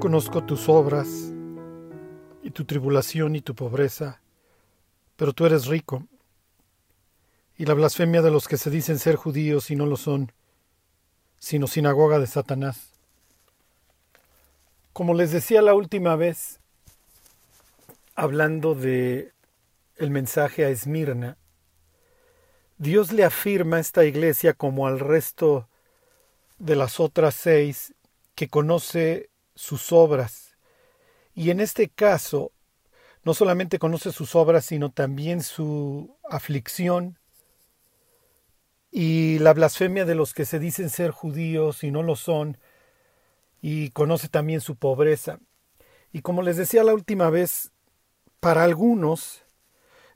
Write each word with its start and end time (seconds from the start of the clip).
conozco 0.00 0.42
tus 0.42 0.70
obras 0.70 1.30
y 2.42 2.50
tu 2.52 2.64
tribulación 2.64 3.36
y 3.36 3.42
tu 3.42 3.54
pobreza, 3.54 4.22
pero 5.16 5.34
tú 5.34 5.44
eres 5.44 5.66
rico, 5.66 6.06
y 7.58 7.66
la 7.66 7.74
blasfemia 7.74 8.22
de 8.22 8.30
los 8.30 8.48
que 8.48 8.56
se 8.56 8.70
dicen 8.70 8.98
ser 8.98 9.16
judíos 9.16 9.70
y 9.70 9.76
no 9.76 9.84
lo 9.84 9.98
son, 9.98 10.32
sino 11.38 11.66
sinagoga 11.66 12.18
de 12.18 12.26
Satanás. 12.26 12.94
Como 14.94 15.12
les 15.12 15.32
decía 15.32 15.60
la 15.60 15.74
última 15.74 16.16
vez, 16.16 16.60
hablando 18.14 18.74
de 18.74 19.34
el 19.96 20.10
mensaje 20.10 20.64
a 20.64 20.70
Esmirna, 20.70 21.36
Dios 22.78 23.12
le 23.12 23.24
afirma 23.24 23.76
a 23.76 23.80
esta 23.80 24.06
iglesia 24.06 24.54
como 24.54 24.86
al 24.86 24.98
resto 24.98 25.68
de 26.58 26.74
las 26.74 27.00
otras 27.00 27.34
seis 27.34 27.92
que 28.34 28.48
conoce 28.48 29.29
sus 29.60 29.92
obras. 29.92 30.56
Y 31.34 31.50
en 31.50 31.60
este 31.60 31.90
caso, 31.90 32.52
no 33.24 33.34
solamente 33.34 33.78
conoce 33.78 34.10
sus 34.10 34.34
obras, 34.34 34.64
sino 34.64 34.90
también 34.90 35.42
su 35.42 36.16
aflicción 36.28 37.18
y 38.90 39.38
la 39.38 39.52
blasfemia 39.52 40.06
de 40.06 40.14
los 40.14 40.32
que 40.32 40.46
se 40.46 40.58
dicen 40.58 40.88
ser 40.88 41.10
judíos 41.10 41.84
y 41.84 41.90
no 41.90 42.02
lo 42.02 42.16
son, 42.16 42.56
y 43.60 43.90
conoce 43.90 44.28
también 44.28 44.62
su 44.62 44.76
pobreza. 44.76 45.38
Y 46.10 46.22
como 46.22 46.40
les 46.40 46.56
decía 46.56 46.82
la 46.82 46.94
última 46.94 47.28
vez, 47.28 47.70
para 48.40 48.64
algunos 48.64 49.42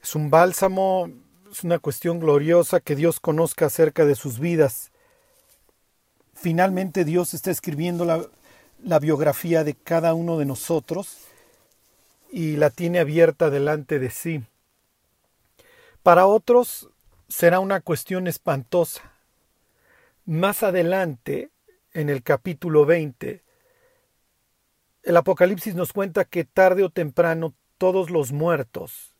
es 0.02 0.14
un 0.14 0.30
bálsamo, 0.30 1.10
es 1.52 1.62
una 1.62 1.78
cuestión 1.78 2.18
gloriosa 2.18 2.80
que 2.80 2.96
Dios 2.96 3.20
conozca 3.20 3.66
acerca 3.66 4.06
de 4.06 4.14
sus 4.14 4.40
vidas. 4.40 4.90
Finalmente 6.32 7.04
Dios 7.04 7.34
está 7.34 7.50
escribiendo 7.50 8.06
la, 8.06 8.26
la 8.82 8.98
biografía 8.98 9.64
de 9.64 9.74
cada 9.74 10.14
uno 10.14 10.38
de 10.38 10.44
nosotros 10.44 11.18
y 12.30 12.56
la 12.56 12.70
tiene 12.70 12.98
abierta 12.98 13.50
delante 13.50 13.98
de 13.98 14.10
sí. 14.10 14.42
Para 16.02 16.26
otros 16.26 16.90
será 17.28 17.60
una 17.60 17.80
cuestión 17.80 18.26
espantosa. 18.26 19.12
Más 20.26 20.62
adelante, 20.62 21.50
en 21.92 22.10
el 22.10 22.22
capítulo 22.22 22.84
20, 22.84 23.42
el 25.04 25.16
Apocalipsis 25.16 25.74
nos 25.74 25.92
cuenta 25.92 26.24
que 26.24 26.44
tarde 26.44 26.82
o 26.82 26.90
temprano 26.90 27.54
todos 27.78 28.10
los 28.10 28.32
muertos 28.32 29.14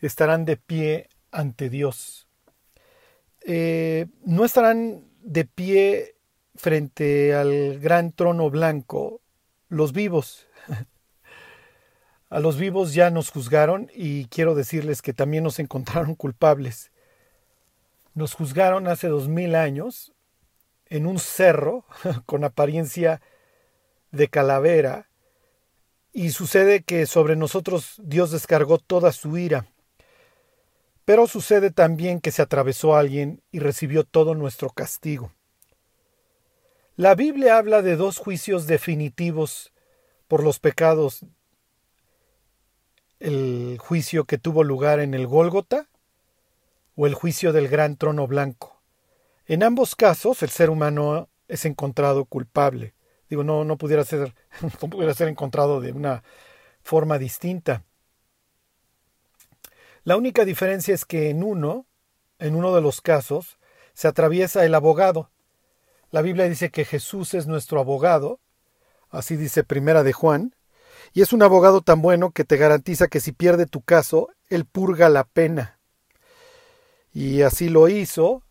estarán 0.00 0.44
de 0.44 0.56
pie 0.56 1.08
ante 1.30 1.68
Dios. 1.68 2.26
Eh, 3.42 4.06
no 4.24 4.44
estarán 4.44 5.04
de 5.22 5.44
pie 5.44 6.16
frente 6.60 7.34
al 7.34 7.78
gran 7.80 8.12
trono 8.12 8.50
blanco 8.50 9.20
los 9.68 9.92
vivos. 9.92 10.46
A 12.30 12.38
los 12.38 12.58
vivos 12.58 12.94
ya 12.94 13.10
nos 13.10 13.30
juzgaron 13.30 13.90
y 13.92 14.26
quiero 14.26 14.54
decirles 14.54 15.02
que 15.02 15.12
también 15.12 15.42
nos 15.42 15.58
encontraron 15.58 16.14
culpables. 16.14 16.92
Nos 18.14 18.34
juzgaron 18.34 18.86
hace 18.86 19.08
dos 19.08 19.28
mil 19.28 19.56
años 19.56 20.12
en 20.86 21.06
un 21.06 21.18
cerro 21.18 21.84
con 22.26 22.44
apariencia 22.44 23.20
de 24.12 24.28
calavera 24.28 25.08
y 26.12 26.30
sucede 26.30 26.82
que 26.82 27.06
sobre 27.06 27.36
nosotros 27.36 27.94
Dios 28.02 28.30
descargó 28.30 28.78
toda 28.78 29.12
su 29.12 29.36
ira. 29.38 29.66
Pero 31.04 31.26
sucede 31.26 31.70
también 31.70 32.20
que 32.20 32.30
se 32.30 32.42
atravesó 32.42 32.96
alguien 32.96 33.42
y 33.50 33.58
recibió 33.58 34.04
todo 34.04 34.34
nuestro 34.34 34.70
castigo. 34.70 35.32
La 37.00 37.14
Biblia 37.14 37.56
habla 37.56 37.80
de 37.80 37.96
dos 37.96 38.18
juicios 38.18 38.66
definitivos 38.66 39.72
por 40.28 40.44
los 40.44 40.58
pecados. 40.58 41.24
El 43.18 43.78
juicio 43.80 44.26
que 44.26 44.36
tuvo 44.36 44.64
lugar 44.64 45.00
en 45.00 45.14
el 45.14 45.26
Gólgota 45.26 45.88
o 46.96 47.06
el 47.06 47.14
juicio 47.14 47.54
del 47.54 47.68
gran 47.68 47.96
trono 47.96 48.26
blanco. 48.26 48.82
En 49.46 49.62
ambos 49.62 49.96
casos 49.96 50.42
el 50.42 50.50
ser 50.50 50.68
humano 50.68 51.30
es 51.48 51.64
encontrado 51.64 52.26
culpable. 52.26 52.92
Digo, 53.30 53.44
no, 53.44 53.64
no 53.64 53.78
pudiera 53.78 54.04
ser, 54.04 54.34
no 54.60 54.90
pudiera 54.90 55.14
ser 55.14 55.28
encontrado 55.28 55.80
de 55.80 55.92
una 55.92 56.22
forma 56.82 57.16
distinta. 57.16 57.82
La 60.04 60.18
única 60.18 60.44
diferencia 60.44 60.94
es 60.94 61.06
que 61.06 61.30
en 61.30 61.44
uno, 61.44 61.86
en 62.38 62.54
uno 62.54 62.74
de 62.74 62.82
los 62.82 63.00
casos, 63.00 63.58
se 63.94 64.06
atraviesa 64.06 64.66
el 64.66 64.74
abogado, 64.74 65.30
la 66.10 66.22
Biblia 66.22 66.48
dice 66.48 66.70
que 66.70 66.84
Jesús 66.84 67.34
es 67.34 67.46
nuestro 67.46 67.80
abogado, 67.80 68.40
así 69.10 69.36
dice 69.36 69.64
Primera 69.64 70.02
de 70.02 70.12
Juan, 70.12 70.54
y 71.12 71.22
es 71.22 71.32
un 71.32 71.42
abogado 71.42 71.80
tan 71.80 72.02
bueno 72.02 72.30
que 72.30 72.44
te 72.44 72.56
garantiza 72.56 73.08
que 73.08 73.20
si 73.20 73.32
pierde 73.32 73.66
tu 73.66 73.82
caso, 73.82 74.28
él 74.48 74.64
purga 74.64 75.08
la 75.08 75.24
pena. 75.24 75.78
Y 77.12 77.42
así 77.42 77.68
lo 77.68 77.88
hizo, 77.88 78.42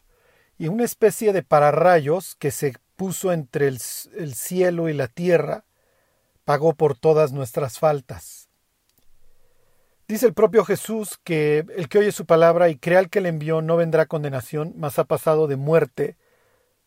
y 0.58 0.68
una 0.68 0.84
especie 0.84 1.32
de 1.32 1.44
pararrayos 1.44 2.36
que 2.36 2.52
se 2.52 2.74
puso 2.96 3.32
entre 3.32 3.68
el, 3.68 3.80
el 4.18 4.36
cielo 4.36 4.90
y 4.90 4.94
la 4.94 5.08
tierra, 5.08 5.66
pagó 6.44 6.74
por 6.74 6.98
todas 6.98 7.32
nuestras 7.32 7.80
faltas. 7.80 8.50
Dice 10.08 10.26
el 10.26 10.34
propio 10.34 10.66
Jesús 10.66 11.20
que 11.24 11.66
el 11.78 11.88
que 11.88 12.00
oye 12.00 12.12
su 12.12 12.26
palabra 12.26 12.70
y 12.70 12.78
crea 12.78 13.00
al 13.00 13.10
que 13.10 13.22
le 13.22 13.30
envió 13.30 13.62
no 13.62 13.78
vendrá 13.78 14.08
condenación, 14.08 14.74
mas 14.76 14.98
ha 14.98 15.04
pasado 15.04 15.48
de 15.48 15.56
muerte 15.56 16.18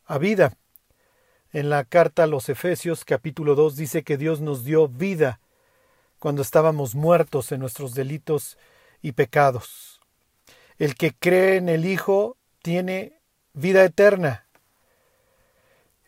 a 0.04 0.18
vida. 0.18 0.54
En 1.52 1.68
la 1.68 1.84
carta 1.84 2.24
a 2.24 2.26
los 2.26 2.48
Efesios 2.48 3.04
capítulo 3.04 3.54
2 3.54 3.76
dice 3.76 4.04
que 4.04 4.16
Dios 4.16 4.40
nos 4.40 4.64
dio 4.64 4.88
vida 4.88 5.38
cuando 6.18 6.40
estábamos 6.40 6.94
muertos 6.94 7.52
en 7.52 7.60
nuestros 7.60 7.92
delitos 7.92 8.56
y 9.02 9.12
pecados. 9.12 10.00
El 10.78 10.94
que 10.94 11.12
cree 11.12 11.56
en 11.56 11.68
el 11.68 11.84
Hijo 11.84 12.38
tiene 12.62 13.20
vida 13.52 13.84
eterna. 13.84 14.46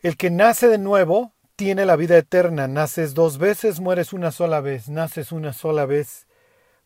El 0.01 0.17
que 0.17 0.31
nace 0.31 0.69
de 0.69 0.79
nuevo 0.79 1.35
tiene 1.57 1.85
la 1.85 1.97
vida 1.97 2.17
eterna. 2.17 2.67
Naces 2.67 3.13
dos 3.13 3.37
veces, 3.37 3.81
mueres 3.81 4.15
una 4.15 4.33
sola 4.33 4.63
vez. 4.63 4.89
Naces 4.89 5.31
una 5.31 5.53
sola 5.53 5.85
vez, 5.85 6.27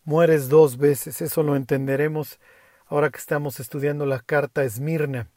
mueres 0.03 0.49
dos 0.49 0.79
veces. 0.79 1.23
Eso 1.23 1.45
lo 1.45 1.55
entenderemos 1.55 2.41
ahora 2.87 3.11
que 3.11 3.19
estamos 3.19 3.61
estudiando 3.61 4.05
la 4.05 4.19
carta 4.19 4.65
Esmirna. 4.65 5.29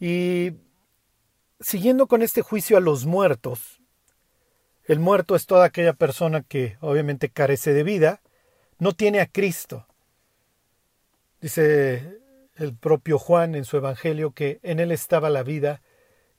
Y 0.00 0.52
siguiendo 1.60 2.06
con 2.06 2.22
este 2.22 2.42
juicio 2.42 2.76
a 2.76 2.80
los 2.80 3.06
muertos, 3.06 3.80
el 4.84 5.00
muerto 5.00 5.34
es 5.36 5.46
toda 5.46 5.66
aquella 5.66 5.92
persona 5.92 6.42
que 6.42 6.78
obviamente 6.80 7.28
carece 7.28 7.74
de 7.74 7.82
vida, 7.82 8.22
no 8.78 8.92
tiene 8.92 9.20
a 9.20 9.26
Cristo. 9.26 9.86
Dice 11.40 12.18
el 12.56 12.74
propio 12.74 13.18
Juan 13.18 13.54
en 13.54 13.64
su 13.64 13.76
Evangelio 13.76 14.32
que 14.32 14.60
en 14.62 14.80
él 14.80 14.90
estaba 14.92 15.30
la 15.30 15.42
vida 15.42 15.82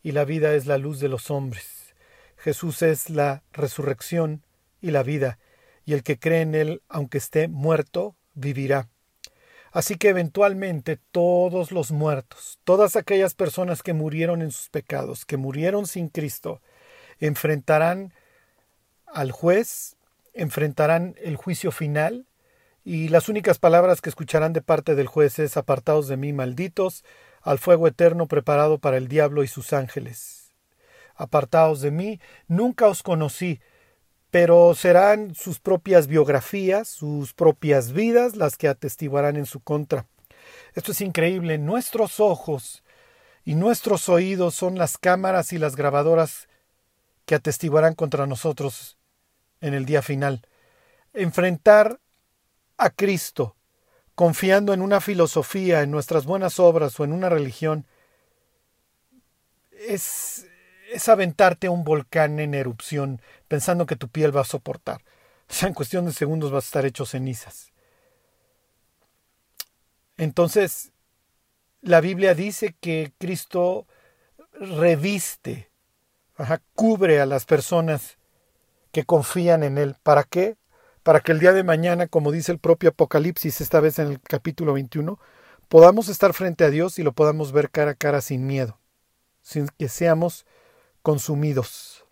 y 0.02 0.12
la 0.12 0.26
vida 0.26 0.54
es 0.54 0.66
la 0.66 0.78
luz 0.78 1.00
de 1.00 1.10
los 1.10 1.30
hombres. 1.30 1.94
Jesús 2.38 2.82
es 2.82 3.10
la 3.10 3.44
resurrección 3.52 4.44
y 4.82 4.92
la 4.92 5.04
vida, 5.04 5.40
y 5.86 5.94
el 5.94 6.04
que 6.04 6.18
cree 6.18 6.42
en 6.42 6.56
él, 6.56 6.82
aunque 6.88 7.18
esté 7.18 7.48
muerto, 7.48 8.16
vivirá. 8.34 8.90
Así 9.72 9.96
que 9.96 10.10
eventualmente 10.10 10.98
todos 11.12 11.72
los 11.72 11.92
muertos, 11.92 12.60
todas 12.64 12.96
aquellas 12.96 13.36
personas 13.36 13.84
que 13.84 13.94
murieron 13.94 14.42
en 14.42 14.52
sus 14.52 14.70
pecados, 14.70 15.26
que 15.26 15.38
murieron 15.38 15.86
sin 15.86 16.10
Cristo, 16.10 16.62
enfrentarán 17.20 18.14
al 19.06 19.32
juez, 19.32 19.96
enfrentarán 20.34 21.16
el 21.22 21.36
juicio 21.36 21.72
final, 21.72 22.26
y 22.84 23.10
las 23.10 23.30
únicas 23.30 23.60
palabras 23.60 24.02
que 24.02 24.10
escucharán 24.10 24.54
de 24.54 24.62
parte 24.62 24.96
del 24.96 25.08
juez 25.08 25.38
es 25.38 25.58
apartados 25.58 26.08
de 26.08 26.18
mí, 26.18 26.34
malditos, 26.34 27.04
al 27.42 27.60
fuego 27.60 27.88
eterno 27.88 28.28
preparado 28.28 28.80
para 28.80 28.98
el 28.98 29.08
diablo 29.08 29.44
y 29.44 29.48
sus 29.48 29.74
ángeles. 29.74 30.52
Apartados 31.16 31.82
de 31.82 31.92
mí, 31.92 32.20
nunca 32.48 32.88
os 32.88 33.04
conocí, 33.04 33.62
pero 34.32 34.76
serán 34.76 35.34
sus 35.34 35.60
propias 35.60 36.08
biografías, 36.08 36.88
sus 36.88 37.34
propias 37.34 37.92
vidas 37.92 38.36
las 38.36 38.58
que 38.58 38.68
atestiguarán 38.68 39.38
en 39.38 39.46
su 39.46 39.60
contra. 39.60 40.06
Esto 40.76 40.92
es 40.92 41.02
increíble. 41.02 41.58
Nuestros 41.58 42.20
ojos 42.20 42.84
y 43.44 43.56
nuestros 43.56 44.08
oídos 44.10 44.56
son 44.56 44.78
las 44.78 44.98
cámaras 44.98 45.52
y 45.54 45.58
las 45.58 45.76
grabadoras 45.76 46.48
que 47.26 47.36
atestiguarán 47.36 47.96
contra 47.96 48.28
nosotros 48.28 48.98
en 49.62 49.74
el 49.74 49.86
día 49.86 50.02
final. 50.02 50.46
Enfrentar 51.14 52.00
a 52.78 52.92
Cristo, 52.92 53.56
confiando 54.14 54.74
en 54.74 54.82
una 54.82 55.02
filosofía, 55.02 55.82
en 55.82 55.92
nuestras 55.92 56.26
buenas 56.26 56.60
obras 56.60 57.00
o 57.00 57.04
en 57.04 57.14
una 57.14 57.30
religión, 57.30 57.86
es, 59.72 60.46
es 60.92 61.10
aventarte 61.10 61.68
a 61.68 61.72
un 61.72 61.84
volcán 61.84 62.40
en 62.40 62.54
erupción 62.54 63.22
pensando 63.50 63.86
que 63.86 63.98
tu 63.98 64.08
piel 64.08 64.34
va 64.34 64.42
a 64.42 64.46
soportar. 64.46 65.02
O 65.50 65.54
sea, 65.54 65.68
en 65.68 65.74
cuestión 65.74 66.06
de 66.06 66.14
segundos 66.14 66.52
vas 66.52 66.64
a 66.64 66.68
estar 66.68 66.86
hecho 66.86 67.06
cenizas. 67.06 67.74
Entonces, 70.16 70.94
la 71.82 72.00
Biblia 72.00 72.36
dice 72.36 72.76
que 72.80 73.12
Cristo 73.18 73.88
reviste, 74.54 75.72
cubre 76.76 77.20
a 77.20 77.26
las 77.26 77.46
personas 77.46 78.18
que 78.92 79.04
confían 79.06 79.64
en 79.64 79.78
Él. 79.78 79.96
¿Para 80.04 80.24
qué? 80.24 80.58
Para 81.04 81.22
que 81.22 81.32
el 81.32 81.40
día 81.40 81.54
de 81.54 81.64
mañana, 81.64 82.08
como 82.08 82.32
dice 82.32 82.52
el 82.52 82.60
propio 82.60 82.90
Apocalipsis, 82.90 83.62
esta 83.62 83.80
vez 83.80 83.98
en 84.00 84.08
el 84.08 84.22
capítulo 84.22 84.74
21, 84.74 85.20
podamos 85.70 86.10
estar 86.10 86.34
frente 86.34 86.66
a 86.66 86.70
Dios 86.70 87.00
y 87.00 87.04
lo 87.04 87.14
podamos 87.14 87.52
ver 87.52 87.72
cara 87.72 87.92
a 87.92 87.96
cara 87.96 88.22
sin 88.22 88.46
miedo, 88.46 88.80
sin 89.42 89.68
que 89.70 89.88
seamos 89.88 90.46
consumidos. 91.02 92.06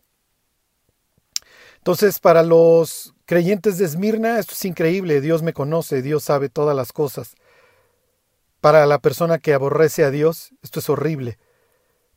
Entonces, 1.88 2.20
para 2.20 2.44
los 2.44 3.16
creyentes 3.24 3.78
de 3.78 3.86
Esmirna, 3.86 4.40
esto 4.40 4.52
es 4.52 4.66
increíble, 4.66 5.22
Dios 5.22 5.42
me 5.42 5.54
conoce, 5.54 6.02
Dios 6.02 6.22
sabe 6.22 6.50
todas 6.50 6.76
las 6.76 6.92
cosas. 6.92 7.36
Para 8.60 8.86
la 8.86 9.00
persona 9.00 9.38
que 9.38 9.54
aborrece 9.54 10.04
a 10.04 10.12
Dios, 10.12 10.52
esto 10.62 10.82
es 10.82 10.90
horrible, 10.90 11.40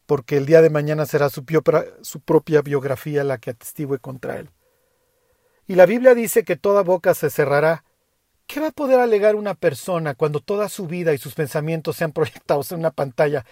porque 0.06 0.38
el 0.38 0.46
día 0.46 0.60
de 0.60 0.70
mañana 0.70 1.06
será 1.06 1.30
su, 1.30 1.44
su 2.02 2.20
propia 2.20 2.62
biografía 2.62 3.22
la 3.22 3.38
que 3.38 3.50
atestigue 3.50 4.00
contra 4.00 4.38
él. 4.40 4.50
Y 5.68 5.76
la 5.76 5.86
Biblia 5.86 6.16
dice 6.16 6.42
que 6.42 6.56
toda 6.56 6.82
boca 6.82 7.14
se 7.14 7.30
cerrará. 7.30 7.84
¿Qué 8.48 8.58
va 8.58 8.66
a 8.66 8.72
poder 8.72 8.98
alegar 8.98 9.36
una 9.36 9.54
persona 9.54 10.16
cuando 10.16 10.40
toda 10.40 10.68
su 10.68 10.88
vida 10.88 11.14
y 11.14 11.18
sus 11.18 11.34
pensamientos 11.34 11.94
sean 11.94 12.10
proyectados 12.12 12.72
en 12.72 12.80
una 12.80 12.90
pantalla 12.90 13.46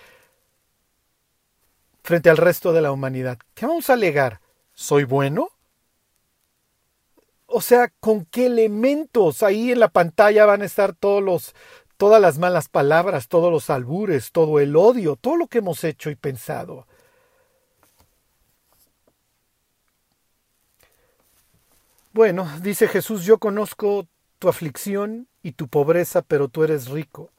frente 2.03 2.29
al 2.29 2.39
resto 2.39 2.73
de 2.73 2.81
la 2.81 2.91
humanidad? 2.91 3.39
¿Qué 3.55 3.67
vamos 3.67 3.89
a 3.89 3.93
alegar? 3.93 4.41
¿Soy 4.75 5.05
bueno? 5.05 5.51
O 7.51 7.63
sea, 7.63 7.89
¿con 8.01 8.27
qué 8.27 8.47
elementos 8.47 9.43
ahí 9.43 9.73
en 9.73 9.81
la 9.81 9.89
pantalla 9.89 10.45
van 10.45 10.61
a 10.61 10.67
estar 10.67 10.95
todos 10.95 11.23
los, 11.23 11.55
todas 11.97 12.21
las 12.21 12.39
malas 12.39 12.69
palabras, 12.69 13.29
todos 13.29 13.51
los 13.51 13.71
albures, 13.71 14.33
todo 14.33 14.61
el 14.61 14.77
odio, 14.77 15.17
todo 15.17 15.37
lo 15.39 15.47
que 15.49 15.59
hemos 15.59 15.83
hecho 15.83 16.11
y 16.11 16.15
pensado? 16.15 16.87
Bueno, 22.13 22.47
dice 22.63 22.87
Jesús, 22.87 23.25
yo 23.25 23.39
conozco 23.39 24.07
tu 24.39 24.51
aflicción 24.51 25.27
y 25.43 25.53
tu 25.53 25.69
pobreza, 25.69 26.21
pero 26.21 26.49
tú 26.49 26.65
eres 26.65 26.89
rico. 26.89 27.33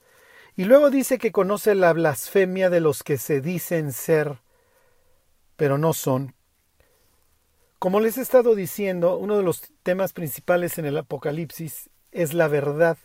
Y 0.55 0.65
luego 0.65 0.89
dice 0.89 1.19
que 1.19 1.31
conoce 1.31 1.75
la 1.75 1.93
blasfemia 1.93 2.71
de 2.71 2.79
los 2.79 3.03
que 3.03 3.19
se 3.19 3.41
dicen 3.41 3.93
ser, 3.93 4.41
pero 5.55 5.77
no 5.77 5.93
son. 5.93 6.33
Como 7.79 8.01
les 8.01 8.17
he 8.17 8.21
estado 8.21 8.55
diciendo, 8.55 9.17
uno 9.17 9.37
de 9.37 9.43
los 9.43 9.61
temas 9.83 10.11
principales 10.11 10.77
en 10.77 10.85
el 10.85 10.97
Apocalipsis 10.97 11.89
es 12.11 12.33
la 12.33 12.49
verdad. 12.49 12.97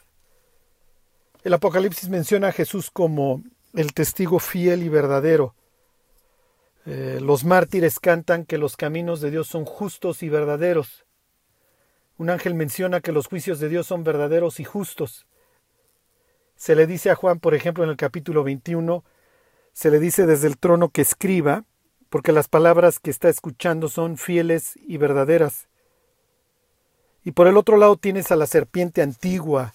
El 1.45 1.55
Apocalipsis 1.55 2.09
menciona 2.09 2.49
a 2.49 2.53
Jesús 2.53 2.91
como 2.91 3.45
el 3.73 3.95
testigo 3.95 4.41
fiel 4.41 4.83
y 4.83 4.89
verdadero. 4.89 5.55
Eh, 6.87 7.21
los 7.23 7.45
mártires 7.45 8.01
cantan 8.01 8.45
que 8.45 8.59
los 8.59 8.77
caminos 8.77 9.21
de 9.21 9.31
Dios 9.31 9.47
son 9.47 9.65
justos 9.65 10.25
y 10.25 10.29
verdaderos. 10.29 11.07
Un 12.19 12.31
ángel 12.31 12.55
menciona 12.55 13.01
que 13.01 13.13
los 13.13 13.29
juicios 13.29 13.61
de 13.61 13.69
Dios 13.69 13.87
son 13.87 14.03
verdaderos 14.03 14.59
y 14.59 14.65
justos. 14.65 15.29
Se 16.57 16.75
le 16.75 16.89
dice 16.89 17.11
a 17.11 17.15
Juan, 17.15 17.39
por 17.39 17.55
ejemplo, 17.55 17.85
en 17.85 17.91
el 17.91 17.97
capítulo 17.97 18.43
21, 18.43 19.05
se 19.73 19.91
le 19.93 20.01
dice 20.01 20.27
desde 20.27 20.49
el 20.49 20.59
trono 20.59 20.89
que 20.89 21.03
escriba, 21.03 21.65
porque 22.15 22.31
las 22.31 22.47
palabras 22.47 23.01
que 23.01 23.11
está 23.11 23.29
escuchando 23.29 23.89
son 23.89 24.19
fieles 24.19 24.79
y 24.87 24.99
verdaderas. 24.99 25.67
Y 27.25 27.33
por 27.33 27.49
el 27.49 27.57
otro 27.57 27.77
lado 27.77 27.97
tienes 27.97 28.31
a 28.31 28.37
la 28.37 28.47
serpiente 28.47 29.03
antigua, 29.03 29.75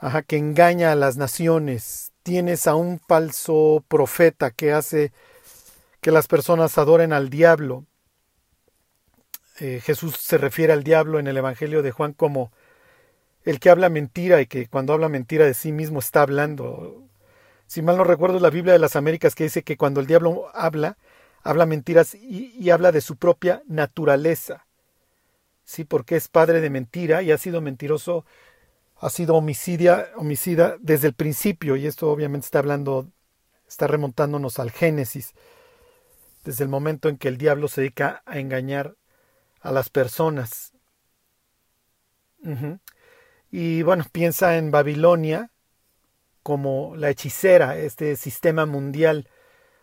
ajá, 0.00 0.22
que 0.22 0.36
engaña 0.36 0.90
a 0.90 0.96
las 0.96 1.16
naciones. 1.16 2.10
Tienes 2.24 2.66
a 2.66 2.74
un 2.74 2.98
falso 2.98 3.84
profeta 3.86 4.50
que 4.50 4.72
hace 4.72 5.12
que 6.00 6.10
las 6.10 6.26
personas 6.26 6.76
adoren 6.76 7.12
al 7.12 7.30
diablo. 7.30 7.84
Eh, 9.60 9.80
Jesús 9.80 10.16
se 10.16 10.38
refiere 10.38 10.72
al 10.72 10.82
diablo 10.82 11.20
en 11.20 11.28
el 11.28 11.36
Evangelio 11.36 11.82
de 11.82 11.92
Juan 11.92 12.14
como 12.14 12.50
el 13.44 13.60
que 13.60 13.70
habla 13.70 13.90
mentira 13.90 14.40
y 14.40 14.46
que 14.46 14.66
cuando 14.66 14.92
habla 14.92 15.08
mentira 15.08 15.46
de 15.46 15.54
sí 15.54 15.70
mismo 15.70 16.00
está 16.00 16.22
hablando. 16.22 17.04
Si 17.68 17.80
mal 17.80 17.96
no 17.96 18.02
recuerdo 18.02 18.40
la 18.40 18.50
Biblia 18.50 18.72
de 18.72 18.80
las 18.80 18.96
Américas 18.96 19.36
que 19.36 19.44
dice 19.44 19.62
que 19.62 19.76
cuando 19.76 20.00
el 20.00 20.08
diablo 20.08 20.50
habla, 20.52 20.98
habla 21.42 21.66
mentiras 21.66 22.14
y, 22.14 22.70
habla 22.70 22.92
de 22.92 23.00
su 23.00 23.16
propia 23.16 23.62
naturaleza. 23.66 24.66
Sí, 25.64 25.84
porque 25.84 26.16
es 26.16 26.28
padre 26.28 26.60
de 26.60 26.70
mentira 26.70 27.22
y 27.22 27.32
ha 27.32 27.38
sido 27.38 27.60
mentiroso, 27.60 28.24
ha 28.98 29.10
sido 29.10 29.34
homicidia, 29.36 30.10
homicida 30.16 30.76
desde 30.80 31.08
el 31.08 31.14
principio, 31.14 31.76
y 31.76 31.86
esto 31.86 32.10
obviamente 32.10 32.46
está 32.46 32.58
hablando, 32.58 33.08
está 33.68 33.86
remontándonos 33.86 34.58
al 34.58 34.70
Génesis, 34.70 35.34
desde 36.44 36.64
el 36.64 36.70
momento 36.70 37.08
en 37.08 37.16
que 37.16 37.28
el 37.28 37.38
diablo 37.38 37.68
se 37.68 37.82
dedica 37.82 38.22
a 38.26 38.38
engañar 38.38 38.96
a 39.60 39.70
las 39.70 39.88
personas. 39.88 40.72
Y 43.52 43.82
bueno, 43.82 44.04
piensa 44.10 44.56
en 44.56 44.72
Babilonia 44.72 45.50
como 46.42 46.96
la 46.96 47.10
hechicera, 47.10 47.78
este 47.78 48.16
sistema 48.16 48.66
mundial 48.66 49.28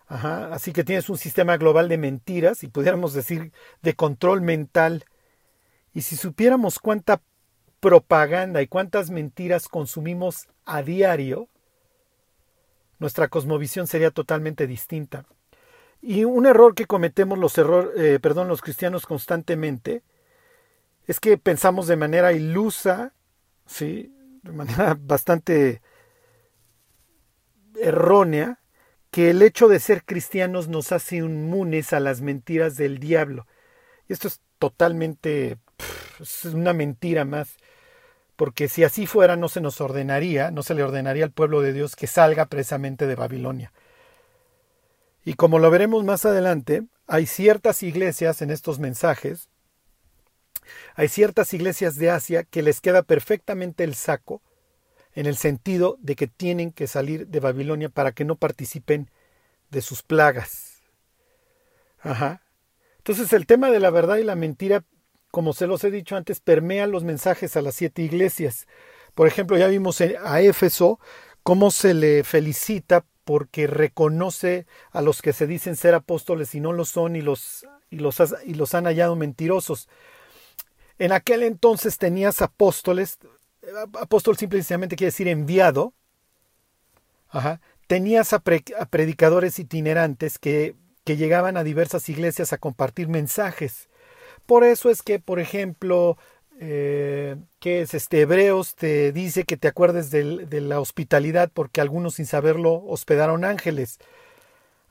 así 0.10 0.74
que 0.74 0.84
tienes 0.84 1.10
un 1.10 1.18
sistema 1.18 1.58
global 1.58 1.88
de 1.88 1.98
mentiras 1.98 2.64
y 2.64 2.68
pudiéramos 2.68 3.14
decir 3.14 3.52
de 3.82 3.96
control 3.96 4.42
mental. 4.42 5.06
Y 5.94 6.02
si 6.02 6.16
supiéramos 6.16 6.80
cuánta 6.80 7.22
propaganda 7.80 8.62
y 8.62 8.68
cuántas 8.68 9.12
mentiras 9.12 9.68
consumimos 9.68 10.50
a 10.66 10.82
diario, 10.82 11.48
nuestra 12.98 13.28
cosmovisión 13.28 13.88
sería 13.88 14.12
totalmente 14.12 14.68
distinta. 14.68 15.26
Y 16.02 16.24
un 16.24 16.46
error 16.46 16.76
que 16.76 16.86
cometemos 16.86 17.38
los, 17.38 17.58
eh, 17.58 18.20
perdón, 18.22 18.48
los 18.48 18.62
cristianos 18.62 19.06
constantemente 19.06 20.04
es 21.06 21.20
que 21.20 21.38
pensamos 21.38 21.88
de 21.88 21.98
manera 21.98 22.34
ilusa, 22.34 23.14
¿sí? 23.66 24.14
de 24.44 24.52
manera 24.52 24.98
bastante 25.00 25.82
errónea, 27.76 28.60
que 29.12 29.30
el 29.32 29.42
hecho 29.42 29.68
de 29.68 29.80
ser 29.80 30.04
cristianos 30.06 30.68
nos 30.68 30.92
hace 30.92 31.18
inmunes 31.18 31.94
a 31.94 32.00
las 32.00 32.22
mentiras 32.22 32.76
del 32.76 33.00
diablo. 33.00 33.48
Y 34.08 34.14
esto 34.14 34.28
es 34.28 34.42
totalmente 34.60 35.58
una 36.54 36.74
mentira 36.74 37.26
más, 37.26 37.58
porque 38.36 38.68
si 38.68 38.84
así 38.84 39.08
fuera 39.08 39.36
no 39.36 39.50
se 39.50 39.62
nos 39.62 39.82
ordenaría, 39.82 40.52
no 40.52 40.64
se 40.64 40.76
le 40.76 40.84
ordenaría 40.84 41.26
al 41.26 41.32
pueblo 41.32 41.62
de 41.62 41.74
Dios 41.74 41.96
que 41.96 42.08
salga 42.08 42.46
precisamente 42.46 43.08
de 43.08 43.16
Babilonia. 43.16 43.74
Y 45.26 45.34
como 45.34 45.60
lo 45.60 45.70
veremos 45.70 46.04
más 46.04 46.26
adelante, 46.26 46.84
hay 47.08 47.26
ciertas 47.26 47.84
iglesias 47.84 48.42
en 48.42 48.52
estos 48.52 48.80
mensajes, 48.80 49.50
hay 50.96 51.08
ciertas 51.08 51.54
iglesias 51.54 51.96
de 51.96 52.12
Asia 52.12 52.44
que 52.44 52.62
les 52.62 52.80
queda 52.80 53.02
perfectamente 53.02 53.84
el 53.84 53.96
saco 53.96 54.42
en 55.20 55.26
el 55.26 55.36
sentido 55.36 55.98
de 56.00 56.16
que 56.16 56.28
tienen 56.28 56.72
que 56.72 56.88
salir 56.88 57.28
de 57.28 57.42
Babilonia 57.42 57.90
para 57.90 58.14
que 58.14 58.24
no 58.24 58.38
participen 58.38 59.12
de 59.70 59.82
sus 59.82 60.02
plagas. 60.02 60.82
Ajá. 62.00 62.42
Entonces 63.00 63.34
el 63.34 63.46
tema 63.46 63.70
de 63.70 63.82
la 63.82 63.90
verdad 63.90 64.16
y 64.16 64.24
la 64.24 64.36
mentira, 64.36 64.86
como 65.30 65.52
se 65.52 65.68
los 65.68 65.84
he 65.84 65.92
dicho 65.92 66.16
antes, 66.16 66.40
permea 66.40 66.88
los 66.88 67.04
mensajes 67.04 67.58
a 67.58 67.62
las 67.62 67.76
siete 67.76 68.02
iglesias. 68.02 68.66
Por 69.14 69.28
ejemplo, 69.28 69.58
ya 69.58 69.68
vimos 69.68 70.00
a 70.00 70.40
Éfeso 70.40 71.02
cómo 71.44 71.70
se 71.70 71.94
le 71.94 72.24
felicita 72.24 73.04
porque 73.26 73.68
reconoce 73.68 74.68
a 74.92 75.02
los 75.02 75.22
que 75.22 75.34
se 75.34 75.48
dicen 75.48 75.76
ser 75.76 75.96
apóstoles 75.96 76.56
y 76.56 76.62
no 76.62 76.72
lo 76.72 76.86
son 76.86 77.18
y 77.18 77.22
los, 77.22 77.66
y 77.90 77.98
los, 77.98 78.24
y 78.46 78.54
los 78.54 78.74
han 78.74 78.86
hallado 78.86 79.18
mentirosos. 79.18 79.90
En 80.98 81.12
aquel 81.12 81.44
entonces 81.44 81.98
tenías 81.98 82.42
apóstoles, 82.42 83.20
apóstol 84.00 84.38
simplemente 84.38 84.96
quiere 84.96 85.12
decir 85.12 85.28
enviado, 85.28 85.94
tenías 87.88 88.34
a, 88.34 88.40
predicadores 88.40 89.60
itinerantes 89.60 90.40
que, 90.40 90.76
que 91.04 91.18
llegaban 91.18 91.58
a 91.58 91.64
diversas 91.64 92.08
iglesias 92.10 92.54
a 92.54 92.58
compartir 92.58 93.08
mensajes. 93.08 93.90
Por 94.46 94.64
eso 94.64 94.90
es 94.90 95.02
que, 95.04 95.20
por 95.20 95.40
ejemplo, 95.40 96.18
eh, 96.62 97.38
que 97.60 97.82
es 97.82 97.94
este 97.94 98.20
Hebreos 98.20 98.76
te 98.76 99.14
dice 99.14 99.46
que 99.46 99.56
te 99.56 99.70
acuerdes 99.70 100.12
de, 100.12 100.24
la 100.60 100.82
hospitalidad 100.82 101.50
porque 101.54 101.80
algunos 101.80 102.16
sin 102.16 102.26
saberlo 102.26 102.84
hospedaron 102.86 103.46
ángeles. 103.46 103.98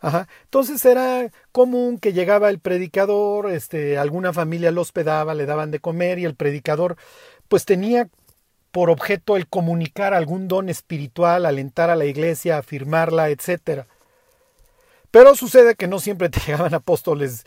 Ajá. 0.00 0.28
Entonces 0.44 0.84
era 0.84 1.30
común 1.52 1.98
que 1.98 2.12
llegaba 2.12 2.48
el 2.48 2.58
predicador, 2.60 3.50
este, 3.50 3.98
alguna 3.98 4.32
familia 4.32 4.70
lo 4.70 4.80
hospedaba, 4.80 5.34
le 5.34 5.44
daban 5.44 5.70
de 5.70 5.80
comer 5.80 6.18
y 6.18 6.24
el 6.24 6.36
predicador 6.36 6.96
pues 7.48 7.64
tenía 7.66 8.08
por 8.70 8.90
objeto 8.90 9.36
el 9.36 9.48
comunicar 9.48 10.14
algún 10.14 10.48
don 10.48 10.68
espiritual, 10.68 11.46
alentar 11.46 11.90
a 11.90 11.96
la 11.96 12.04
iglesia, 12.04 12.58
afirmarla, 12.58 13.30
etc. 13.30 13.86
Pero 15.10 15.34
sucede 15.34 15.74
que 15.74 15.88
no 15.88 16.00
siempre 16.00 16.28
te 16.28 16.40
llegaban 16.46 16.74
apóstoles 16.74 17.46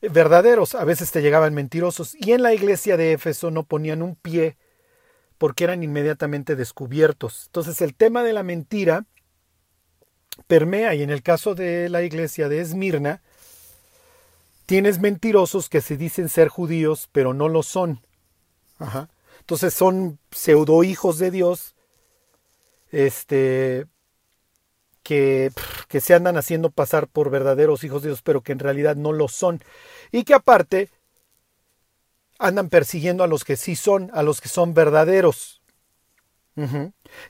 verdaderos, 0.00 0.74
a 0.74 0.84
veces 0.84 1.10
te 1.10 1.22
llegaban 1.22 1.54
mentirosos, 1.54 2.14
y 2.14 2.32
en 2.32 2.42
la 2.42 2.54
iglesia 2.54 2.96
de 2.96 3.12
Éfeso 3.12 3.50
no 3.50 3.64
ponían 3.64 4.02
un 4.02 4.14
pie 4.14 4.56
porque 5.38 5.64
eran 5.64 5.82
inmediatamente 5.82 6.56
descubiertos. 6.56 7.44
Entonces 7.46 7.80
el 7.80 7.94
tema 7.94 8.22
de 8.22 8.32
la 8.32 8.42
mentira 8.42 9.06
permea, 10.46 10.94
y 10.94 11.02
en 11.02 11.10
el 11.10 11.22
caso 11.22 11.54
de 11.54 11.88
la 11.88 12.02
iglesia 12.02 12.48
de 12.48 12.60
Esmirna, 12.60 13.22
tienes 14.66 15.00
mentirosos 15.00 15.68
que 15.68 15.80
se 15.80 15.96
dicen 15.96 16.28
ser 16.28 16.48
judíos, 16.48 17.08
pero 17.12 17.34
no 17.34 17.48
lo 17.48 17.62
son. 17.62 18.02
Ajá. 18.78 19.08
Entonces 19.48 19.72
son 19.72 20.18
pseudo 20.30 20.84
hijos 20.84 21.18
de 21.18 21.30
Dios, 21.30 21.74
este, 22.92 23.86
que, 25.02 25.50
que 25.88 26.02
se 26.02 26.12
andan 26.12 26.36
haciendo 26.36 26.68
pasar 26.68 27.08
por 27.08 27.30
verdaderos 27.30 27.82
hijos 27.82 28.02
de 28.02 28.10
Dios, 28.10 28.20
pero 28.20 28.42
que 28.42 28.52
en 28.52 28.58
realidad 28.58 28.94
no 28.94 29.10
lo 29.10 29.26
son. 29.26 29.62
Y 30.12 30.24
que 30.24 30.34
aparte 30.34 30.90
andan 32.38 32.68
persiguiendo 32.68 33.24
a 33.24 33.26
los 33.26 33.44
que 33.44 33.56
sí 33.56 33.74
son, 33.74 34.10
a 34.12 34.22
los 34.22 34.42
que 34.42 34.50
son 34.50 34.74
verdaderos. 34.74 35.62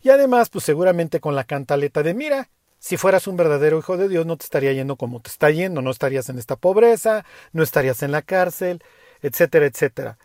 Y 0.02 0.10
además, 0.10 0.48
pues 0.48 0.64
seguramente 0.64 1.20
con 1.20 1.36
la 1.36 1.44
cantaleta 1.44 2.02
de, 2.02 2.14
mira, 2.14 2.50
si 2.80 2.96
fueras 2.96 3.28
un 3.28 3.36
verdadero 3.36 3.78
hijo 3.78 3.96
de 3.96 4.08
Dios, 4.08 4.26
no 4.26 4.36
te 4.36 4.42
estaría 4.42 4.72
yendo 4.72 4.96
como 4.96 5.20
te 5.20 5.30
está 5.30 5.52
yendo, 5.52 5.82
no 5.82 5.92
estarías 5.92 6.28
en 6.30 6.38
esta 6.40 6.56
pobreza, 6.56 7.24
no 7.52 7.62
estarías 7.62 8.02
en 8.02 8.10
la 8.10 8.22
cárcel, 8.22 8.82
etcétera, 9.22 9.66
etcétera. 9.66 10.18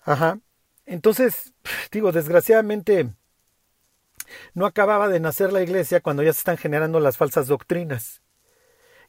Ajá. 0.00 0.38
Entonces, 0.86 1.52
digo, 1.92 2.12
desgraciadamente, 2.12 3.10
no 4.54 4.66
acababa 4.66 5.08
de 5.08 5.20
nacer 5.20 5.52
la 5.52 5.62
iglesia 5.62 6.00
cuando 6.00 6.22
ya 6.22 6.32
se 6.32 6.38
están 6.38 6.56
generando 6.56 7.00
las 7.00 7.16
falsas 7.16 7.48
doctrinas. 7.48 8.22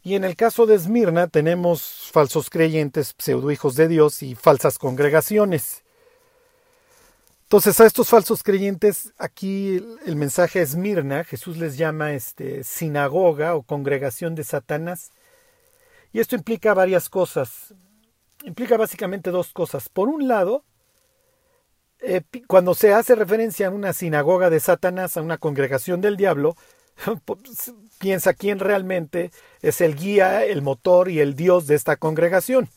Y 0.03 0.15
en 0.15 0.24
el 0.24 0.36
caso 0.36 0.65
de 0.65 0.75
Esmirna 0.75 1.27
tenemos 1.27 2.10
falsos 2.12 2.50
creyentes, 2.50 3.15
pseudo 3.17 3.51
hijos 3.51 3.75
de 3.75 3.88
Dios 3.88 4.22
y 4.22 4.36
falsas 4.36 4.77
congregaciones. 4.77 5.84
Entonces 7.43 7.79
a 7.79 7.86
estos 7.86 8.10
falsos 8.10 8.43
creyentes, 8.43 9.13
aquí 9.17 9.81
el 10.05 10.15
mensaje 10.15 10.62
es 10.62 10.75
Mirna, 10.75 11.24
Jesús 11.24 11.57
les 11.57 11.77
llama 11.77 12.13
este, 12.13 12.63
sinagoga 12.63 13.55
o 13.55 13.63
congregación 13.63 14.36
de 14.36 14.43
Satanás. 14.43 15.12
Y 16.12 16.19
esto 16.19 16.36
implica 16.36 16.74
varias 16.74 17.10
cosas. 17.10 17.74
Implica 18.43 18.77
básicamente 18.77 19.31
dos 19.31 19.51
cosas. 19.51 19.89
Por 19.89 20.10
un 20.10 20.27
lado, 20.27 20.63
eh, 22.00 22.22
cuando 22.48 22.75
se 22.75 22.94
hace 22.94 23.16
referencia 23.16 23.68
a 23.68 23.72
una 23.72 23.94
sinagoga 23.94 24.50
de 24.50 24.60
Satanás, 24.60 25.18
a 25.18 25.22
una 25.22 25.38
congregación 25.38 26.01
del 26.01 26.18
diablo, 26.18 26.56
pues, 27.25 27.74
piensa 28.00 28.34
quién 28.34 28.60
realmente 28.60 29.32
es 29.62 29.82
el 29.82 29.96
guía, 29.96 30.46
el 30.46 30.62
motor 30.62 31.10
y 31.10 31.20
el 31.20 31.36
Dios 31.36 31.68
de 31.68 31.75
esta 31.75 31.96
congregación. 31.96 32.70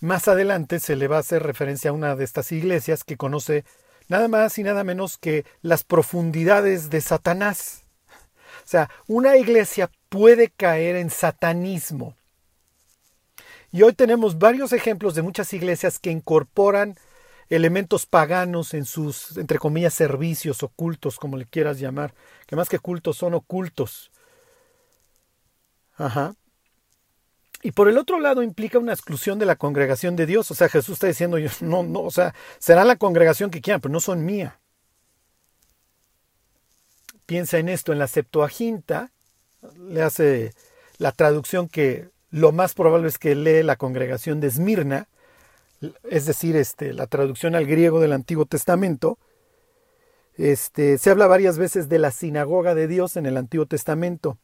Más 0.00 0.28
adelante 0.28 0.80
se 0.80 0.96
le 0.96 1.08
va 1.08 1.16
a 1.16 1.20
hacer 1.20 1.42
referencia 1.42 1.90
a 1.90 1.94
una 1.94 2.16
de 2.16 2.24
estas 2.24 2.52
iglesias 2.52 3.04
que 3.04 3.16
conoce 3.16 3.64
nada 4.08 4.28
más 4.28 4.58
y 4.58 4.62
nada 4.62 4.84
menos 4.84 5.16
que 5.16 5.44
las 5.62 5.84
profundidades 5.84 6.90
de 6.90 7.00
Satanás. 7.00 7.84
O 8.64 8.66
sea, 8.66 8.90
una 9.06 9.36
iglesia 9.36 9.90
puede 10.08 10.48
caer 10.50 10.96
en 10.96 11.10
satanismo. 11.10 12.16
Y 13.72 13.82
hoy 13.82 13.92
tenemos 13.92 14.38
varios 14.38 14.72
ejemplos 14.72 15.14
de 15.14 15.22
muchas 15.22 15.52
iglesias 15.52 15.98
que 15.98 16.10
incorporan 16.10 16.96
elementos 17.48 18.06
paganos 18.06 18.74
en 18.74 18.84
sus, 18.84 19.36
entre 19.36 19.58
comillas, 19.58 19.94
servicios 19.94 20.62
ocultos, 20.62 21.18
como 21.18 21.36
le 21.36 21.46
quieras 21.46 21.78
llamar, 21.78 22.14
que 22.46 22.56
más 22.56 22.68
que 22.68 22.78
cultos 22.78 23.16
son 23.16 23.34
ocultos. 23.34 24.10
Ajá. 25.96 26.34
Y 27.62 27.72
por 27.72 27.88
el 27.88 27.96
otro 27.96 28.20
lado 28.20 28.42
implica 28.42 28.78
una 28.78 28.92
exclusión 28.92 29.38
de 29.38 29.46
la 29.46 29.56
congregación 29.56 30.16
de 30.16 30.26
Dios. 30.26 30.50
O 30.50 30.54
sea, 30.54 30.68
Jesús 30.68 30.94
está 30.94 31.06
diciendo, 31.06 31.38
no, 31.60 31.82
no, 31.82 32.00
o 32.00 32.10
sea, 32.10 32.34
será 32.58 32.84
la 32.84 32.96
congregación 32.96 33.50
que 33.50 33.62
quieran, 33.62 33.80
pero 33.80 33.92
no 33.92 34.00
son 34.00 34.24
mía. 34.24 34.60
Piensa 37.24 37.58
en 37.58 37.70
esto, 37.70 37.92
en 37.92 37.98
la 37.98 38.06
Septuaginta, 38.06 39.12
le 39.78 40.02
hace 40.02 40.52
la 40.98 41.12
traducción 41.12 41.68
que 41.68 42.10
lo 42.30 42.52
más 42.52 42.74
probable 42.74 43.08
es 43.08 43.16
que 43.16 43.34
lee 43.34 43.62
la 43.62 43.76
congregación 43.76 44.40
de 44.40 44.48
Esmirna, 44.48 45.08
es 46.10 46.26
decir, 46.26 46.56
este, 46.56 46.92
la 46.92 47.06
traducción 47.06 47.54
al 47.54 47.66
griego 47.66 48.00
del 48.00 48.12
Antiguo 48.12 48.46
Testamento. 48.46 49.18
Este, 50.36 50.98
se 50.98 51.10
habla 51.10 51.26
varias 51.26 51.58
veces 51.58 51.88
de 51.88 51.98
la 51.98 52.10
sinagoga 52.10 52.74
de 52.74 52.88
Dios 52.88 53.16
en 53.16 53.26
el 53.26 53.36
Antiguo 53.36 53.66
Testamento. 53.66 54.38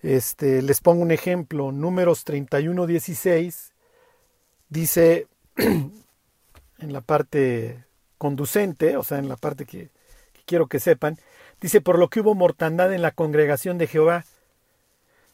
Este, 0.00 0.62
les 0.62 0.80
pongo 0.80 1.02
un 1.02 1.10
ejemplo, 1.10 1.72
números 1.72 2.24
31, 2.24 2.86
16, 2.86 3.72
dice 4.68 5.26
en 5.56 6.92
la 6.92 7.00
parte 7.00 7.84
conducente, 8.18 8.96
o 8.96 9.02
sea, 9.02 9.18
en 9.18 9.28
la 9.28 9.36
parte 9.36 9.64
que, 9.64 9.90
que 10.32 10.42
quiero 10.44 10.66
que 10.66 10.80
sepan, 10.80 11.18
dice, 11.60 11.80
por 11.80 11.98
lo 11.98 12.08
que 12.08 12.20
hubo 12.20 12.34
mortandad 12.34 12.92
en 12.92 13.02
la 13.02 13.10
congregación 13.10 13.78
de 13.78 13.86
Jehová. 13.86 14.24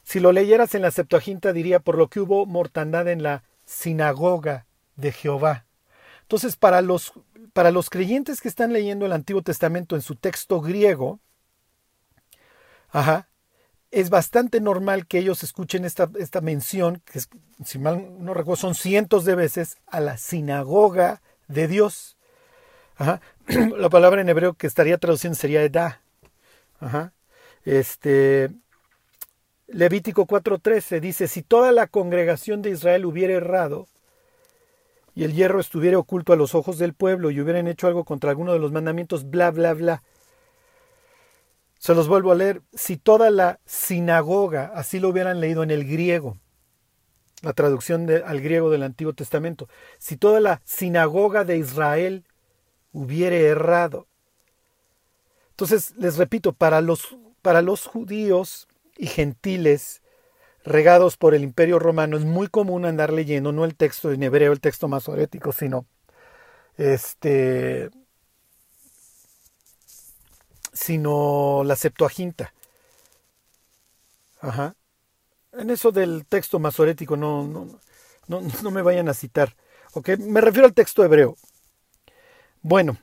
Si 0.05 0.19
lo 0.19 0.33
leyeras 0.33 0.75
en 0.75 0.83
la 0.83 0.91
Septuaginta 0.91 1.53
diría, 1.53 1.79
por 1.79 1.97
lo 1.97 2.09
que 2.09 2.21
hubo 2.21 2.47
mortandad 2.47 3.09
en 3.09 3.23
la 3.23 3.45
sinagoga 3.65 4.67
de 4.97 5.13
Jehová. 5.13 5.67
Entonces, 6.23 6.57
para 6.57 6.81
los, 6.81 7.13
para 7.53 7.71
los 7.71 7.91
creyentes 7.91 8.41
que 8.41 8.49
están 8.49 8.73
leyendo 8.73 9.07
el 9.07 9.13
Antiguo 9.13 9.43
Testamento 9.43 9.97
en 9.97 10.03
su 10.03 10.17
texto 10.17 10.61
griego, 10.61 11.21
ajá, 12.91 13.29
es 13.91 14.09
bastante 14.09 14.61
normal 14.61 15.07
que 15.07 15.19
ellos 15.19 15.43
escuchen 15.43 15.85
esta, 15.85 16.11
esta 16.19 16.41
mención, 16.41 17.03
que 17.05 17.21
si 17.65 17.79
mal 17.79 18.25
no 18.25 18.33
recuerdo 18.33 18.61
son 18.61 18.75
cientos 18.75 19.25
de 19.27 19.35
veces, 19.35 19.77
a 19.87 20.01
la 20.01 20.17
sinagoga 20.17 21.21
de 21.49 21.69
Dios. 21.69 22.17
La 23.77 23.91
palabra 23.91 24.21
en 24.21 24.29
hebreo 24.29 24.55
que 24.55 24.67
estaría 24.67 24.97
traduciendo 24.97 25.37
sería 25.37 25.63
Edá. 25.63 26.01
Este, 27.65 28.51
Levítico 29.67 30.27
4:13 30.27 31.01
dice, 31.01 31.29
si 31.29 31.43
toda 31.43 31.73
la 31.73 31.87
congregación 31.87 32.63
de 32.63 32.71
Israel 32.71 33.05
hubiera 33.05 33.35
errado, 33.35 33.89
y 35.15 35.25
el 35.25 35.35
hierro 35.35 35.61
estuviera 35.61 35.99
oculto 35.99 36.33
a 36.33 36.37
los 36.37 36.55
ojos 36.55 36.79
del 36.79 36.95
pueblo 36.95 37.31
y 37.31 37.41
hubieran 37.41 37.69
hecho 37.69 37.87
algo 37.87 38.05
contra 38.05 38.31
alguno 38.31 38.53
de 38.53 38.59
los 38.59 38.73
mandamientos, 38.73 39.29
bla, 39.29 39.51
bla, 39.51 39.75
bla, 39.75 40.03
se 41.79 41.95
los 41.95 42.09
vuelvo 42.09 42.33
a 42.33 42.37
leer. 42.37 42.63
Si 42.73 42.97
toda 42.97 43.31
la 43.31 43.61
sinagoga, 43.67 44.71
así 44.75 45.01
lo 45.01 45.09
hubieran 45.09 45.41
leído 45.41 45.63
en 45.63 45.71
el 45.71 45.85
griego, 45.85 46.39
la 47.43 47.53
traducción 47.53 48.09
al 48.09 48.41
griego 48.41 48.71
del 48.71 48.85
Antiguo 48.85 49.13
Testamento, 49.13 49.69
si 49.99 50.17
toda 50.17 50.41
la 50.41 50.63
sinagoga 50.65 51.45
de 51.45 51.59
Israel 51.59 52.25
hubiere 52.93 53.47
errado. 53.47 54.07
Entonces, 55.51 55.95
les 55.97 56.17
repito, 56.17 56.53
para 56.53 56.81
los, 56.81 57.17
para 57.43 57.63
los 57.63 57.87
judíos 57.87 58.69
y 58.97 59.07
gentiles 59.07 60.02
regados 60.65 61.17
por 61.17 61.35
el 61.35 61.43
imperio 61.43 61.79
romano 61.79 62.17
es 62.17 62.25
muy 62.25 62.49
común 62.49 62.85
andar 62.85 63.13
leyendo 63.13 63.53
no 63.53 63.65
el 63.65 63.75
texto 63.75 64.13
en 64.13 64.23
hebreo, 64.23 64.53
el 64.53 64.61
texto 64.61 64.89
masorético, 64.89 65.53
sino 65.53 65.87
este 66.77 67.91
sino 70.73 71.63
la 71.65 71.77
Septuaginta. 71.77 72.55
Ajá. 74.41 74.75
En 75.53 75.71
eso 75.71 75.93
del 75.93 76.25
texto 76.27 76.59
masorético 76.59 77.17
no, 77.17 77.47
no, 77.47 77.69
no, 78.29 78.41
no 78.63 78.71
me 78.71 78.83
vayan 78.83 79.09
a 79.09 79.15
citar. 79.15 79.55
¿ok? 79.93 80.11
Me 80.19 80.41
refiero 80.41 80.67
al 80.67 80.75
texto 80.75 81.05
hebreo. 81.05 81.37
Bueno, 82.63 82.97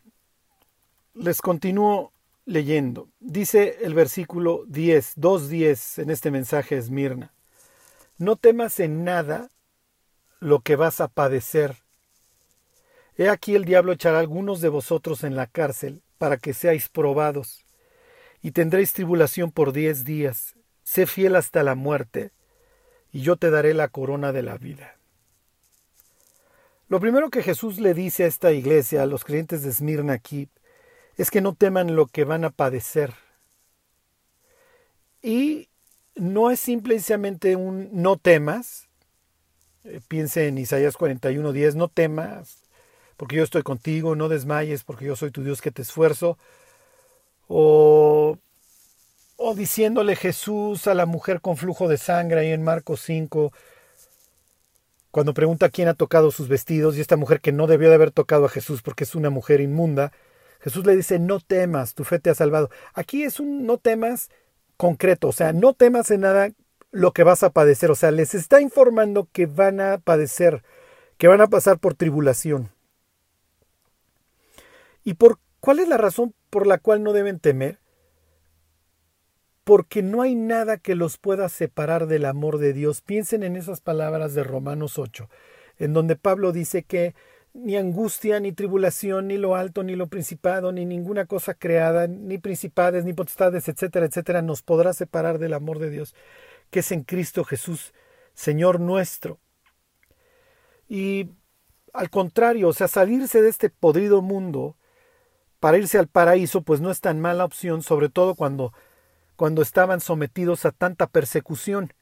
les 1.13 1.41
continúo 1.41 2.11
leyendo. 2.45 3.09
Dice 3.19 3.77
el 3.81 3.93
versículo 3.93 4.63
10, 4.67 5.17
2.10 5.17 6.03
en 6.03 6.09
este 6.09 6.31
mensaje 6.31 6.77
Esmirna. 6.77 7.31
No 8.19 8.35
temas 8.35 8.81
en 8.81 9.05
nada 9.05 9.49
lo 10.41 10.59
que 10.59 10.75
vas 10.75 10.99
a 10.99 11.07
padecer. 11.07 11.77
He 13.17 13.29
aquí 13.29 13.55
el 13.55 13.63
diablo 13.63 13.93
echará 13.93 14.19
algunos 14.19 14.59
de 14.59 14.67
vosotros 14.67 15.23
en 15.23 15.37
la 15.37 15.47
cárcel 15.47 16.01
para 16.17 16.35
que 16.35 16.53
seáis 16.53 16.89
probados, 16.89 17.65
y 18.41 18.51
tendréis 18.51 18.91
tribulación 18.91 19.51
por 19.51 19.71
diez 19.71 20.03
días. 20.03 20.55
Sé 20.83 21.05
fiel 21.05 21.37
hasta 21.37 21.63
la 21.63 21.75
muerte, 21.75 22.31
y 23.13 23.21
yo 23.21 23.37
te 23.37 23.49
daré 23.49 23.73
la 23.73 23.87
corona 23.87 24.33
de 24.33 24.43
la 24.43 24.57
vida. 24.57 24.97
Lo 26.89 26.99
primero 26.99 27.29
que 27.29 27.41
Jesús 27.41 27.79
le 27.79 27.93
dice 27.93 28.25
a 28.25 28.27
esta 28.27 28.51
iglesia, 28.51 29.03
a 29.03 29.05
los 29.05 29.23
creyentes 29.23 29.63
de 29.63 29.69
Esmirna 29.69 30.13
aquí, 30.13 30.49
es 31.15 31.31
que 31.31 31.39
no 31.39 31.53
teman 31.53 31.95
lo 31.95 32.07
que 32.07 32.25
van 32.25 32.43
a 32.43 32.49
padecer. 32.49 33.13
Y 35.21 35.69
no 36.15 36.51
es 36.51 36.59
simplemente 36.59 37.55
un 37.55 37.89
no 37.93 38.17
temas. 38.17 38.87
Eh, 39.83 40.01
piense 40.07 40.47
en 40.47 40.57
Isaías 40.57 40.95
41:10, 40.95 41.75
no 41.75 41.87
temas, 41.87 42.63
porque 43.17 43.37
yo 43.37 43.43
estoy 43.43 43.63
contigo, 43.63 44.15
no 44.15 44.29
desmayes, 44.29 44.83
porque 44.83 45.05
yo 45.05 45.15
soy 45.15 45.31
tu 45.31 45.43
Dios 45.43 45.61
que 45.61 45.71
te 45.71 45.81
esfuerzo. 45.81 46.37
O, 47.47 48.37
o 49.37 49.55
diciéndole 49.55 50.15
Jesús 50.15 50.87
a 50.87 50.93
la 50.93 51.05
mujer 51.05 51.41
con 51.41 51.57
flujo 51.57 51.87
de 51.87 51.97
sangre 51.97 52.41
ahí 52.41 52.51
en 52.51 52.63
Marcos 52.63 53.01
5, 53.01 53.51
cuando 55.11 55.33
pregunta 55.33 55.69
quién 55.69 55.87
ha 55.87 55.95
tocado 55.95 56.31
sus 56.31 56.47
vestidos, 56.47 56.95
y 56.97 57.01
esta 57.01 57.17
mujer 57.17 57.41
que 57.41 57.51
no 57.51 57.65
debió 57.65 57.89
de 57.89 57.95
haber 57.95 58.11
tocado 58.11 58.45
a 58.45 58.49
Jesús 58.49 58.81
porque 58.81 59.05
es 59.05 59.15
una 59.15 59.29
mujer 59.29 59.61
inmunda, 59.61 60.11
Jesús 60.61 60.85
le 60.85 60.95
dice, 60.95 61.19
no 61.19 61.39
temas, 61.39 61.95
tu 61.95 62.03
fe 62.03 62.19
te 62.19 62.29
ha 62.29 62.35
salvado. 62.35 62.69
Aquí 62.93 63.23
es 63.23 63.39
un 63.39 63.65
no 63.65 63.77
temas 63.77 64.29
concreto, 64.79 65.27
o 65.27 65.33
sea, 65.33 65.51
no 65.51 65.73
temas 65.73 66.09
en 66.09 66.21
nada 66.21 66.51
lo 66.91 67.11
que 67.11 67.25
vas 67.25 67.43
a 67.43 67.49
padecer. 67.49 67.91
O 67.91 67.95
sea, 67.95 68.11
les 68.11 68.33
está 68.33 68.61
informando 68.61 69.27
que 69.33 69.45
van 69.45 69.81
a 69.81 69.97
padecer, 69.97 70.63
que 71.17 71.27
van 71.27 71.41
a 71.41 71.47
pasar 71.47 71.79
por 71.79 71.95
tribulación. 71.95 72.71
¿Y 75.03 75.15
por 75.15 75.37
cuál 75.59 75.79
es 75.79 75.89
la 75.89 75.97
razón 75.97 76.33
por 76.49 76.65
la 76.65 76.77
cual 76.77 77.03
no 77.03 77.11
deben 77.11 77.41
temer? 77.41 77.79
Porque 79.65 80.01
no 80.01 80.21
hay 80.21 80.35
nada 80.35 80.77
que 80.77 80.95
los 80.95 81.17
pueda 81.17 81.49
separar 81.49 82.07
del 82.07 82.23
amor 82.23 82.57
de 82.57 82.71
Dios. 82.71 83.01
Piensen 83.01 83.43
en 83.43 83.57
esas 83.57 83.81
palabras 83.81 84.33
de 84.33 84.45
Romanos 84.45 84.97
8, 84.97 85.29
en 85.77 85.91
donde 85.91 86.15
Pablo 86.15 86.53
dice 86.53 86.83
que 86.83 87.15
ni 87.53 87.75
angustia, 87.77 88.39
ni 88.39 88.51
tribulación, 88.51 89.27
ni 89.27 89.37
lo 89.37 89.55
alto, 89.55 89.83
ni 89.83 89.95
lo 89.95 90.07
principado, 90.07 90.71
ni 90.71 90.85
ninguna 90.85 91.25
cosa 91.25 91.53
creada, 91.53 92.07
ni 92.07 92.37
principades, 92.37 93.05
ni 93.05 93.13
potestades, 93.13 93.67
etcétera, 93.67 94.05
etcétera, 94.05 94.41
nos 94.41 94.61
podrá 94.61 94.93
separar 94.93 95.39
del 95.39 95.53
amor 95.53 95.79
de 95.79 95.89
Dios, 95.89 96.15
que 96.69 96.79
es 96.79 96.91
en 96.91 97.03
Cristo 97.03 97.43
Jesús, 97.43 97.93
Señor 98.33 98.79
nuestro. 98.79 99.39
Y 100.87 101.29
al 101.93 102.09
contrario, 102.09 102.69
o 102.69 102.73
sea, 102.73 102.87
salirse 102.87 103.41
de 103.41 103.49
este 103.49 103.69
podrido 103.69 104.21
mundo 104.21 104.77
para 105.59 105.77
irse 105.77 105.99
al 105.99 106.07
paraíso, 106.07 106.61
pues 106.61 106.81
no 106.81 106.91
es 106.91 107.01
tan 107.01 107.19
mala 107.19 107.45
opción, 107.45 107.81
sobre 107.81 108.09
todo 108.09 108.35
cuando, 108.35 108.73
cuando 109.35 109.61
estaban 109.61 109.99
sometidos 109.99 110.65
a 110.65 110.71
tanta 110.71 111.07
persecución. 111.07 111.93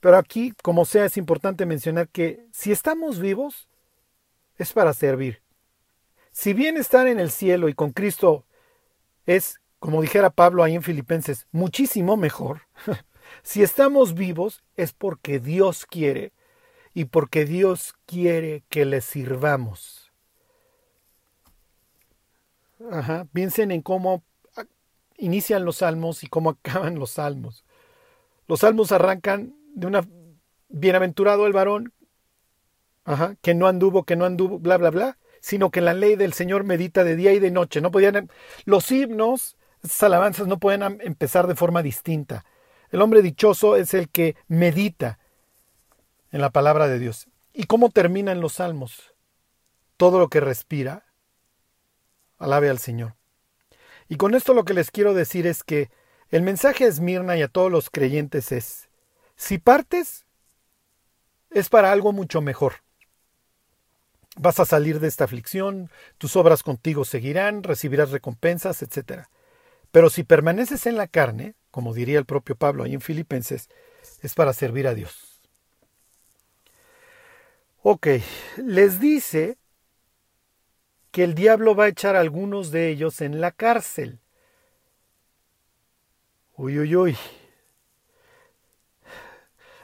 Pero 0.00 0.16
aquí, 0.16 0.52
como 0.62 0.84
sea, 0.84 1.04
es 1.04 1.16
importante 1.16 1.66
mencionar 1.66 2.08
que 2.08 2.46
si 2.52 2.72
estamos 2.72 3.18
vivos, 3.18 3.68
es 4.58 4.72
para 4.72 4.92
servir. 4.92 5.42
Si 6.32 6.52
bien 6.52 6.76
estar 6.76 7.06
en 7.06 7.18
el 7.18 7.30
cielo 7.30 7.68
y 7.68 7.74
con 7.74 7.92
Cristo 7.92 8.44
es, 9.24 9.60
como 9.78 10.02
dijera 10.02 10.30
Pablo 10.30 10.62
ahí 10.62 10.74
en 10.74 10.82
Filipenses, 10.82 11.46
muchísimo 11.52 12.16
mejor, 12.16 12.62
si 13.42 13.62
estamos 13.62 14.14
vivos 14.14 14.62
es 14.76 14.92
porque 14.92 15.38
Dios 15.38 15.86
quiere 15.86 16.32
y 16.94 17.06
porque 17.06 17.44
Dios 17.44 17.94
quiere 18.06 18.64
que 18.68 18.84
le 18.84 19.00
sirvamos. 19.00 20.12
Ajá. 22.90 23.26
Piensen 23.32 23.70
en 23.70 23.82
cómo 23.82 24.22
inician 25.18 25.64
los 25.64 25.76
salmos 25.76 26.22
y 26.22 26.26
cómo 26.26 26.50
acaban 26.64 26.98
los 26.98 27.12
salmos. 27.12 27.64
Los 28.48 28.60
salmos 28.60 28.92
arrancan 28.92 29.54
de 29.74 29.86
una 29.86 30.06
bienaventurado 30.68 31.46
el 31.46 31.52
varón 31.52 31.92
Ajá, 33.06 33.36
que 33.40 33.54
no 33.54 33.68
anduvo, 33.68 34.02
que 34.02 34.16
no 34.16 34.24
anduvo, 34.24 34.58
bla, 34.58 34.76
bla, 34.78 34.90
bla, 34.90 35.18
sino 35.40 35.70
que 35.70 35.80
la 35.80 35.94
ley 35.94 36.16
del 36.16 36.32
Señor 36.32 36.64
medita 36.64 37.04
de 37.04 37.14
día 37.14 37.32
y 37.32 37.38
de 37.38 37.52
noche. 37.52 37.80
No 37.80 37.92
podían, 37.92 38.28
los 38.64 38.90
himnos, 38.90 39.56
esas 39.82 40.02
alabanzas 40.02 40.48
no 40.48 40.58
pueden 40.58 40.82
empezar 41.00 41.46
de 41.46 41.54
forma 41.54 41.84
distinta. 41.84 42.44
El 42.90 43.00
hombre 43.00 43.22
dichoso 43.22 43.76
es 43.76 43.94
el 43.94 44.08
que 44.08 44.34
medita 44.48 45.20
en 46.32 46.40
la 46.40 46.50
palabra 46.50 46.88
de 46.88 46.98
Dios. 46.98 47.28
¿Y 47.52 47.64
cómo 47.64 47.90
terminan 47.90 48.40
los 48.40 48.54
salmos? 48.54 49.14
Todo 49.96 50.18
lo 50.18 50.28
que 50.28 50.40
respira, 50.40 51.06
alabe 52.38 52.68
al 52.68 52.80
Señor. 52.80 53.14
Y 54.08 54.16
con 54.16 54.34
esto 54.34 54.52
lo 54.52 54.64
que 54.64 54.74
les 54.74 54.90
quiero 54.90 55.14
decir 55.14 55.46
es 55.46 55.62
que 55.62 55.90
el 56.30 56.42
mensaje 56.42 56.84
a 56.84 56.88
Esmirna 56.88 57.36
y 57.36 57.42
a 57.42 57.48
todos 57.48 57.70
los 57.70 57.88
creyentes 57.88 58.50
es, 58.50 58.88
si 59.36 59.58
partes, 59.58 60.26
es 61.50 61.68
para 61.68 61.92
algo 61.92 62.12
mucho 62.12 62.40
mejor. 62.40 62.85
Vas 64.38 64.60
a 64.60 64.66
salir 64.66 65.00
de 65.00 65.08
esta 65.08 65.24
aflicción, 65.24 65.90
tus 66.18 66.36
obras 66.36 66.62
contigo 66.62 67.04
seguirán, 67.04 67.62
recibirás 67.62 68.10
recompensas, 68.10 68.82
etc. 68.82 69.24
Pero 69.90 70.10
si 70.10 70.24
permaneces 70.24 70.86
en 70.86 70.96
la 70.96 71.06
carne, 71.06 71.54
como 71.70 71.94
diría 71.94 72.18
el 72.18 72.26
propio 72.26 72.54
Pablo 72.54 72.84
ahí 72.84 72.94
en 72.94 73.00
Filipenses, 73.00 73.68
es 74.22 74.34
para 74.34 74.52
servir 74.52 74.86
a 74.86 74.94
Dios. 74.94 75.40
Ok, 77.82 78.08
les 78.56 79.00
dice 79.00 79.58
que 81.12 81.24
el 81.24 81.34
diablo 81.34 81.74
va 81.74 81.84
a 81.84 81.88
echar 81.88 82.16
a 82.16 82.20
algunos 82.20 82.70
de 82.70 82.90
ellos 82.90 83.20
en 83.22 83.40
la 83.40 83.52
cárcel. 83.52 84.20
Uy, 86.56 86.78
uy, 86.78 86.96
uy. 86.96 87.16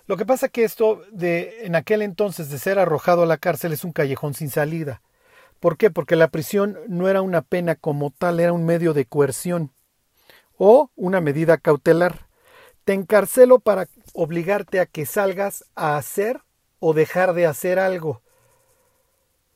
Lo 0.06 0.16
que 0.16 0.26
pasa 0.26 0.48
que 0.48 0.64
esto 0.64 1.02
de 1.12 1.64
en 1.64 1.74
aquel 1.74 2.02
entonces 2.02 2.50
de 2.50 2.58
ser 2.58 2.78
arrojado 2.78 3.22
a 3.22 3.26
la 3.26 3.38
cárcel 3.38 3.72
es 3.72 3.84
un 3.84 3.92
callejón 3.92 4.34
sin 4.34 4.50
salida. 4.50 5.02
¿Por 5.60 5.76
qué? 5.76 5.90
Porque 5.90 6.16
la 6.16 6.28
prisión 6.28 6.76
no 6.88 7.08
era 7.08 7.22
una 7.22 7.42
pena 7.42 7.76
como 7.76 8.10
tal, 8.10 8.40
era 8.40 8.52
un 8.52 8.64
medio 8.64 8.94
de 8.94 9.06
coerción 9.06 9.72
o 10.56 10.90
una 10.96 11.20
medida 11.20 11.56
cautelar. 11.56 12.26
Te 12.84 12.94
encarcelo 12.94 13.60
para 13.60 13.86
obligarte 14.12 14.80
a 14.80 14.86
que 14.86 15.06
salgas 15.06 15.64
a 15.76 15.96
hacer 15.96 16.40
o 16.80 16.94
dejar 16.94 17.32
de 17.32 17.46
hacer 17.46 17.78
algo. 17.78 18.22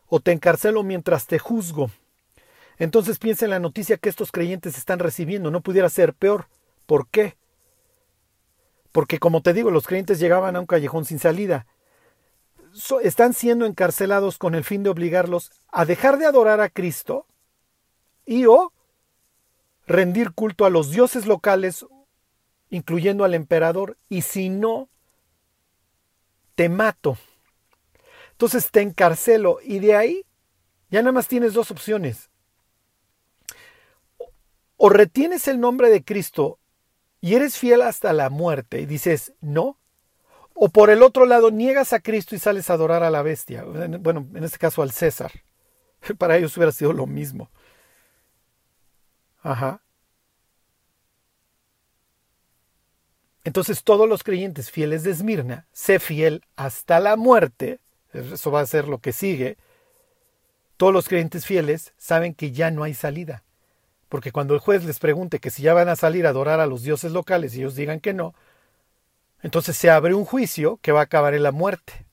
O 0.07 0.21
te 0.21 0.31
encarcelo 0.31 0.85
mientras 0.85 1.27
te 1.27 1.41
juzgo. 1.41 1.91
Entonces 2.79 3.19
piensa 3.19 3.47
en 3.47 3.51
la 3.51 3.59
noticia 3.59 3.97
que 3.97 4.09
estos 4.09 4.31
creyentes 4.31 4.79
están 4.79 5.01
recibiendo. 5.01 5.51
No 5.51 5.61
pudiera 5.61 5.89
ser 5.89 6.15
peor. 6.15 6.47
¿Por 6.87 7.09
qué? 7.09 7.37
Porque 8.97 9.19
como 9.19 9.43
te 9.43 9.53
digo, 9.53 9.71
los 9.71 9.87
creyentes 9.87 10.19
llegaban 10.19 10.57
a 10.57 10.61
un 10.61 10.65
callejón 10.65 11.05
sin 11.05 11.19
salida. 11.19 11.67
están 13.03 13.35
siendo 13.35 13.67
encarcelados 13.67 14.39
con 14.39 14.55
el 14.55 14.65
fin 14.65 14.83
de 14.83 14.89
obligarlos 14.89 15.53
a 15.69 15.85
dejar 15.85 16.17
de 16.17 16.25
adorar 16.25 16.63
a 16.63 16.71
Cristo 16.71 17.27
y 18.25 18.47
o 18.47 18.73
rendir 19.87 20.33
culto 20.33 20.65
a 20.65 20.71
los 20.71 20.93
dioses 20.93 21.27
locales, 21.27 21.85
incluyendo 22.71 23.25
al 23.25 23.35
emperador, 23.35 23.99
y 24.09 24.23
si 24.23 24.49
no, 24.49 24.89
te 26.55 26.71
mato. 26.71 27.19
Entonces 28.31 28.71
te 28.71 28.81
encarcelo 28.81 29.59
y 29.63 29.79
de 29.79 29.95
ahí 29.95 30.25
ya 30.89 31.03
nada 31.03 31.13
más 31.13 31.29
tienes 31.29 31.53
dos 31.53 31.71
opciones. 31.71 32.31
O 34.79 34.89
retienes 34.89 35.49
el 35.49 35.61
nombre 35.61 35.91
de 35.91 36.03
Cristo 36.03 36.59
y 37.21 37.35
eres 37.35 37.59
fiel 37.59 37.83
hasta 37.83 38.13
la 38.13 38.31
muerte 38.31 38.81
y 38.81 38.87
dices 38.87 39.33
no, 39.41 39.79
o 40.55 40.69
por 40.71 40.91
el 40.91 41.03
otro 41.03 41.27
lado 41.27 41.51
niegas 41.51 41.93
a 41.93 42.01
Cristo 42.01 42.35
y 42.35 42.39
sales 42.39 42.71
a 42.71 42.75
adorar 42.75 43.03
a 43.03 43.11
la 43.11 43.23
bestia, 43.23 43.65
bueno, 43.65 44.27
en 44.35 44.45
este 44.45 44.59
caso 44.59 44.83
al 44.83 44.91
César. 44.91 45.33
Para 46.19 46.37
ellos 46.37 46.57
hubiera 46.57 46.73
sido 46.73 46.93
lo 46.93 47.07
mismo. 47.07 47.51
Ajá. 49.43 49.83
Entonces 53.45 53.85
todos 53.85 54.09
los 54.09 54.25
creyentes 54.25 54.71
fieles 54.71 55.05
de 55.05 55.13
Esmirna, 55.13 55.69
sé 55.73 56.01
fiel 56.01 56.43
hasta 56.57 56.99
la 56.99 57.17
muerte, 57.17 57.81
eso 58.13 58.51
va 58.51 58.61
a 58.61 58.67
ser 58.67 58.89
lo 58.89 58.99
que 58.99 59.13
sigue, 59.13 59.57
todos 60.77 60.93
los 60.93 61.09
creyentes 61.09 61.47
fieles 61.47 61.95
saben 61.97 62.35
que 62.35 62.51
ya 62.51 62.71
no 62.71 62.83
hay 62.83 62.95
salida. 62.95 63.45
Porque 64.09 64.33
cuando 64.33 64.55
el 64.55 64.61
juez 64.61 64.85
les 64.85 64.99
pregunte 64.99 65.41
que 65.41 65.51
si 65.51 65.63
ya 65.63 65.75
van 65.75 65.89
a 65.89 65.97
salir 65.97 66.27
a 66.27 66.31
adorar 66.31 66.61
a 66.61 66.67
los 66.67 66.83
dioses 66.83 67.13
locales 67.13 67.55
y 67.55 67.59
ellos 67.59 67.75
digan 67.75 68.01
que 68.01 68.15
no, 68.15 68.35
entonces 69.43 69.77
se 69.77 69.91
abre 69.91 70.15
un 70.15 70.25
juicio 70.25 70.79
que 70.83 70.93
va 70.93 71.01
a 71.01 71.05
acabar 71.05 71.35
en 71.35 71.43
la 71.43 71.53
muerte. 71.53 72.07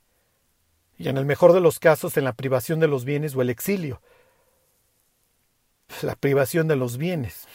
Y 0.98 1.10
en 1.10 1.18
el 1.18 1.26
mejor 1.26 1.54
de 1.54 1.62
los 1.62 1.80
casos 1.80 2.18
en 2.18 2.24
la 2.24 2.34
privación 2.34 2.80
de 2.80 2.88
los 2.88 3.06
bienes 3.06 3.36
o 3.36 3.42
el 3.42 3.50
exilio. 3.50 4.02
La 6.02 6.16
privación 6.16 6.68
de 6.68 6.76
los 6.76 6.98
bienes. 6.98 7.48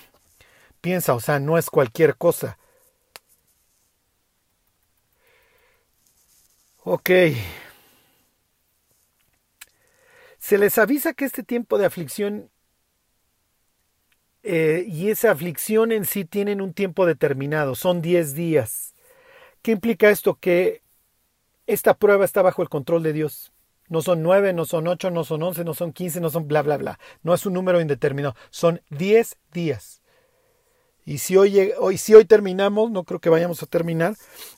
Piensa, 0.80 1.14
o 1.14 1.20
sea, 1.20 1.40
no 1.40 1.58
es 1.58 1.70
cualquier 1.70 2.16
cosa. 2.16 2.58
Ok. 6.84 7.10
Se 10.38 10.56
les 10.58 10.78
avisa 10.78 11.12
que 11.12 11.24
este 11.24 11.42
tiempo 11.42 11.78
de 11.78 11.86
aflicción 11.86 12.50
eh, 14.42 14.84
y 14.86 15.10
esa 15.10 15.30
aflicción 15.30 15.92
en 15.92 16.04
sí 16.04 16.24
tienen 16.24 16.60
un 16.60 16.72
tiempo 16.72 17.06
determinado, 17.06 17.74
son 17.74 18.00
10 18.02 18.34
días. 18.34 18.94
¿Qué 19.62 19.72
implica 19.72 20.10
esto? 20.10 20.36
Que 20.36 20.82
esta 21.66 21.94
prueba 21.94 22.24
está 22.24 22.42
bajo 22.42 22.62
el 22.62 22.68
control 22.68 23.02
de 23.02 23.12
Dios. 23.12 23.52
No 23.88 24.02
son 24.02 24.22
9, 24.22 24.52
no 24.52 24.64
son 24.64 24.86
8, 24.86 25.10
no 25.10 25.24
son 25.24 25.42
11, 25.42 25.64
no 25.64 25.74
son 25.74 25.92
15, 25.92 26.20
no 26.20 26.30
son 26.30 26.46
bla, 26.46 26.62
bla, 26.62 26.76
bla. 26.76 26.98
No 27.22 27.34
es 27.34 27.46
un 27.46 27.54
número 27.54 27.80
indeterminado, 27.80 28.36
son 28.50 28.82
10 28.90 29.38
días. 29.52 30.02
Y 31.04 31.18
si 31.18 31.38
hoy, 31.38 31.72
hoy, 31.78 31.96
si 31.96 32.14
hoy 32.14 32.26
terminamos, 32.26 32.90
no 32.90 33.04
creo 33.04 33.18
que 33.18 33.30
vayamos 33.30 33.62
a 33.62 33.66
terminar, 33.66 34.14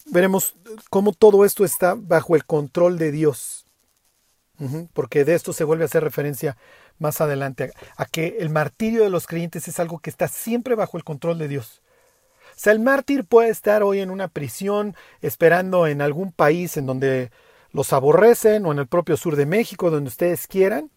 veremos 0.07 0.57
cómo 0.91 1.13
todo 1.13 1.45
esto 1.45 1.65
está 1.65 1.95
bajo 1.97 2.35
el 2.35 2.45
control 2.45 2.99
de 2.99 3.13
Dios. 3.13 3.67
Porque 4.93 5.25
de 5.25 5.37
esto 5.37 5.55
se 5.55 5.65
vuelve 5.65 5.85
a 5.85 5.87
hacer 5.87 6.05
referencia 6.05 6.59
más 7.01 7.21
adelante, 7.21 7.73
a, 7.97 8.05
que 8.05 8.37
el 8.41 8.51
martirio 8.51 9.03
de 9.03 9.11
los 9.11 9.27
creyentes 9.27 9.67
es 9.69 9.81
algo 9.81 9.99
que 9.99 10.11
está 10.11 10.29
siempre 10.29 10.75
bajo 10.75 10.97
el 10.97 11.05
control 11.05 11.39
de 11.39 11.49
Dios. 11.49 11.83
O 12.51 12.63
sea, 12.63 12.73
el 12.73 12.81
mártir 12.81 13.25
puede 13.25 13.49
estar 13.49 13.83
hoy 13.83 14.01
en 14.01 14.11
una 14.11 14.29
prisión 14.29 14.95
esperando 15.23 15.87
en 15.87 16.03
algún 16.03 16.31
país 16.31 16.77
en 16.77 16.87
donde 16.87 17.31
los 17.73 17.93
aborrecen 17.93 18.67
o 18.67 18.73
en 18.73 18.79
el 18.79 18.87
propio 18.87 19.17
sur 19.17 19.37
de 19.37 19.47
México, 19.47 19.91
donde 19.91 20.09
ustedes 20.09 20.47
quieran. 20.47 20.91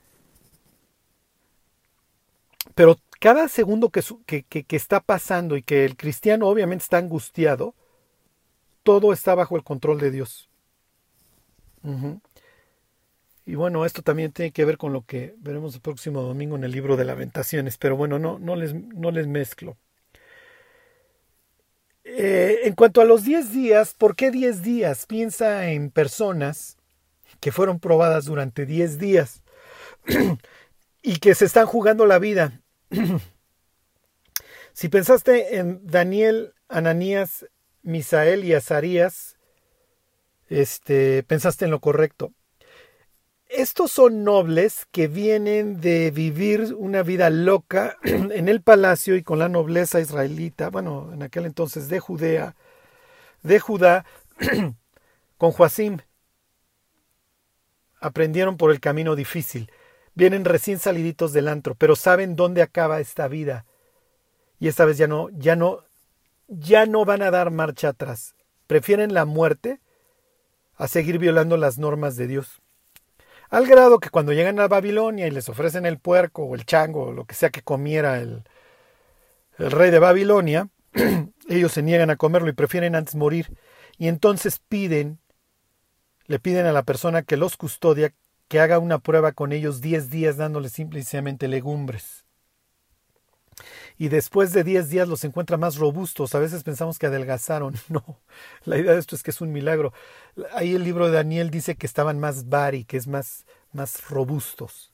Pero 2.76 2.98
cada 3.20 3.48
segundo 3.48 3.90
que, 3.90 4.44
que, 4.44 4.76
está 4.76 5.00
pasando 5.00 5.56
y 5.56 5.64
que 5.64 5.86
el 5.86 5.96
cristiano 5.96 6.48
obviamente 6.48 6.84
está 6.84 6.98
angustiado, 6.98 7.76
todo 8.84 9.14
está 9.14 9.36
bajo 9.36 9.56
el 9.56 9.64
control 9.64 10.00
de 10.00 10.12
Dios. 10.12 10.50
Y 13.46 13.56
bueno, 13.56 13.86
esto 13.86 14.02
también 14.02 14.32
tiene 14.32 14.52
que 14.52 14.66
ver 14.66 14.78
con 14.78 14.94
lo 14.94 15.06
que 15.06 15.36
veremos 15.38 15.76
el 15.76 15.82
próximo 15.82 16.22
domingo 16.22 16.56
en 16.56 16.64
el 16.64 16.72
libro 16.72 16.96
de 16.96 17.06
Lamentaciones, 17.06 17.78
pero 17.78 17.98
bueno, 17.98 18.18
no, 18.20 18.40
no, 18.40 18.56
les, 18.56 18.74
no 18.74 19.12
les 19.12 19.28
mezclo. 19.28 19.78
Eh, 22.06 22.62
en 22.64 22.74
cuanto 22.76 23.02
a 23.02 23.06
los 23.06 23.24
10 23.24 23.52
días, 23.52 23.94
¿por 23.94 24.16
qué 24.16 24.32
10 24.32 24.62
días? 24.62 25.06
Piensa 25.06 25.70
en 25.70 25.90
personas 25.90 26.78
que 27.40 27.52
fueron 27.52 27.80
probadas 27.80 28.26
durante 28.26 28.66
10 28.66 28.98
días 28.98 29.44
y 31.02 31.18
que 31.18 31.36
se 31.36 31.46
están 31.46 31.66
jugando 31.66 32.06
la 32.06 32.20
vida. 32.20 32.62
si 34.74 34.90
pensaste 34.90 35.58
en 35.58 35.86
Daniel, 35.86 36.54
Ananías, 36.70 37.46
Misael 37.82 38.46
y 38.46 38.54
Azarías, 38.54 39.38
este, 40.50 41.24
pensaste 41.24 41.66
en 41.66 41.72
lo 41.72 41.80
correcto. 41.80 42.34
Estos 43.56 43.92
son 43.92 44.24
nobles 44.24 44.88
que 44.92 45.08
vienen 45.08 45.80
de 45.80 46.10
vivir 46.10 46.74
una 46.76 47.04
vida 47.04 47.30
loca 47.30 47.98
en 48.04 48.50
el 48.50 48.64
palacio 48.64 49.16
y 49.16 49.22
con 49.22 49.38
la 49.38 49.48
nobleza 49.48 50.00
israelita, 50.00 50.72
bueno, 50.72 51.12
en 51.14 51.22
aquel 51.22 51.46
entonces 51.46 51.88
de 51.88 52.00
Judea, 52.00 52.56
de 53.44 53.60
Judá, 53.60 54.06
con 55.38 55.52
Joacim. 55.52 56.00
Aprendieron 58.00 58.58
por 58.58 58.72
el 58.72 58.80
camino 58.80 59.16
difícil. 59.16 59.72
Vienen 60.16 60.46
recién 60.46 60.80
saliditos 60.80 61.32
del 61.32 61.48
antro, 61.48 61.76
pero 61.76 61.96
saben 61.96 62.36
dónde 62.36 62.64
acaba 62.64 63.02
esta 63.02 63.28
vida. 63.28 63.68
Y 64.60 64.68
esta 64.68 64.84
vez 64.84 64.98
ya 64.98 65.06
no, 65.06 65.30
ya 65.30 65.56
no, 65.56 65.84
ya 66.48 66.88
no 66.88 67.06
van 67.06 67.22
a 67.22 67.30
dar 67.30 67.52
marcha 67.52 67.90
atrás. 67.90 68.34
Prefieren 68.66 69.14
la 69.14 69.26
muerte 69.26 69.80
a 70.76 70.88
seguir 70.88 71.20
violando 71.20 71.56
las 71.56 71.78
normas 71.78 72.16
de 72.16 72.26
Dios. 72.26 72.63
Al 73.54 73.68
grado 73.68 74.00
que 74.00 74.10
cuando 74.10 74.34
llegan 74.34 74.60
a 74.60 74.68
Babilonia 74.68 75.28
y 75.28 75.30
les 75.30 75.48
ofrecen 75.48 75.86
el 75.86 76.00
puerco 76.00 76.42
o 76.42 76.56
el 76.56 76.66
chango 76.66 77.04
o 77.04 77.12
lo 77.12 77.26
que 77.26 77.36
sea 77.36 77.52
que 77.52 77.62
comiera 77.62 78.18
el, 78.18 78.42
el 79.60 79.70
rey 79.70 79.92
de 79.92 80.00
Babilonia, 80.00 80.70
ellos 81.48 81.72
se 81.72 81.84
niegan 81.84 82.10
a 82.10 82.16
comerlo 82.16 82.50
y 82.50 82.54
prefieren 82.54 82.96
antes 82.96 83.14
morir. 83.14 83.56
Y 84.00 84.08
entonces 84.08 84.58
piden, 84.58 85.20
le 86.26 86.40
piden 86.40 86.66
a 86.66 86.72
la 86.72 86.82
persona 86.82 87.22
que 87.22 87.38
los 87.38 87.56
custodia 87.56 88.16
que 88.48 88.60
haga 88.60 88.80
una 88.80 88.98
prueba 88.98 89.34
con 89.34 89.52
ellos 89.52 89.82
diez 89.82 90.10
días 90.10 90.36
dándoles 90.38 90.72
simplemente 90.72 91.48
legumbres 91.48 92.23
y 93.98 94.10
después 94.10 94.54
de 94.54 94.64
10 94.64 94.90
días 94.90 95.08
los 95.08 95.24
encuentra 95.24 95.58
más 95.58 95.78
robustos. 95.78 96.34
A 96.36 96.40
veces 96.40 96.64
pensamos 96.64 97.00
que 97.00 97.08
adelgazaron. 97.08 97.76
No, 97.90 98.04
la 98.66 98.78
idea 98.78 98.94
de 98.94 99.00
esto 99.00 99.16
es 99.16 99.24
que 99.24 99.32
es 99.32 99.42
un 99.42 99.52
milagro. 99.52 99.94
Ahí 100.54 100.74
el 100.74 100.84
libro 100.84 101.06
de 101.06 101.14
Daniel 101.14 101.52
dice 101.52 101.76
que 101.76 101.86
estaban 101.86 102.20
más 102.20 102.50
bari, 102.50 102.86
que 102.86 102.98
es 102.98 103.08
más, 103.08 103.46
más 103.72 104.10
robustos. 104.10 104.92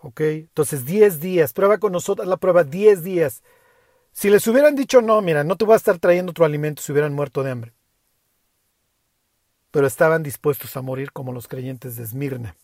¿Ok? 0.00 0.20
Entonces 0.20 0.86
10 0.86 1.20
días. 1.20 1.52
Prueba 1.52 1.78
con 1.78 1.92
nosotros 1.92 2.26
la 2.26 2.38
prueba 2.38 2.64
10 2.64 3.02
días. 3.02 3.42
Si 4.12 4.30
les 4.30 4.46
hubieran 4.46 4.76
dicho 4.76 5.02
no, 5.02 5.20
mira, 5.20 5.44
no 5.44 5.56
te 5.56 5.64
voy 5.64 5.74
a 5.74 5.76
estar 5.76 5.98
trayendo 5.98 6.30
otro 6.30 6.44
alimento, 6.44 6.80
se 6.80 6.92
hubieran 6.92 7.12
muerto 7.14 7.42
de 7.42 7.50
hambre. 7.50 7.72
Pero 9.72 9.88
estaban 9.88 10.22
dispuestos 10.22 10.76
a 10.76 10.82
morir 10.82 11.10
como 11.10 11.32
los 11.32 11.48
creyentes 11.48 11.96
de 11.96 12.04
Esmirna. 12.04 12.54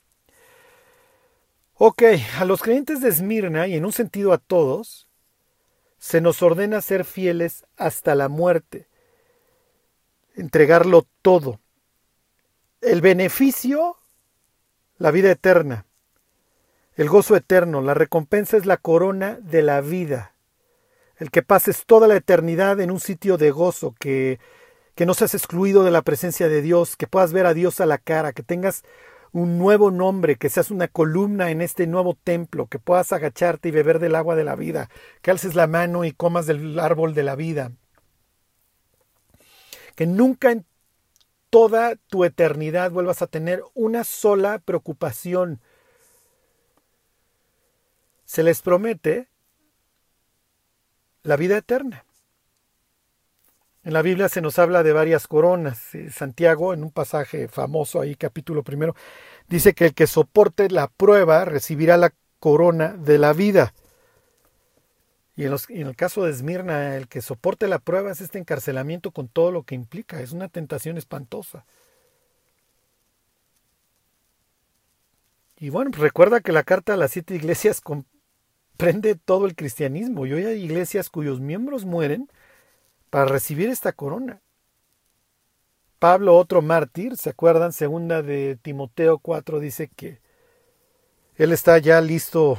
Ok, 1.75 2.03
a 2.39 2.45
los 2.45 2.63
creyentes 2.63 3.01
de 3.01 3.09
Esmirna, 3.09 3.67
y 3.67 3.75
en 3.75 3.85
un 3.85 3.93
sentido 3.93 4.33
a 4.33 4.39
todos, 4.39 5.09
se 6.01 6.23
nos 6.23 6.43
ordena 6.43 6.81
ser 6.81 7.05
fieles 7.05 7.67
hasta 7.77 8.15
la 8.15 8.29
muerte, 8.29 8.89
entregarlo 10.35 11.07
todo. 11.21 11.61
El 12.81 13.03
beneficio, 13.03 13.97
la 14.97 15.11
vida 15.11 15.31
eterna, 15.31 15.85
el 16.97 17.11
gozo 17.11 17.37
eterno, 17.37 17.83
la 17.83 17.93
recompensa 17.93 18.57
es 18.57 18.65
la 18.65 18.79
corona 18.79 19.39
de 19.43 19.61
la 19.61 19.83
vida. 19.83 20.35
El 21.17 21.31
que 21.31 21.43
pases 21.43 21.85
toda 21.85 22.09
la 22.09 22.17
eternidad 22.17 22.81
en 22.81 22.91
un 22.91 22.99
sitio 22.99 23.37
de 23.37 23.51
gozo, 23.51 23.95
que, 24.01 24.41
que 24.95 25.05
no 25.05 25.13
seas 25.13 25.35
excluido 25.35 25.85
de 25.85 25.91
la 25.91 26.01
presencia 26.01 26.49
de 26.49 26.63
Dios, 26.63 26.97
que 26.97 27.07
puedas 27.07 27.35
ver 27.35 27.45
a 27.45 27.53
Dios 27.53 27.79
a 27.83 27.87
la 27.87 27.99
cara, 27.99 28.33
que 28.33 28.43
tengas 28.43 28.85
un 29.33 29.59
nuevo 29.59 29.91
nombre, 29.91 30.37
que 30.37 30.49
seas 30.49 30.71
una 30.71 30.89
columna 30.89 31.51
en 31.51 31.61
este 31.61 31.87
nuevo 31.87 32.17
templo, 32.23 32.67
que 32.67 32.79
puedas 32.79 33.13
agacharte 33.13 33.69
y 33.69 33.73
beber 33.73 33.99
del 33.99 34.15
agua 34.15 34.35
de 34.35 34.45
la 34.45 34.57
vida, 34.57 34.91
que 35.23 35.31
alces 35.31 35.55
la 35.55 35.67
mano 35.67 36.05
y 36.05 36.13
comas 36.13 36.47
del 36.47 36.79
árbol 36.79 37.15
de 37.15 37.23
la 37.23 37.37
vida. 37.37 37.73
Que 39.95 40.07
nunca 40.07 40.51
en 40.51 40.67
toda 41.51 41.97
tu 41.97 42.25
eternidad 42.25 42.91
vuelvas 42.91 43.23
a 43.23 43.27
tener 43.27 43.63
una 43.75 44.05
sola 44.05 44.59
preocupación. 44.59 45.61
Se 48.25 48.43
les 48.43 48.63
promete 48.63 49.29
la 51.23 51.37
vida 51.37 51.59
eterna. 51.59 52.05
En 53.83 53.95
la 53.95 54.03
Biblia 54.03 54.29
se 54.29 54.43
nos 54.43 54.59
habla 54.59 54.83
de 54.83 54.93
varias 54.93 55.27
coronas. 55.27 55.95
Eh, 55.95 56.11
Santiago, 56.11 56.75
en 56.75 56.83
un 56.83 56.91
pasaje 56.91 57.49
famoso 57.49 58.01
ahí, 58.01 58.15
capítulo 58.15 58.63
primero, 58.63 58.95
dice 59.49 59.73
que 59.73 59.87
el 59.87 59.95
que 59.95 60.07
soporte 60.07 60.69
la 60.69 60.89
prueba 60.89 61.47
recibirá 61.47 61.97
la 61.97 62.13
corona 62.39 62.89
de 62.89 63.17
la 63.19 63.33
vida. 63.33 63.73
Y 65.35 65.45
en, 65.45 65.55
en, 65.71 65.87
el 65.87 65.97
caso 65.97 66.25
de 66.25 66.31
Esmirna, 66.31 66.97
el 66.97 67.09
que 67.09 67.23
soporte 67.23 67.69
la 67.69 67.79
prueba 67.79 68.11
es 68.13 68.21
este 68.21 68.39
encarcelamiento 68.39 69.13
con 69.13 69.29
todo 69.29 69.51
lo 69.51 69.63
que 69.63 69.75
implica. 69.75 70.21
Es 70.21 70.33
una 70.33 70.49
tentación 70.49 70.99
espantosa. 70.99 71.65
Y 75.57 75.71
bueno, 75.71 75.91
pues 75.91 76.03
recuerda 76.03 76.41
que 76.41 76.53
la 76.53 76.65
carta 76.65 76.95
a 76.95 76.97
las 76.99 77.13
siete 77.13 77.35
iglesias 77.35 77.81
comprende 77.81 79.15
todo 79.15 79.47
el 79.47 79.55
cristianismo. 79.55 80.27
Y 80.27 80.35
hoy 80.35 80.45
hay 80.45 80.63
iglesias 80.63 81.09
cuyos 81.09 81.41
miembros 81.41 81.87
mueren 81.87 82.29
para 83.11 83.27
recibir 83.27 83.69
esta 83.69 83.93
corona. 83.93 84.41
Pablo, 85.99 86.37
otro 86.37 86.63
mártir, 86.63 87.17
¿se 87.17 87.31
acuerdan? 87.31 87.73
Segunda 87.73 88.23
de 88.23 88.57
Timoteo 88.63 89.19
4 89.19 89.61
dice 89.61 89.89
que 89.95 90.21
él 91.37 91.53
está 91.53 91.77
ya 91.79 92.01
listo 92.01 92.59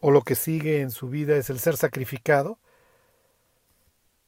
o 0.00 0.10
lo 0.10 0.22
que 0.22 0.34
sigue 0.34 0.80
en 0.80 0.90
su 0.90 1.08
vida 1.08 1.36
es 1.36 1.50
el 1.50 1.58
ser 1.58 1.76
sacrificado, 1.76 2.58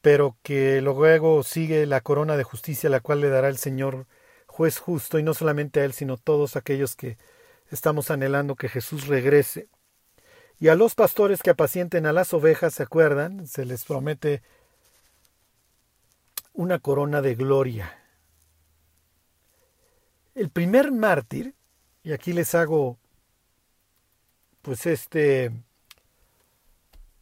pero 0.01 0.37
que 0.43 0.81
luego 0.81 1.43
sigue 1.43 1.87
la 1.87 2.01
corona 2.01 2.37
de 2.37 2.45
justicia 2.45 2.91
la 2.91 3.01
cual 3.01 3.21
le 3.21 3.29
dará 3.29 3.49
el 3.49 3.59
Señor 3.59 4.07
juez 4.47 4.79
justo 4.79 5.19
y 5.19 5.23
no 5.23 5.35
solamente 5.35 5.81
a 5.81 5.85
él, 5.85 5.93
sino 5.93 6.15
a 6.15 6.17
todos 6.19 6.57
aquellos 6.57 6.97
que 6.97 7.19
estamos 7.71 8.11
anhelando 8.11 8.57
que 8.57 8.69
Jesús 8.69 9.07
regrese. 9.07 9.69
Y 10.61 10.69
a 10.69 10.77
los 10.77 10.95
pastores 10.95 11.43
que 11.43 11.51
apacienten 11.51 12.07
a 12.07 12.13
las 12.13 12.33
ovejas, 12.33 12.75
¿se 12.75 12.85
acuerdan? 12.85 13.47
Se 13.47 13.65
les 13.65 13.85
promete 13.85 14.43
una 16.55 16.79
corona 16.79 17.21
de 17.21 17.35
gloria. 17.35 17.99
El 20.35 20.51
primer 20.51 20.91
mártir, 20.91 21.55
y 22.03 22.13
aquí 22.13 22.33
les 22.33 22.55
hago, 22.55 22.99
pues 24.63 24.87
este, 24.87 25.53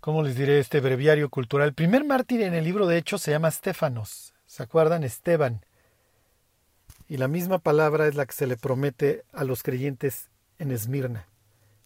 ¿cómo 0.01 0.23
les 0.23 0.37
diré? 0.37 0.61
Este 0.61 0.81
breviario 0.81 1.29
cultural. 1.29 1.69
El 1.69 1.75
primer 1.75 2.05
mártir 2.05 2.43
en 2.43 2.55
el 2.55 2.65
libro 2.65 2.87
de 2.87 2.99
Hechos 2.99 3.23
se 3.23 3.33
llama 3.33 3.49
Estefanos. 3.49 4.35
¿Se 4.47 4.63
acuerdan? 4.63 5.03
Esteban. 5.03 5.65
Y 7.09 7.17
la 7.17 7.29
misma 7.29 7.59
palabra 7.59 8.07
es 8.07 8.15
la 8.15 8.27
que 8.27 8.33
se 8.33 8.47
le 8.47 8.57
promete 8.57 9.25
a 9.33 9.45
los 9.45 9.63
creyentes 9.63 10.31
en 10.59 10.71
Esmirna. 10.71 11.27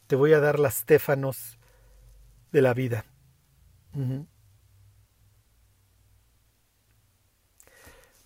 Te 0.07 0.17
voy 0.17 0.33
a 0.33 0.41
dar 0.41 0.59
las 0.59 0.79
Estefanos 0.79 1.59
de 2.53 2.63
la 2.63 2.75
vida. 2.75 3.05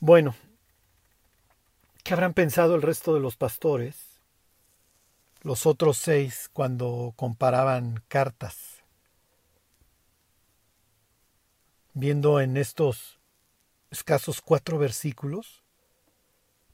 Bueno, 0.02 0.34
¿qué 2.02 2.14
habrán 2.14 2.32
pensado 2.32 2.74
el 2.74 2.80
resto 2.80 3.12
de 3.12 3.20
los 3.20 3.36
pastores, 3.36 4.22
los 5.42 5.66
otros 5.66 5.98
seis, 5.98 6.48
cuando 6.54 7.12
comparaban 7.16 8.02
cartas? 8.08 8.82
Viendo 11.92 12.40
en 12.40 12.56
estos 12.56 13.20
escasos 13.90 14.40
cuatro 14.40 14.78
versículos, 14.78 15.64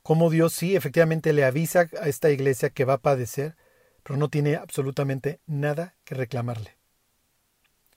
cómo 0.04 0.30
Dios 0.30 0.52
sí 0.52 0.76
efectivamente 0.76 1.32
le 1.32 1.44
avisa 1.44 1.90
a 2.00 2.06
esta 2.06 2.30
iglesia 2.30 2.70
que 2.70 2.84
va 2.84 2.94
a 2.94 3.02
padecer, 3.02 3.56
pero 4.04 4.16
no 4.16 4.28
tiene 4.28 4.54
absolutamente 4.54 5.40
nada 5.46 5.96
que 6.04 6.14
reclamarle. 6.14 6.76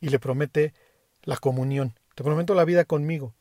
Y 0.02 0.10
le 0.10 0.18
promete 0.18 0.74
la 1.22 1.38
comunión. 1.38 1.94
Te 2.16 2.24
prometo 2.24 2.56
la 2.56 2.66
vida 2.66 2.84
conmigo. 2.86 3.36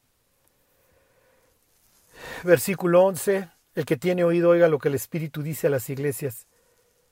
Versículo 2.44 3.04
11. 3.04 3.48
El 3.74 3.84
que 3.84 3.96
tiene 3.96 4.24
oído 4.24 4.50
oiga 4.50 4.68
lo 4.68 4.78
que 4.78 4.88
el 4.88 4.94
Espíritu 4.94 5.42
dice 5.42 5.68
a 5.68 5.70
las 5.70 5.88
iglesias. 5.90 6.46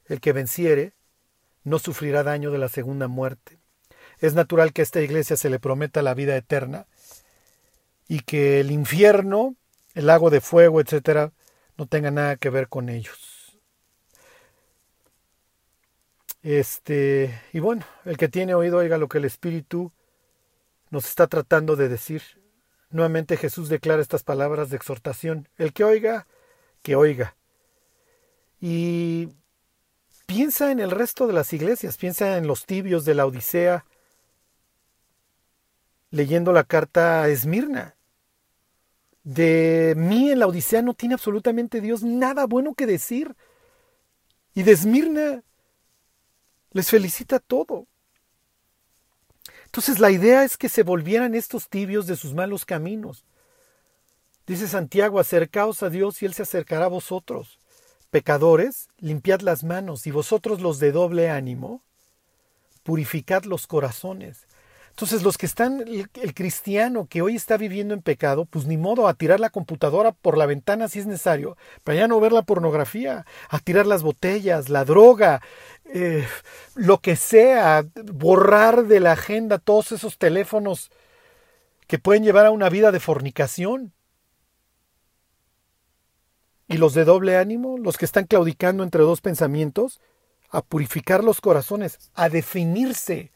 El 0.06 0.20
que 0.20 0.32
venciere 0.32 0.94
no 1.64 1.78
sufrirá 1.78 2.22
daño 2.22 2.50
de 2.50 2.58
la 2.58 2.68
segunda 2.68 3.08
muerte. 3.08 3.58
Es 4.18 4.34
natural 4.34 4.72
que 4.72 4.82
a 4.82 4.84
esta 4.84 5.00
iglesia 5.00 5.36
se 5.36 5.50
le 5.50 5.58
prometa 5.58 6.02
la 6.02 6.14
vida 6.14 6.36
eterna 6.36 6.86
y 8.08 8.20
que 8.20 8.60
el 8.60 8.70
infierno 8.70 9.56
el 9.96 10.06
lago 10.06 10.28
de 10.28 10.42
fuego, 10.42 10.80
etcétera, 10.80 11.32
no 11.78 11.86
tenga 11.86 12.10
nada 12.10 12.36
que 12.36 12.50
ver 12.50 12.68
con 12.68 12.90
ellos. 12.90 13.58
Este, 16.42 17.40
y 17.54 17.60
bueno, 17.60 17.84
el 18.04 18.18
que 18.18 18.28
tiene 18.28 18.54
oído 18.54 18.76
oiga 18.76 18.98
lo 18.98 19.08
que 19.08 19.18
el 19.18 19.24
Espíritu 19.24 19.90
nos 20.90 21.06
está 21.06 21.26
tratando 21.26 21.76
de 21.76 21.88
decir. 21.88 22.22
Nuevamente 22.96 23.36
Jesús 23.36 23.68
declara 23.68 24.00
estas 24.00 24.22
palabras 24.22 24.70
de 24.70 24.76
exhortación. 24.76 25.50
El 25.58 25.74
que 25.74 25.84
oiga, 25.84 26.26
que 26.80 26.96
oiga. 26.96 27.36
Y 28.58 29.28
piensa 30.24 30.70
en 30.70 30.80
el 30.80 30.90
resto 30.90 31.26
de 31.26 31.34
las 31.34 31.52
iglesias, 31.52 31.98
piensa 31.98 32.38
en 32.38 32.46
los 32.46 32.64
tibios 32.64 33.04
de 33.04 33.14
la 33.14 33.26
Odisea, 33.26 33.84
leyendo 36.10 36.54
la 36.54 36.64
carta 36.64 37.24
a 37.24 37.28
Esmirna. 37.28 37.96
De 39.24 39.92
mí 39.94 40.30
en 40.30 40.38
la 40.38 40.46
Odisea 40.46 40.80
no 40.80 40.94
tiene 40.94 41.16
absolutamente 41.16 41.82
Dios 41.82 42.02
nada 42.02 42.46
bueno 42.46 42.74
que 42.74 42.86
decir. 42.86 43.36
Y 44.54 44.62
de 44.62 44.72
Esmirna 44.72 45.42
les 46.70 46.88
felicita 46.88 47.40
todo. 47.40 47.88
Entonces 49.76 50.00
la 50.00 50.10
idea 50.10 50.42
es 50.42 50.56
que 50.56 50.70
se 50.70 50.82
volvieran 50.82 51.34
estos 51.34 51.68
tibios 51.68 52.06
de 52.06 52.16
sus 52.16 52.32
malos 52.32 52.64
caminos. 52.64 53.26
Dice 54.46 54.68
Santiago, 54.68 55.20
acercaos 55.20 55.82
a 55.82 55.90
Dios 55.90 56.22
y 56.22 56.24
Él 56.24 56.32
se 56.32 56.44
acercará 56.44 56.86
a 56.86 56.88
vosotros. 56.88 57.58
Pecadores, 58.08 58.88
limpiad 58.96 59.42
las 59.42 59.64
manos 59.64 60.06
y 60.06 60.10
vosotros 60.10 60.62
los 60.62 60.78
de 60.78 60.92
doble 60.92 61.28
ánimo, 61.28 61.82
purificad 62.84 63.44
los 63.44 63.66
corazones. 63.66 64.46
Entonces 64.96 65.22
los 65.24 65.36
que 65.36 65.44
están, 65.44 65.84
el, 65.86 66.34
cristiano 66.34 67.06
que 67.06 67.20
hoy 67.20 67.36
está 67.36 67.58
viviendo 67.58 67.92
en 67.92 68.00
pecado, 68.00 68.46
pues 68.46 68.64
ni 68.64 68.78
modo 68.78 69.08
a 69.08 69.12
tirar 69.12 69.40
la 69.40 69.50
computadora 69.50 70.12
por 70.12 70.38
la 70.38 70.46
ventana 70.46 70.88
si 70.88 71.00
es 71.00 71.06
necesario, 71.06 71.58
para 71.84 71.98
ya 71.98 72.08
no 72.08 72.18
ver 72.18 72.32
la 72.32 72.40
pornografía, 72.40 73.26
a 73.50 73.58
tirar 73.58 73.84
las 73.84 74.02
botellas, 74.02 74.70
la 74.70 74.86
droga, 74.86 75.42
eh, 75.84 76.26
lo 76.74 77.02
que 77.02 77.14
sea, 77.14 77.84
borrar 78.06 78.86
de 78.86 79.00
la 79.00 79.12
agenda 79.12 79.58
todos 79.58 79.92
esos 79.92 80.16
teléfonos 80.16 80.90
que 81.86 81.98
pueden 81.98 82.24
llevar 82.24 82.46
a 82.46 82.50
una 82.50 82.70
vida 82.70 82.90
de 82.90 82.98
fornicación. 82.98 83.92
Y 86.68 86.78
los 86.78 86.94
de 86.94 87.04
doble 87.04 87.36
ánimo, 87.36 87.76
los 87.76 87.98
que 87.98 88.06
están 88.06 88.24
claudicando 88.24 88.82
entre 88.82 89.02
dos 89.02 89.20
pensamientos, 89.20 90.00
a 90.48 90.62
purificar 90.62 91.22
los 91.22 91.42
corazones, 91.42 91.98
a 92.14 92.30
definirse 92.30 93.30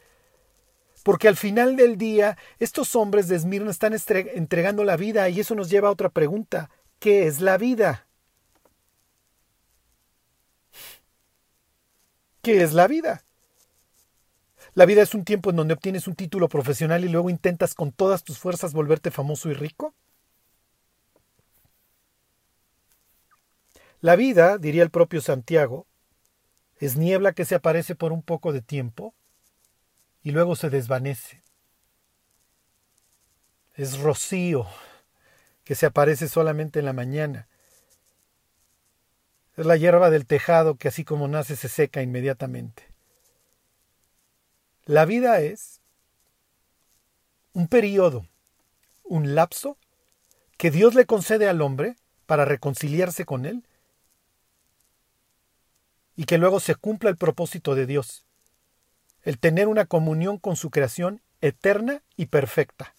porque 1.03 1.29
al 1.29 1.37
final 1.37 1.77
del 1.77 1.97
día, 1.97 2.37
estos 2.59 2.95
hombres 2.95 3.29
de 3.29 3.37
Esmirna 3.37 3.71
están 3.71 3.95
entregando 4.35 4.85
la 4.85 4.97
vida 4.97 5.29
y 5.29 5.41
eso 5.41 5.55
nos 5.55 5.71
lleva 5.71 5.89
a 5.89 5.93
otra 5.93 6.11
pregunta. 6.11 6.71
¿Qué 6.99 7.27
es 7.27 7.41
la 7.41 7.57
vida? 7.57 8.07
¿Qué 12.43 12.63
es 12.63 12.73
la 12.73 12.87
vida? 12.87 13.25
¿La 14.75 14.87
vida 14.87 15.03
es 15.03 15.15
un 15.15 15.25
tiempo 15.25 15.51
en 15.51 15.57
donde 15.57 15.75
obtienes 15.75 16.07
un 16.07 16.15
título 16.15 16.49
profesional 16.49 17.05
y 17.05 17.09
luego 17.09 17.31
intentas 17.31 17.75
con 17.75 17.93
todas 17.93 18.23
tus 18.23 18.39
fuerzas 18.39 18.73
volverte 18.73 19.11
famoso 19.11 19.51
y 19.51 19.55
rico? 19.55 19.95
La 24.01 24.17
vida, 24.17 24.59
diría 24.59 24.83
el 24.83 24.91
propio 24.91 25.21
Santiago, 25.21 25.87
es 26.79 26.97
niebla 26.97 27.33
que 27.33 27.45
se 27.45 27.55
aparece 27.55 27.95
por 27.95 28.13
un 28.13 28.23
poco 28.23 28.53
de 28.53 28.63
tiempo 28.63 29.15
y 30.23 30.33
luego 30.33 30.57
se 30.57 30.71
desvanece. 30.71 31.43
Es 33.75 33.99
rocío 33.99 34.67
que 35.65 35.75
se 35.75 35.87
aparece 35.87 36.29
solamente 36.29 36.81
en 36.81 36.85
la 36.85 36.93
mañana. 36.93 37.49
Es 39.57 39.67
la 39.67 39.77
hierba 39.77 40.11
del 40.11 40.27
tejado 40.27 40.77
que 40.77 40.89
así 40.89 41.05
como 41.05 41.29
nace 41.29 41.57
se 41.57 41.69
seca 41.69 42.03
inmediatamente. 42.03 42.89
La 44.85 45.05
vida 45.05 45.41
es 45.41 45.81
un 47.53 47.69
periodo, 47.69 48.27
un 49.05 49.35
lapso 49.35 49.77
que 50.57 50.71
Dios 50.71 50.95
le 50.95 51.07
concede 51.07 51.49
al 51.49 51.63
hombre 51.63 51.97
para 52.27 52.45
reconciliarse 52.45 53.25
con 53.25 53.47
él 53.47 53.65
y 56.17 56.25
que 56.25 56.39
luego 56.39 56.61
se 56.61 56.75
cumpla 56.75 57.11
el 57.11 57.17
propósito 57.17 57.75
de 57.75 57.87
Dios 57.87 58.25
el 59.31 59.39
tener 59.39 59.69
una 59.69 59.87
comunión 59.87 60.39
con 60.39 60.57
su 60.57 60.71
creación 60.71 61.23
eterna 61.41 62.03
y 62.17 62.27
perfecta. 62.27 62.97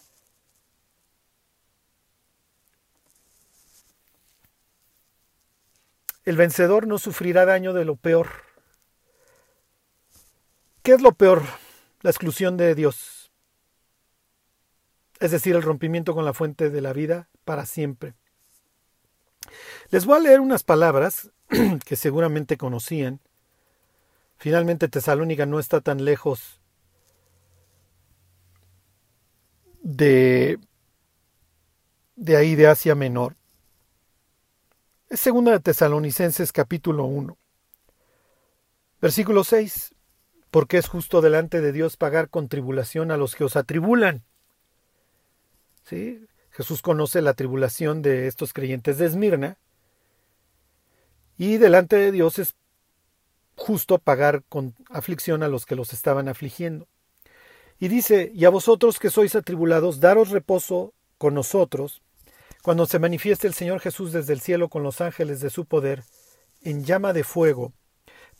El 6.23 6.37
vencedor 6.37 6.87
no 6.87 6.99
sufrirá 6.99 7.43
daño 7.43 7.73
de 7.73 7.83
lo 7.83 7.97
peor. 7.97 8.29
¿Qué 10.83 10.93
es 10.93 11.01
lo 11.01 11.11
peor? 11.11 11.43
La 11.99 12.11
exclusión 12.11 12.55
de 12.55 12.75
Dios. 12.75 13.33
Es 15.19 15.31
decir, 15.31 15.53
el 15.53 15.63
rompimiento 15.63 16.13
con 16.13 16.23
la 16.23 16.33
fuente 16.33 16.69
de 16.69 16.79
la 16.79 16.93
vida 16.93 17.27
para 17.43 17.65
siempre. 17.65 18.13
Les 19.89 20.05
voy 20.05 20.15
a 20.15 20.21
leer 20.21 20.39
unas 20.39 20.63
palabras 20.63 21.29
que 21.85 21.97
seguramente 21.97 22.55
conocían 22.55 23.19
Finalmente 24.41 24.87
Tesalónica 24.87 25.45
no 25.45 25.59
está 25.59 25.81
tan 25.81 26.03
lejos 26.03 26.59
de, 29.83 30.57
de 32.15 32.37
ahí 32.37 32.55
de 32.55 32.65
Asia 32.65 32.95
Menor. 32.95 33.35
Es 35.09 35.19
segunda 35.19 35.51
de 35.51 35.59
Tesalonicenses 35.59 36.51
capítulo 36.51 37.05
1. 37.05 37.37
Versículo 38.99 39.43
6. 39.43 39.93
Porque 40.49 40.79
es 40.79 40.87
justo 40.87 41.21
delante 41.21 41.61
de 41.61 41.71
Dios 41.71 41.95
pagar 41.95 42.27
con 42.27 42.49
tribulación 42.49 43.11
a 43.11 43.17
los 43.17 43.35
que 43.35 43.43
os 43.43 43.55
atribulan. 43.55 44.23
¿Sí? 45.83 46.25
Jesús 46.49 46.81
conoce 46.81 47.21
la 47.21 47.35
tribulación 47.35 48.01
de 48.01 48.25
estos 48.25 48.53
creyentes 48.53 48.97
de 48.97 49.05
Esmirna. 49.05 49.59
Y 51.37 51.57
delante 51.57 51.95
de 51.97 52.11
Dios 52.11 52.39
es 52.39 52.55
justo 53.61 53.99
pagar 53.99 54.43
con 54.49 54.73
aflicción 54.89 55.43
a 55.43 55.47
los 55.47 55.65
que 55.65 55.75
los 55.75 55.93
estaban 55.93 56.27
afligiendo. 56.27 56.87
Y 57.79 57.87
dice, 57.87 58.31
y 58.33 58.45
a 58.45 58.49
vosotros 58.49 58.99
que 58.99 59.11
sois 59.11 59.35
atribulados, 59.35 59.99
daros 59.99 60.29
reposo 60.29 60.93
con 61.19 61.35
nosotros, 61.35 62.01
cuando 62.63 62.85
se 62.87 62.99
manifieste 62.99 63.47
el 63.47 63.53
Señor 63.53 63.79
Jesús 63.79 64.11
desde 64.11 64.33
el 64.33 64.41
cielo 64.41 64.67
con 64.69 64.81
los 64.81 64.99
ángeles 64.99 65.41
de 65.41 65.51
su 65.51 65.65
poder, 65.65 66.03
en 66.63 66.83
llama 66.85 67.13
de 67.13 67.23
fuego, 67.23 67.73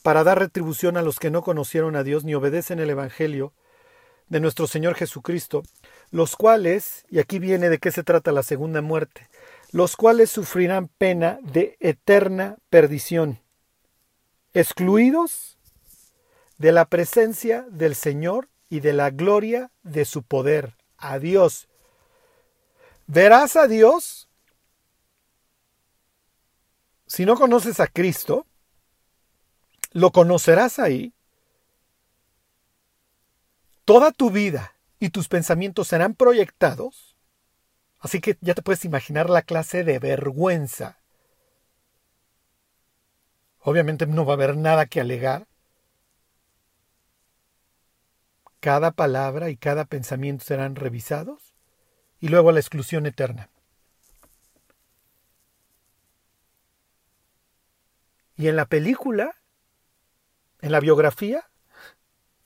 para 0.01 0.23
dar 0.23 0.39
retribución 0.39 0.97
a 0.97 1.03
los 1.03 1.19
que 1.19 1.29
no 1.29 1.43
conocieron 1.43 1.95
a 1.95 2.03
Dios 2.03 2.23
ni 2.23 2.33
obedecen 2.33 2.79
el 2.79 2.89
Evangelio 2.89 3.53
de 4.27 4.39
nuestro 4.39 4.65
Señor 4.65 4.95
Jesucristo, 4.95 5.61
los 6.09 6.35
cuales, 6.35 7.05
y 7.09 7.19
aquí 7.19 7.37
viene 7.37 7.69
de 7.69 7.77
qué 7.77 7.91
se 7.91 8.03
trata 8.03 8.31
la 8.31 8.43
segunda 8.43 8.81
muerte, 8.81 9.27
los 9.71 9.95
cuales 9.95 10.31
sufrirán 10.31 10.87
pena 10.87 11.39
de 11.43 11.77
eterna 11.79 12.57
perdición 12.69 13.40
excluidos 14.53 15.57
de 16.57 16.71
la 16.71 16.85
presencia 16.85 17.65
del 17.69 17.95
Señor 17.95 18.49
y 18.69 18.79
de 18.79 18.93
la 18.93 19.09
gloria 19.09 19.71
de 19.83 20.05
su 20.05 20.23
poder. 20.23 20.75
A 20.97 21.17
Dios. 21.17 21.67
Verás 23.07 23.55
a 23.55 23.67
Dios 23.67 24.29
si 27.11 27.25
no 27.25 27.35
conoces 27.35 27.81
a 27.81 27.87
Cristo, 27.87 28.47
lo 29.91 30.13
conocerás 30.13 30.79
ahí. 30.79 31.13
Toda 33.83 34.13
tu 34.13 34.31
vida 34.31 34.77
y 34.97 35.09
tus 35.09 35.27
pensamientos 35.27 35.89
serán 35.89 36.15
proyectados. 36.15 37.17
Así 37.99 38.21
que 38.21 38.37
ya 38.39 38.53
te 38.53 38.61
puedes 38.61 38.85
imaginar 38.85 39.29
la 39.29 39.41
clase 39.41 39.83
de 39.83 39.99
vergüenza 39.99 41.00
Obviamente 43.61 44.07
no 44.07 44.25
va 44.25 44.33
a 44.33 44.35
haber 44.35 44.57
nada 44.57 44.85
que 44.85 45.01
alegar. 45.01 45.47
Cada 48.59 48.91
palabra 48.91 49.49
y 49.49 49.57
cada 49.57 49.85
pensamiento 49.85 50.45
serán 50.45 50.75
revisados 50.75 51.55
y 52.19 52.27
luego 52.27 52.51
la 52.51 52.59
exclusión 52.59 53.05
eterna. 53.05 53.49
Y 58.37 58.47
en 58.47 58.55
la 58.55 58.65
película, 58.65 59.35
en 60.61 60.71
la 60.71 60.79
biografía, 60.79 61.47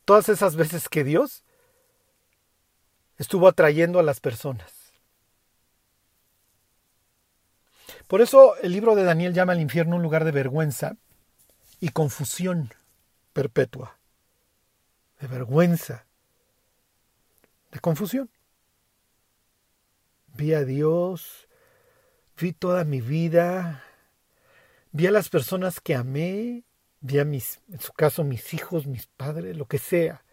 todas 0.04 0.30
esas 0.30 0.56
veces 0.56 0.90
que 0.90 1.04
Dios 1.04 1.44
estuvo 3.18 3.48
atrayendo 3.48 4.00
a 4.00 4.04
las 4.04 4.20
personas. 4.20 4.92
Por 8.08 8.22
eso 8.22 8.56
el 8.58 8.72
libro 8.72 8.96
de 8.96 9.04
Daniel 9.04 9.34
llama 9.34 9.54
al 9.54 9.62
infierno 9.62 9.96
un 9.96 10.04
lugar 10.04 10.26
de 10.26 10.32
vergüenza, 10.32 10.98
y 11.80 11.90
confusión 11.90 12.74
perpetua, 13.34 13.98
de 15.20 15.28
vergüenza, 15.28 16.06
de 17.72 17.80
confusión. 17.80 18.30
Vi 20.34 20.54
a 20.54 20.64
Dios 20.64 21.46
vi 22.38 22.54
toda 22.54 22.84
mi 22.84 23.02
vida, 23.02 23.84
vi 24.92 25.08
a 25.08 25.12
las 25.12 25.30
personas 25.30 25.80
que 25.80 25.96
amé, 25.96 26.64
vi 27.02 27.20
a 27.20 27.26
mis, 27.26 27.62
en 27.72 27.80
su 27.80 27.94
caso, 27.94 28.24
mis 28.24 28.54
hijos, 28.54 28.88
mis 28.88 29.08
padres, 29.08 29.56
lo 29.56 29.66
que 29.66 29.78
sea, 29.78 30.24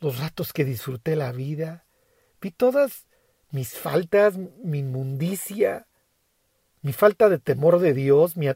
los 0.00 0.18
ratos 0.18 0.52
que 0.52 0.64
disfruté 0.64 1.14
la 1.14 1.32
vida, 1.32 1.84
vi 2.40 2.50
todas 2.50 3.06
mis 3.50 3.76
faltas, 3.76 4.38
mi 4.38 4.78
inmundicia, 4.78 5.86
mi 6.82 6.92
falta 6.92 7.28
de 7.28 7.38
temor 7.38 7.78
de 7.78 7.94
Dios, 7.94 8.36
mi, 8.36 8.48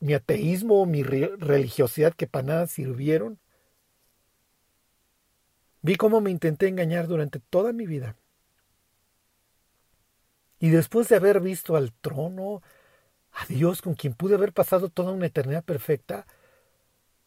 mi 0.00 0.14
ateísmo, 0.14 0.86
mi 0.86 1.02
religiosidad 1.02 2.14
que 2.14 2.26
para 2.26 2.46
nada 2.46 2.66
sirvieron. 2.66 3.38
Vi 5.82 5.96
cómo 5.96 6.20
me 6.20 6.30
intenté 6.30 6.68
engañar 6.68 7.06
durante 7.06 7.38
toda 7.38 7.72
mi 7.72 7.86
vida. 7.86 8.16
Y 10.58 10.70
después 10.70 11.08
de 11.08 11.16
haber 11.16 11.40
visto 11.40 11.76
al 11.76 11.92
trono, 11.92 12.62
a 13.32 13.46
Dios 13.46 13.80
con 13.82 13.94
quien 13.94 14.14
pude 14.14 14.34
haber 14.34 14.52
pasado 14.52 14.88
toda 14.88 15.12
una 15.12 15.26
eternidad 15.26 15.64
perfecta, 15.64 16.26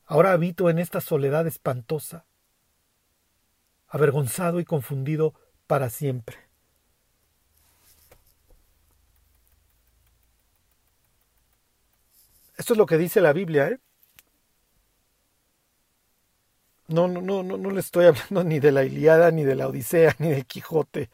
ahora 0.06 0.34
habito 0.34 0.70
en 0.70 0.78
esta 0.80 1.02
soledad 1.02 1.48
espantosa, 1.48 2.26
avergonzado 3.88 4.60
y 4.60 4.66
confundido 4.66 5.34
para 5.66 5.90
siempre. 5.90 6.53
Esto 12.58 12.74
es 12.74 12.78
lo 12.78 12.86
que 12.86 12.98
dice 12.98 13.22
la 13.22 13.34
Biblia, 13.34 13.68
¿eh? 13.70 13.80
No, 16.88 17.08
no, 17.08 17.22
no, 17.22 17.44
no, 17.44 17.58
no 17.58 17.72
le 17.72 17.80
estoy 17.80 18.06
hablando 18.08 18.44
ni 18.44 18.60
de 18.60 18.72
la 18.72 18.84
Iliada, 18.84 19.32
ni 19.32 19.44
de 19.44 19.56
la 19.56 19.68
Odisea, 19.68 20.16
ni 20.20 20.30
del 20.30 20.46
Quijote. 20.46 21.10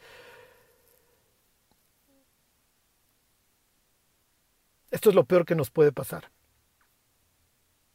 Esto 4.90 5.10
es 5.10 5.14
lo 5.14 5.24
peor 5.24 5.44
que 5.44 5.54
nos 5.54 5.70
puede 5.70 5.92
pasar. 5.92 6.30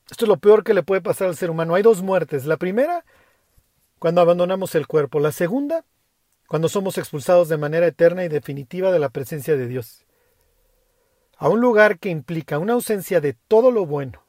Esto 0.09 0.25
es 0.25 0.29
lo 0.29 0.37
peor 0.37 0.63
que 0.63 0.73
le 0.73 0.83
puede 0.83 1.01
pasar 1.01 1.27
al 1.27 1.35
ser 1.35 1.49
humano. 1.49 1.75
Hay 1.75 1.83
dos 1.83 2.01
muertes. 2.01 2.45
La 2.45 2.57
primera, 2.57 3.05
cuando 3.99 4.21
abandonamos 4.21 4.75
el 4.75 4.87
cuerpo. 4.87 5.19
La 5.19 5.31
segunda, 5.31 5.83
cuando 6.47 6.69
somos 6.69 6.97
expulsados 6.97 7.49
de 7.49 7.57
manera 7.57 7.87
eterna 7.87 8.23
y 8.23 8.29
definitiva 8.29 8.91
de 8.91 8.99
la 8.99 9.09
presencia 9.09 9.57
de 9.57 9.67
Dios. 9.67 10.04
A 11.45 11.49
un 11.49 11.61
lugar 11.61 11.99
que 11.99 12.09
implica 12.09 12.57
una 12.57 12.73
ausencia 12.73 13.21
de 13.21 13.33
todo 13.33 13.69
lo 13.69 13.85
bueno. 13.85 14.23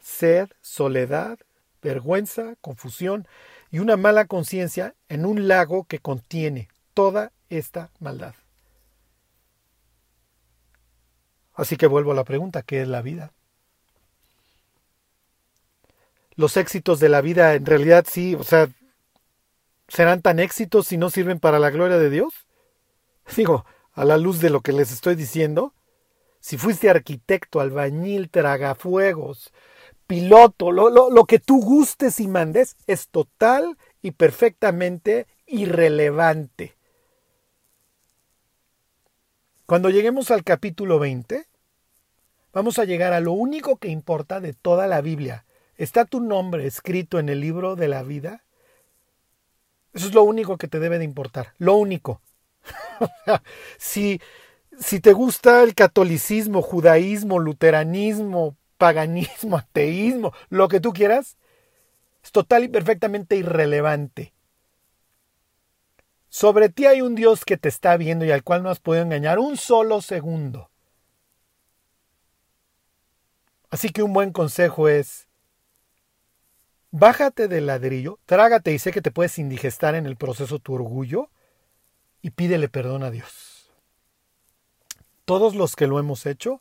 Sed, 0.00 0.48
soledad, 0.60 1.40
vergüenza, 1.82 2.54
confusión 2.60 3.26
y 3.72 3.80
una 3.80 3.96
mala 3.96 4.26
conciencia 4.26 4.94
en 5.08 5.26
un 5.26 5.48
lago 5.48 5.86
que 5.88 5.98
contiene 5.98 6.68
toda 6.94 7.32
esta 7.50 7.90
maldad. 7.98 8.36
Así 11.54 11.76
que 11.76 11.88
vuelvo 11.88 12.12
a 12.12 12.14
la 12.14 12.22
pregunta, 12.22 12.62
¿qué 12.62 12.82
es 12.82 12.86
la 12.86 13.02
vida? 13.02 13.32
Los 16.36 16.56
éxitos 16.56 17.00
de 17.00 17.08
la 17.08 17.22
vida 17.22 17.54
en 17.54 17.66
realidad 17.66 18.06
sí, 18.08 18.36
o 18.36 18.44
sea, 18.44 18.68
¿serán 19.88 20.22
tan 20.22 20.38
éxitos 20.38 20.86
si 20.86 20.96
no 20.96 21.10
sirven 21.10 21.40
para 21.40 21.58
la 21.58 21.70
gloria 21.70 21.98
de 21.98 22.08
Dios? 22.08 22.32
Digo, 23.36 23.66
a 23.94 24.04
la 24.04 24.16
luz 24.16 24.38
de 24.38 24.50
lo 24.50 24.60
que 24.60 24.70
les 24.70 24.92
estoy 24.92 25.16
diciendo, 25.16 25.74
si 26.42 26.58
fuiste 26.58 26.90
arquitecto, 26.90 27.60
albañil, 27.60 28.28
tragafuegos, 28.28 29.52
piloto, 30.08 30.72
lo, 30.72 30.90
lo, 30.90 31.08
lo 31.08 31.24
que 31.24 31.38
tú 31.38 31.62
gustes 31.62 32.18
y 32.18 32.26
mandes, 32.26 32.76
es 32.88 33.08
total 33.08 33.78
y 34.02 34.10
perfectamente 34.10 35.28
irrelevante. 35.46 36.74
Cuando 39.66 39.88
lleguemos 39.88 40.32
al 40.32 40.42
capítulo 40.42 40.98
20, 40.98 41.46
vamos 42.52 42.80
a 42.80 42.84
llegar 42.84 43.12
a 43.12 43.20
lo 43.20 43.32
único 43.32 43.76
que 43.76 43.88
importa 43.88 44.40
de 44.40 44.52
toda 44.52 44.88
la 44.88 45.00
Biblia. 45.00 45.46
¿Está 45.76 46.04
tu 46.04 46.20
nombre 46.20 46.66
escrito 46.66 47.20
en 47.20 47.28
el 47.28 47.40
libro 47.40 47.76
de 47.76 47.86
la 47.86 48.02
vida? 48.02 48.42
Eso 49.92 50.08
es 50.08 50.14
lo 50.14 50.24
único 50.24 50.58
que 50.58 50.66
te 50.66 50.80
debe 50.80 50.98
de 50.98 51.04
importar, 51.04 51.54
lo 51.58 51.76
único. 51.76 52.20
si, 53.78 54.20
si 54.78 55.00
te 55.00 55.12
gusta 55.12 55.62
el 55.62 55.74
catolicismo, 55.74 56.62
judaísmo, 56.62 57.38
luteranismo, 57.38 58.56
paganismo, 58.78 59.56
ateísmo, 59.58 60.32
lo 60.48 60.68
que 60.68 60.80
tú 60.80 60.92
quieras, 60.92 61.36
es 62.22 62.32
total 62.32 62.64
y 62.64 62.68
perfectamente 62.68 63.36
irrelevante. 63.36 64.32
Sobre 66.28 66.70
ti 66.70 66.86
hay 66.86 67.02
un 67.02 67.14
Dios 67.14 67.44
que 67.44 67.58
te 67.58 67.68
está 67.68 67.96
viendo 67.96 68.24
y 68.24 68.30
al 68.30 68.42
cual 68.42 68.62
no 68.62 68.70
has 68.70 68.80
podido 68.80 69.04
engañar 69.04 69.38
un 69.38 69.56
solo 69.56 70.00
segundo. 70.00 70.70
Así 73.70 73.90
que 73.90 74.02
un 74.02 74.12
buen 74.12 74.32
consejo 74.32 74.88
es, 74.88 75.28
bájate 76.90 77.48
del 77.48 77.66
ladrillo, 77.66 78.18
trágate 78.26 78.72
y 78.72 78.78
sé 78.78 78.92
que 78.92 79.02
te 79.02 79.10
puedes 79.10 79.38
indigestar 79.38 79.94
en 79.94 80.06
el 80.06 80.16
proceso 80.16 80.58
tu 80.58 80.74
orgullo 80.74 81.30
y 82.20 82.30
pídele 82.30 82.68
perdón 82.68 83.02
a 83.02 83.10
Dios. 83.10 83.51
Todos 85.32 85.54
los 85.54 85.76
que 85.76 85.86
lo 85.86 85.98
hemos 85.98 86.26
hecho, 86.26 86.60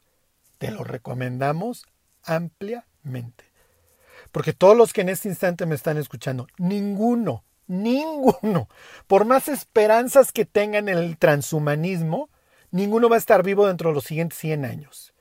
te 0.58 0.72
lo 0.72 0.86
recomendamos 0.86 1.86
ampliamente. 2.24 3.44
Porque 4.32 4.54
todos 4.54 4.78
los 4.78 4.94
que 4.94 5.02
en 5.02 5.10
este 5.10 5.28
instante 5.28 5.66
me 5.66 5.76
están 5.76 5.98
escuchando, 5.98 6.48
ninguno 6.58 7.44
Ninguno. 7.68 8.70
Por 9.08 9.26
más 9.26 9.50
esperanzas 9.50 10.32
que 10.32 10.46
tengan 10.46 10.88
en 10.88 10.98
el 10.98 11.18
transhumanismo, 11.18 12.30
ninguno 12.72 13.10
va 13.10 13.16
a 13.16 13.20
estar 13.20 13.44
vivo 13.44 13.68
dentro 13.68 13.90
de 13.90 13.96
los 13.96 14.06
siguientes 14.06 14.40
100 14.40 14.64
años. 14.64 15.14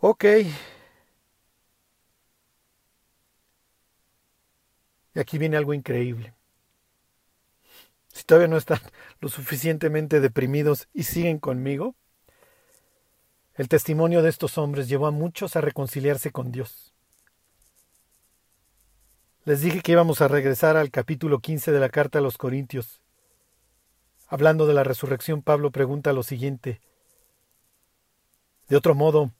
Ok. 0.00 0.26
Y 5.16 5.18
aquí 5.18 5.36
viene 5.36 5.56
algo 5.56 5.74
increíble 5.74 6.36
si 8.16 8.24
todavía 8.24 8.48
no 8.48 8.56
están 8.56 8.80
lo 9.20 9.28
suficientemente 9.28 10.20
deprimidos 10.20 10.88
y 10.94 11.02
siguen 11.02 11.38
conmigo, 11.38 11.94
el 13.54 13.68
testimonio 13.68 14.22
de 14.22 14.30
estos 14.30 14.56
hombres 14.56 14.88
llevó 14.88 15.06
a 15.06 15.10
muchos 15.10 15.54
a 15.54 15.60
reconciliarse 15.60 16.32
con 16.32 16.50
Dios. 16.50 16.94
Les 19.44 19.60
dije 19.60 19.80
que 19.80 19.92
íbamos 19.92 20.22
a 20.22 20.28
regresar 20.28 20.76
al 20.78 20.90
capítulo 20.90 21.40
15 21.40 21.72
de 21.72 21.80
la 21.80 21.90
carta 21.90 22.18
a 22.18 22.22
los 22.22 22.38
Corintios. 22.38 23.00
Hablando 24.28 24.66
de 24.66 24.74
la 24.74 24.82
resurrección, 24.82 25.42
Pablo 25.42 25.70
pregunta 25.70 26.12
lo 26.12 26.22
siguiente. 26.22 26.80
De 28.68 28.76
otro 28.76 28.94
modo, 28.94 29.30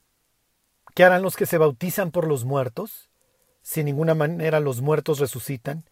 ¿qué 0.93 1.03
harán 1.03 1.23
los 1.23 1.35
que 1.35 1.47
se 1.47 1.57
bautizan 1.57 2.11
por 2.11 2.27
los 2.27 2.45
muertos? 2.45 3.09
Si 3.67 3.81
en 3.81 3.87
ninguna 3.87 4.15
manera 4.15 4.61
los 4.61 4.79
muertos 4.79 5.19
resucitan. 5.19 5.83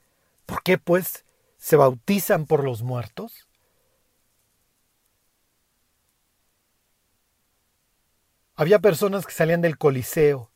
¿Por 0.46 0.64
qué, 0.64 0.78
pues, 0.78 1.26
se 1.58 1.76
bautizan 1.76 2.46
por 2.46 2.64
los 2.64 2.84
muertos? 2.84 3.50
Había 8.56 8.80
personas 8.80 9.26
que 9.26 9.34
salían 9.34 9.60
del 9.60 9.78
Coliseo 9.78 10.50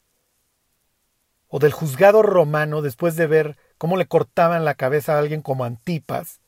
o 1.49 1.60
del 1.60 1.73
juzgado 1.73 2.21
romano 2.21 2.82
después 2.82 3.17
de 3.17 3.27
ver 3.27 3.58
cómo 3.77 3.97
le 3.97 4.08
cortaban 4.08 4.63
la 4.63 4.75
cabeza 4.75 5.15
a 5.15 5.19
alguien 5.19 5.41
como 5.41 5.65
Antipas 5.65 6.39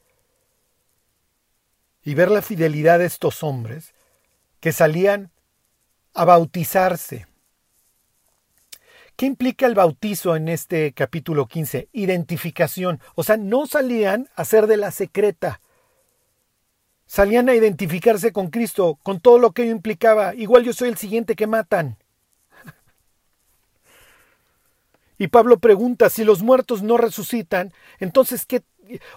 y 2.02 2.16
ver 2.16 2.32
la 2.32 2.42
fidelidad 2.42 3.00
de 3.00 3.08
estos 3.08 3.44
hombres 3.44 3.94
que 4.62 4.72
salían 4.72 5.32
a 6.14 6.24
bautizarse 6.24 7.28
¿Qué 9.22 9.28
implica 9.28 9.68
el 9.68 9.76
bautizo 9.76 10.36
en 10.36 10.50
este 10.50 10.94
capítulo 10.94 11.46
15? 11.46 11.90
Identificación. 11.94 13.00
O 13.14 13.24
sea, 13.24 13.38
no 13.38 13.68
salían 13.68 14.28
a 14.36 14.44
ser 14.46 14.66
de 14.66 14.78
la 14.78 14.90
secreta. 14.90 15.62
Salían 17.06 17.48
a 17.48 17.54
identificarse 17.54 18.32
con 18.32 18.50
Cristo, 18.50 18.98
con 19.04 19.20
todo 19.20 19.38
lo 19.38 19.52
que 19.52 19.62
ello 19.62 19.74
implicaba. 19.74 20.34
Igual 20.34 20.64
yo 20.64 20.74
soy 20.74 20.90
el 20.90 20.98
siguiente 20.98 21.36
que 21.36 21.46
matan. 21.46 21.98
Y 25.20 25.28
Pablo 25.28 25.60
pregunta, 25.60 26.10
si 26.10 26.24
los 26.24 26.42
muertos 26.42 26.82
no 26.82 26.98
resucitan, 26.98 27.74
entonces 28.00 28.48
¿qué, 28.48 28.64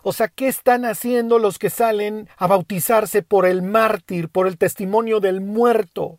o 0.03 0.13
sea, 0.13 0.29
¿qué 0.29 0.49
están 0.49 0.85
haciendo 0.85 1.39
los 1.39 1.59
que 1.59 1.71
salen 1.71 2.29
a 2.37 2.47
bautizarse 2.47 3.23
por 3.23 3.47
el 3.47 3.63
mártir, 3.63 4.29
por 4.29 4.49
el 4.49 4.59
testimonio 4.59 5.21
del 5.21 5.41
muerto? 5.41 6.19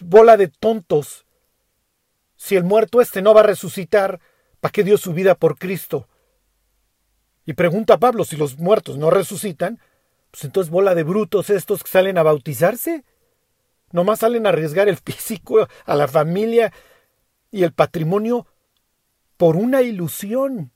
Bola 0.00 0.36
de 0.36 0.48
tontos 0.48 1.24
si 2.36 2.56
el 2.56 2.64
muerto 2.64 3.00
este 3.00 3.22
no 3.22 3.34
va 3.34 3.40
a 3.40 3.44
resucitar, 3.44 4.20
¿para 4.60 4.72
qué 4.72 4.84
dio 4.84 4.98
su 4.98 5.12
vida 5.12 5.34
por 5.34 5.58
Cristo? 5.58 6.08
Y 7.46 7.52
pregunta 7.54 7.94
a 7.94 7.98
Pablo, 7.98 8.24
si 8.24 8.36
los 8.36 8.58
muertos 8.58 8.96
no 8.96 9.10
resucitan, 9.10 9.78
pues 10.30 10.44
entonces 10.44 10.70
bola 10.70 10.94
de 10.94 11.04
brutos 11.04 11.50
estos 11.50 11.84
que 11.84 11.90
salen 11.90 12.18
a 12.18 12.22
bautizarse. 12.22 13.04
Nomás 13.92 14.20
salen 14.20 14.46
a 14.46 14.48
arriesgar 14.48 14.88
el 14.88 14.96
físico, 15.04 15.68
a 15.84 15.94
la 15.94 16.08
familia 16.08 16.72
y 17.50 17.62
el 17.62 17.72
patrimonio 17.72 18.46
por 19.36 19.56
una 19.56 19.82
ilusión. 19.82 20.72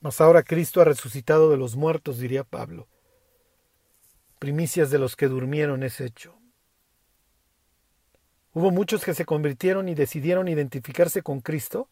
Mas 0.00 0.20
ahora 0.20 0.44
Cristo 0.44 0.80
ha 0.80 0.84
resucitado 0.84 1.50
de 1.50 1.56
los 1.56 1.74
muertos, 1.74 2.18
diría 2.18 2.44
Pablo. 2.44 2.86
Primicias 4.38 4.90
de 4.90 4.98
los 4.98 5.16
que 5.16 5.26
durmieron 5.26 5.82
es 5.82 6.00
hecho. 6.00 6.38
Hubo 8.56 8.70
muchos 8.70 9.04
que 9.04 9.12
se 9.12 9.26
convirtieron 9.26 9.86
y 9.86 9.94
decidieron 9.94 10.48
identificarse 10.48 11.20
con 11.20 11.40
Cristo, 11.40 11.90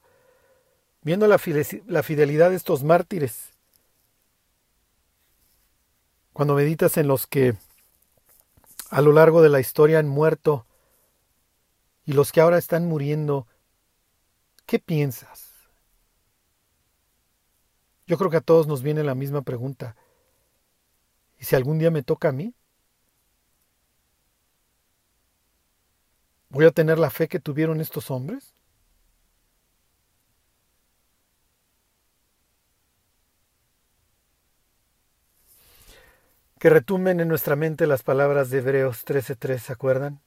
viendo 1.02 1.26
la 1.26 1.36
fidelidad 1.36 2.48
de 2.48 2.56
estos 2.56 2.82
mártires. 2.82 3.50
Cuando 6.32 6.54
meditas 6.54 6.96
en 6.96 7.06
los 7.06 7.26
que 7.26 7.54
a 8.88 9.02
lo 9.02 9.12
largo 9.12 9.42
de 9.42 9.50
la 9.50 9.60
historia 9.60 9.98
han 9.98 10.08
muerto 10.08 10.64
y 12.06 12.14
los 12.14 12.32
que 12.32 12.40
ahora 12.40 12.56
están 12.56 12.86
muriendo, 12.86 13.46
¿qué 14.64 14.78
piensas? 14.78 15.50
Yo 18.06 18.16
creo 18.16 18.30
que 18.30 18.38
a 18.38 18.40
todos 18.40 18.66
nos 18.66 18.82
viene 18.82 19.04
la 19.04 19.14
misma 19.14 19.42
pregunta. 19.42 19.96
¿Y 21.38 21.44
si 21.44 21.56
algún 21.56 21.78
día 21.78 21.90
me 21.90 22.02
toca 22.02 22.30
a 22.30 22.32
mí? 22.32 22.54
¿Voy 26.54 26.66
a 26.66 26.70
tener 26.70 27.00
la 27.00 27.10
fe 27.10 27.26
que 27.26 27.40
tuvieron 27.40 27.80
estos 27.80 28.12
hombres? 28.12 28.54
Que 36.60 36.70
retumen 36.70 37.18
en 37.18 37.26
nuestra 37.26 37.56
mente 37.56 37.88
las 37.88 38.04
palabras 38.04 38.50
de 38.50 38.58
Hebreos 38.58 39.04
13:3, 39.04 39.64
¿se 39.64 39.72
acuerdan? 39.72 40.20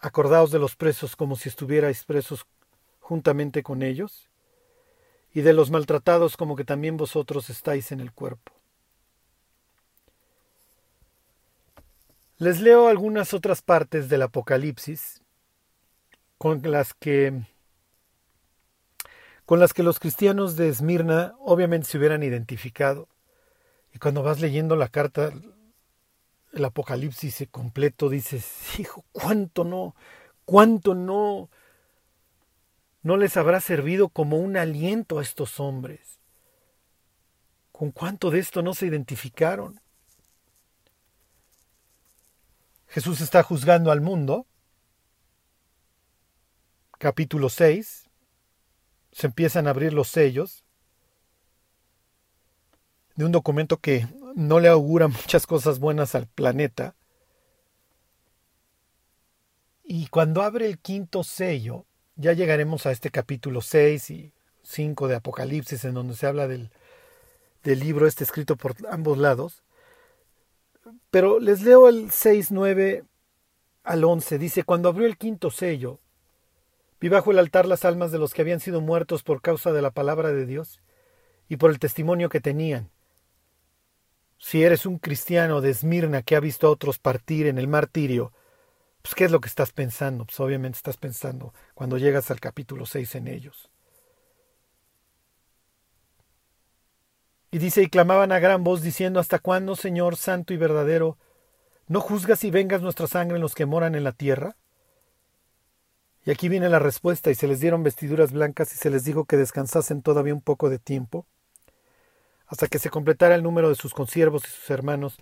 Acordaos 0.00 0.50
de 0.50 0.58
los 0.58 0.74
presos 0.74 1.14
como 1.14 1.36
si 1.36 1.48
estuvierais 1.48 2.02
presos 2.02 2.44
juntamente 2.98 3.62
con 3.62 3.84
ellos, 3.84 4.30
y 5.32 5.42
de 5.42 5.52
los 5.52 5.70
maltratados 5.70 6.36
como 6.36 6.56
que 6.56 6.64
también 6.64 6.96
vosotros 6.96 7.50
estáis 7.50 7.92
en 7.92 8.00
el 8.00 8.10
cuerpo. 8.10 8.52
Les 12.42 12.60
leo 12.60 12.88
algunas 12.88 13.34
otras 13.34 13.62
partes 13.62 14.08
del 14.08 14.22
Apocalipsis 14.22 15.22
con 16.38 16.60
las 16.68 16.92
que 16.92 17.40
con 19.44 19.60
las 19.60 19.72
que 19.72 19.84
los 19.84 20.00
cristianos 20.00 20.56
de 20.56 20.68
Esmirna 20.68 21.36
obviamente 21.38 21.86
se 21.86 21.98
hubieran 21.98 22.24
identificado. 22.24 23.06
Y 23.94 24.00
cuando 24.00 24.24
vas 24.24 24.40
leyendo 24.40 24.74
la 24.74 24.88
carta, 24.88 25.32
el 26.52 26.64
Apocalipsis 26.64 27.46
completo, 27.48 28.08
dices, 28.08 28.76
hijo, 28.76 29.04
cuánto 29.12 29.62
no, 29.62 29.94
cuánto 30.44 30.96
no, 30.96 31.48
no 33.02 33.16
les 33.18 33.36
habrá 33.36 33.60
servido 33.60 34.08
como 34.08 34.38
un 34.38 34.56
aliento 34.56 35.20
a 35.20 35.22
estos 35.22 35.60
hombres. 35.60 36.18
¿Con 37.70 37.92
cuánto 37.92 38.32
de 38.32 38.40
esto 38.40 38.62
no 38.62 38.74
se 38.74 38.86
identificaron? 38.86 39.81
Jesús 42.92 43.22
está 43.22 43.42
juzgando 43.42 43.90
al 43.90 44.02
mundo. 44.02 44.46
Capítulo 46.98 47.48
6. 47.48 48.10
Se 49.12 49.26
empiezan 49.26 49.66
a 49.66 49.70
abrir 49.70 49.94
los 49.94 50.08
sellos 50.08 50.62
de 53.14 53.24
un 53.24 53.32
documento 53.32 53.78
que 53.78 54.06
no 54.34 54.60
le 54.60 54.68
augura 54.68 55.08
muchas 55.08 55.46
cosas 55.46 55.78
buenas 55.78 56.14
al 56.14 56.26
planeta. 56.26 56.94
Y 59.84 60.08
cuando 60.08 60.42
abre 60.42 60.66
el 60.66 60.78
quinto 60.78 61.24
sello, 61.24 61.86
ya 62.16 62.34
llegaremos 62.34 62.84
a 62.84 62.92
este 62.92 63.10
capítulo 63.10 63.62
6 63.62 64.10
y 64.10 64.32
5 64.64 65.08
de 65.08 65.14
Apocalipsis, 65.14 65.86
en 65.86 65.94
donde 65.94 66.14
se 66.14 66.26
habla 66.26 66.46
del, 66.46 66.70
del 67.62 67.80
libro 67.80 68.06
este 68.06 68.24
escrito 68.24 68.56
por 68.56 68.74
ambos 68.90 69.16
lados. 69.16 69.62
Pero 71.10 71.38
les 71.40 71.62
leo 71.62 71.88
el 71.88 72.10
6, 72.10 72.50
9 72.50 73.04
al 73.84 74.04
11. 74.04 74.38
Dice, 74.38 74.64
cuando 74.64 74.88
abrió 74.88 75.06
el 75.06 75.16
quinto 75.16 75.50
sello, 75.50 76.00
vi 77.00 77.08
bajo 77.08 77.30
el 77.30 77.38
altar 77.38 77.66
las 77.66 77.84
almas 77.84 78.12
de 78.12 78.18
los 78.18 78.34
que 78.34 78.42
habían 78.42 78.60
sido 78.60 78.80
muertos 78.80 79.22
por 79.22 79.40
causa 79.42 79.72
de 79.72 79.82
la 79.82 79.90
palabra 79.90 80.32
de 80.32 80.46
Dios 80.46 80.80
y 81.48 81.56
por 81.56 81.70
el 81.70 81.78
testimonio 81.78 82.28
que 82.28 82.40
tenían 82.40 82.90
si 84.42 84.64
eres 84.64 84.86
un 84.86 84.98
cristiano 84.98 85.60
de 85.60 85.70
Esmirna 85.70 86.22
que 86.22 86.34
ha 86.34 86.40
visto 86.40 86.66
a 86.66 86.70
otros 86.70 86.98
partir 86.98 87.46
en 87.46 87.58
el 87.58 87.68
martirio, 87.68 88.32
pues 89.00 89.14
¿qué 89.14 89.24
es 89.26 89.30
lo 89.30 89.40
que 89.40 89.48
estás 89.48 89.70
pensando? 89.70 90.24
Pues 90.24 90.40
obviamente 90.40 90.78
estás 90.78 90.96
pensando 90.96 91.54
cuando 91.74 91.96
llegas 91.96 92.28
al 92.32 92.40
capítulo 92.40 92.84
6 92.84 93.14
en 93.14 93.28
ellos. 93.28 93.70
Y 97.52 97.58
dice, 97.58 97.82
y 97.82 97.88
clamaban 97.88 98.32
a 98.32 98.40
gran 98.40 98.64
voz 98.64 98.82
diciendo, 98.82 99.20
¿hasta 99.20 99.38
cuándo, 99.38 99.76
Señor 99.76 100.16
santo 100.16 100.54
y 100.54 100.56
verdadero, 100.56 101.18
no 101.86 102.00
juzgas 102.00 102.42
y 102.44 102.50
vengas 102.50 102.80
nuestra 102.80 103.06
sangre 103.06 103.36
en 103.36 103.42
los 103.42 103.54
que 103.54 103.66
moran 103.66 103.94
en 103.94 104.04
la 104.04 104.12
tierra? 104.12 104.56
Y 106.24 106.30
aquí 106.30 106.48
viene 106.48 106.70
la 106.70 106.78
respuesta, 106.78 107.30
y 107.30 107.34
se 107.34 107.46
les 107.46 107.60
dieron 107.60 107.82
vestiduras 107.82 108.32
blancas 108.32 108.72
y 108.72 108.76
se 108.76 108.88
les 108.88 109.04
dijo 109.04 109.26
que 109.26 109.36
descansasen 109.36 110.00
todavía 110.00 110.32
un 110.32 110.40
poco 110.40 110.70
de 110.70 110.78
tiempo 110.78 111.26
hasta 112.46 112.68
que 112.68 112.78
se 112.78 112.90
completara 112.90 113.34
el 113.34 113.42
número 113.42 113.70
de 113.70 113.74
sus 113.74 113.94
consiervos 113.94 114.44
y 114.44 114.50
sus 114.50 114.70
hermanos, 114.70 115.18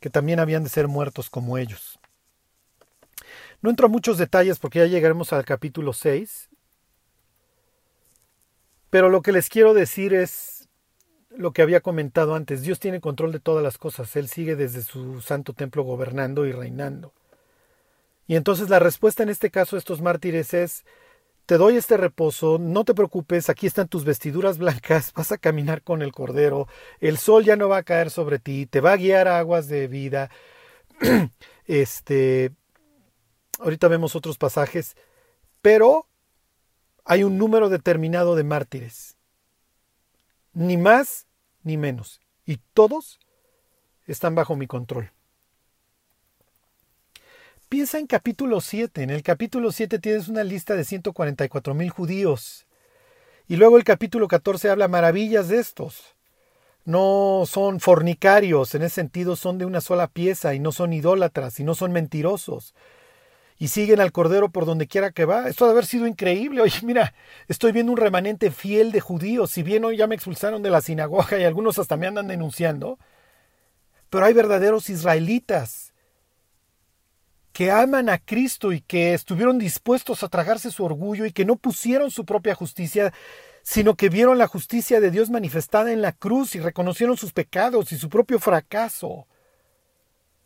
que 0.00 0.08
también 0.08 0.40
habían 0.40 0.64
de 0.64 0.70
ser 0.70 0.88
muertos 0.88 1.28
como 1.28 1.58
ellos. 1.58 1.98
No 3.60 3.68
entro 3.68 3.86
a 3.86 3.90
muchos 3.90 4.16
detalles 4.16 4.58
porque 4.58 4.78
ya 4.78 4.86
llegaremos 4.86 5.34
al 5.34 5.44
capítulo 5.44 5.92
6, 5.92 6.48
pero 8.88 9.10
lo 9.10 9.20
que 9.20 9.32
les 9.32 9.50
quiero 9.50 9.74
decir 9.74 10.14
es 10.14 10.61
lo 11.36 11.52
que 11.52 11.62
había 11.62 11.80
comentado 11.80 12.34
antes. 12.34 12.62
Dios 12.62 12.80
tiene 12.80 13.00
control 13.00 13.32
de 13.32 13.40
todas 13.40 13.62
las 13.62 13.78
cosas. 13.78 14.14
Él 14.16 14.28
sigue 14.28 14.56
desde 14.56 14.82
su 14.82 15.20
santo 15.20 15.52
templo 15.52 15.82
gobernando 15.82 16.46
y 16.46 16.52
reinando. 16.52 17.12
Y 18.26 18.36
entonces 18.36 18.68
la 18.70 18.78
respuesta 18.78 19.22
en 19.22 19.28
este 19.28 19.50
caso 19.50 19.76
a 19.76 19.78
estos 19.78 20.00
mártires 20.00 20.54
es 20.54 20.84
te 21.46 21.58
doy 21.58 21.76
este 21.76 21.96
reposo, 21.96 22.58
no 22.58 22.84
te 22.84 22.94
preocupes, 22.94 23.50
aquí 23.50 23.66
están 23.66 23.88
tus 23.88 24.04
vestiduras 24.04 24.58
blancas, 24.58 25.12
vas 25.16 25.32
a 25.32 25.38
caminar 25.38 25.82
con 25.82 26.02
el 26.02 26.12
Cordero, 26.12 26.68
el 27.00 27.18
sol 27.18 27.44
ya 27.44 27.56
no 27.56 27.68
va 27.68 27.78
a 27.78 27.82
caer 27.82 28.10
sobre 28.10 28.38
ti, 28.38 28.66
te 28.66 28.80
va 28.80 28.92
a 28.92 28.96
guiar 28.96 29.28
a 29.28 29.38
aguas 29.38 29.68
de 29.68 29.88
vida. 29.88 30.30
este, 31.66 32.52
ahorita 33.58 33.88
vemos 33.88 34.14
otros 34.14 34.38
pasajes, 34.38 34.96
pero 35.60 36.06
hay 37.04 37.24
un 37.24 37.38
número 37.38 37.68
determinado 37.68 38.36
de 38.36 38.44
mártires, 38.44 39.16
ni 40.52 40.76
más 40.76 41.26
ni 41.62 41.76
menos, 41.76 42.20
y 42.44 42.58
todos 42.74 43.18
están 44.06 44.34
bajo 44.34 44.56
mi 44.56 44.66
control. 44.66 45.12
Piensa 47.68 47.98
en 47.98 48.06
capítulo 48.06 48.60
7. 48.60 49.02
En 49.02 49.08
el 49.08 49.22
capítulo 49.22 49.72
7 49.72 49.98
tienes 49.98 50.28
una 50.28 50.44
lista 50.44 50.74
de 50.74 50.84
144 50.84 51.72
mil 51.72 51.88
judíos. 51.88 52.66
Y 53.48 53.56
luego 53.56 53.78
el 53.78 53.84
capítulo 53.84 54.28
14 54.28 54.68
habla 54.68 54.88
maravillas 54.88 55.48
de 55.48 55.58
estos. 55.58 56.14
No 56.84 57.44
son 57.46 57.80
fornicarios, 57.80 58.74
en 58.74 58.82
ese 58.82 58.96
sentido 58.96 59.36
son 59.36 59.56
de 59.56 59.64
una 59.64 59.80
sola 59.80 60.08
pieza 60.08 60.52
y 60.52 60.58
no 60.58 60.70
son 60.70 60.92
idólatras 60.92 61.60
y 61.60 61.64
no 61.64 61.74
son 61.74 61.92
mentirosos. 61.92 62.74
Y 63.58 63.68
siguen 63.68 64.00
al 64.00 64.12
Cordero 64.12 64.50
por 64.50 64.66
donde 64.66 64.88
quiera 64.88 65.12
que 65.12 65.24
va. 65.24 65.48
Esto 65.48 65.66
debe 65.66 65.74
haber 65.74 65.86
sido 65.86 66.06
increíble. 66.06 66.62
Oye, 66.62 66.80
mira, 66.82 67.14
estoy 67.48 67.72
viendo 67.72 67.92
un 67.92 67.98
remanente 67.98 68.50
fiel 68.50 68.90
de 68.92 69.00
judíos. 69.00 69.50
Si 69.50 69.62
bien 69.62 69.84
hoy 69.84 69.96
ya 69.96 70.06
me 70.06 70.14
expulsaron 70.14 70.62
de 70.62 70.70
la 70.70 70.80
sinagoga 70.80 71.38
y 71.38 71.44
algunos 71.44 71.78
hasta 71.78 71.96
me 71.96 72.06
andan 72.06 72.28
denunciando, 72.28 72.98
pero 74.10 74.26
hay 74.26 74.34
verdaderos 74.34 74.90
israelitas 74.90 75.92
que 77.52 77.70
aman 77.70 78.08
a 78.08 78.18
Cristo 78.18 78.72
y 78.72 78.80
que 78.80 79.14
estuvieron 79.14 79.58
dispuestos 79.58 80.22
a 80.22 80.28
tragarse 80.28 80.70
su 80.70 80.84
orgullo 80.84 81.26
y 81.26 81.32
que 81.32 81.44
no 81.44 81.56
pusieron 81.56 82.10
su 82.10 82.24
propia 82.24 82.54
justicia, 82.54 83.12
sino 83.62 83.94
que 83.94 84.08
vieron 84.08 84.38
la 84.38 84.46
justicia 84.46 85.00
de 85.00 85.10
Dios 85.10 85.30
manifestada 85.30 85.92
en 85.92 86.02
la 86.02 86.12
cruz 86.12 86.54
y 86.54 86.60
reconocieron 86.60 87.16
sus 87.16 87.32
pecados 87.32 87.92
y 87.92 87.98
su 87.98 88.08
propio 88.08 88.38
fracaso. 88.38 89.26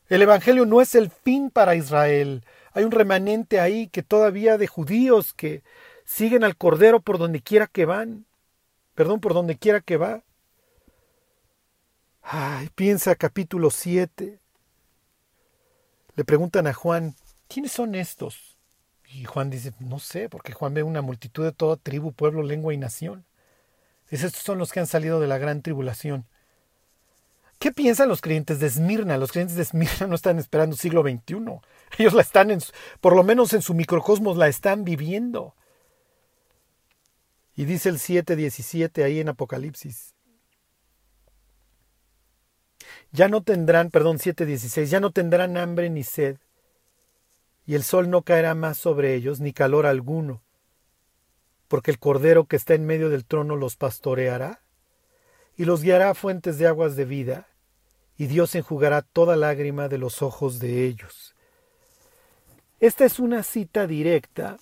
El 0.08 0.22
Evangelio 0.22 0.66
no 0.66 0.80
es 0.80 0.94
el 0.94 1.10
fin 1.10 1.50
para 1.50 1.74
Israel. 1.74 2.44
Hay 2.76 2.84
un 2.84 2.90
remanente 2.90 3.58
ahí 3.58 3.88
que 3.88 4.02
todavía 4.02 4.58
de 4.58 4.66
judíos 4.66 5.32
que 5.32 5.62
siguen 6.04 6.44
al 6.44 6.58
Cordero 6.58 7.00
por 7.00 7.16
donde 7.16 7.40
quiera 7.40 7.66
que 7.68 7.86
van. 7.86 8.26
Perdón, 8.94 9.20
por 9.20 9.32
donde 9.32 9.56
quiera 9.56 9.80
que 9.80 9.96
va. 9.96 10.24
Ay, 12.20 12.68
piensa 12.74 13.14
capítulo 13.14 13.70
7. 13.70 14.38
Le 16.16 16.24
preguntan 16.26 16.66
a 16.66 16.74
Juan, 16.74 17.14
¿quiénes 17.48 17.72
son 17.72 17.94
estos? 17.94 18.58
Y 19.08 19.24
Juan 19.24 19.48
dice, 19.48 19.72
no 19.78 19.98
sé, 19.98 20.28
porque 20.28 20.52
Juan 20.52 20.74
ve 20.74 20.82
una 20.82 21.00
multitud 21.00 21.44
de 21.44 21.52
toda 21.52 21.78
tribu, 21.78 22.12
pueblo, 22.12 22.42
lengua 22.42 22.74
y 22.74 22.76
nación. 22.76 23.24
Dice, 24.10 24.26
estos 24.26 24.42
son 24.42 24.58
los 24.58 24.70
que 24.70 24.80
han 24.80 24.86
salido 24.86 25.18
de 25.18 25.28
la 25.28 25.38
gran 25.38 25.62
tribulación. 25.62 26.26
¿Qué 27.58 27.72
piensan 27.72 28.10
los 28.10 28.20
creyentes 28.20 28.60
de 28.60 28.66
Esmirna? 28.66 29.16
Los 29.16 29.32
creyentes 29.32 29.56
de 29.56 29.62
Esmirna 29.62 30.06
no 30.08 30.14
están 30.14 30.38
esperando 30.38 30.76
siglo 30.76 31.00
XXI. 31.00 31.36
Ellos 31.98 32.14
la 32.14 32.22
están, 32.22 32.50
en, 32.50 32.60
por 33.00 33.14
lo 33.14 33.22
menos 33.22 33.52
en 33.52 33.62
su 33.62 33.74
microcosmos, 33.74 34.36
la 34.36 34.48
están 34.48 34.84
viviendo. 34.84 35.54
Y 37.54 37.64
dice 37.64 37.88
el 37.88 37.96
7.17 37.96 39.02
ahí 39.02 39.20
en 39.20 39.30
Apocalipsis. 39.30 40.14
Ya 43.12 43.28
no 43.28 43.42
tendrán, 43.42 43.90
perdón, 43.90 44.18
7.16, 44.18 44.84
ya 44.86 45.00
no 45.00 45.10
tendrán 45.10 45.56
hambre 45.56 45.88
ni 45.88 46.02
sed, 46.02 46.36
y 47.64 47.74
el 47.74 47.82
sol 47.82 48.10
no 48.10 48.22
caerá 48.22 48.54
más 48.54 48.76
sobre 48.76 49.14
ellos, 49.14 49.40
ni 49.40 49.52
calor 49.52 49.86
alguno, 49.86 50.42
porque 51.68 51.90
el 51.90 51.98
Cordero 51.98 52.44
que 52.44 52.56
está 52.56 52.74
en 52.74 52.84
medio 52.84 53.08
del 53.08 53.24
trono 53.24 53.56
los 53.56 53.76
pastoreará, 53.76 54.62
y 55.56 55.64
los 55.64 55.82
guiará 55.82 56.10
a 56.10 56.14
fuentes 56.14 56.58
de 56.58 56.66
aguas 56.66 56.94
de 56.94 57.06
vida, 57.06 57.48
y 58.18 58.26
Dios 58.26 58.54
enjugará 58.54 59.02
toda 59.02 59.36
lágrima 59.36 59.88
de 59.88 59.98
los 59.98 60.20
ojos 60.20 60.58
de 60.58 60.84
ellos. 60.84 61.35
Esta 62.78 63.06
es 63.06 63.18
una 63.18 63.42
cita 63.42 63.86
directa 63.86 64.58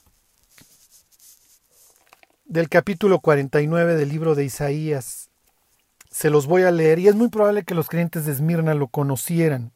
del 2.44 2.68
capítulo 2.68 3.18
49 3.18 3.96
del 3.96 4.08
libro 4.08 4.36
de 4.36 4.44
Isaías. 4.44 5.30
Se 6.12 6.30
los 6.30 6.46
voy 6.46 6.62
a 6.62 6.70
leer 6.70 7.00
y 7.00 7.08
es 7.08 7.16
muy 7.16 7.28
probable 7.28 7.64
que 7.64 7.74
los 7.74 7.88
creyentes 7.88 8.24
de 8.24 8.30
Esmirna 8.30 8.74
lo 8.74 8.86
conocieran. 8.86 9.72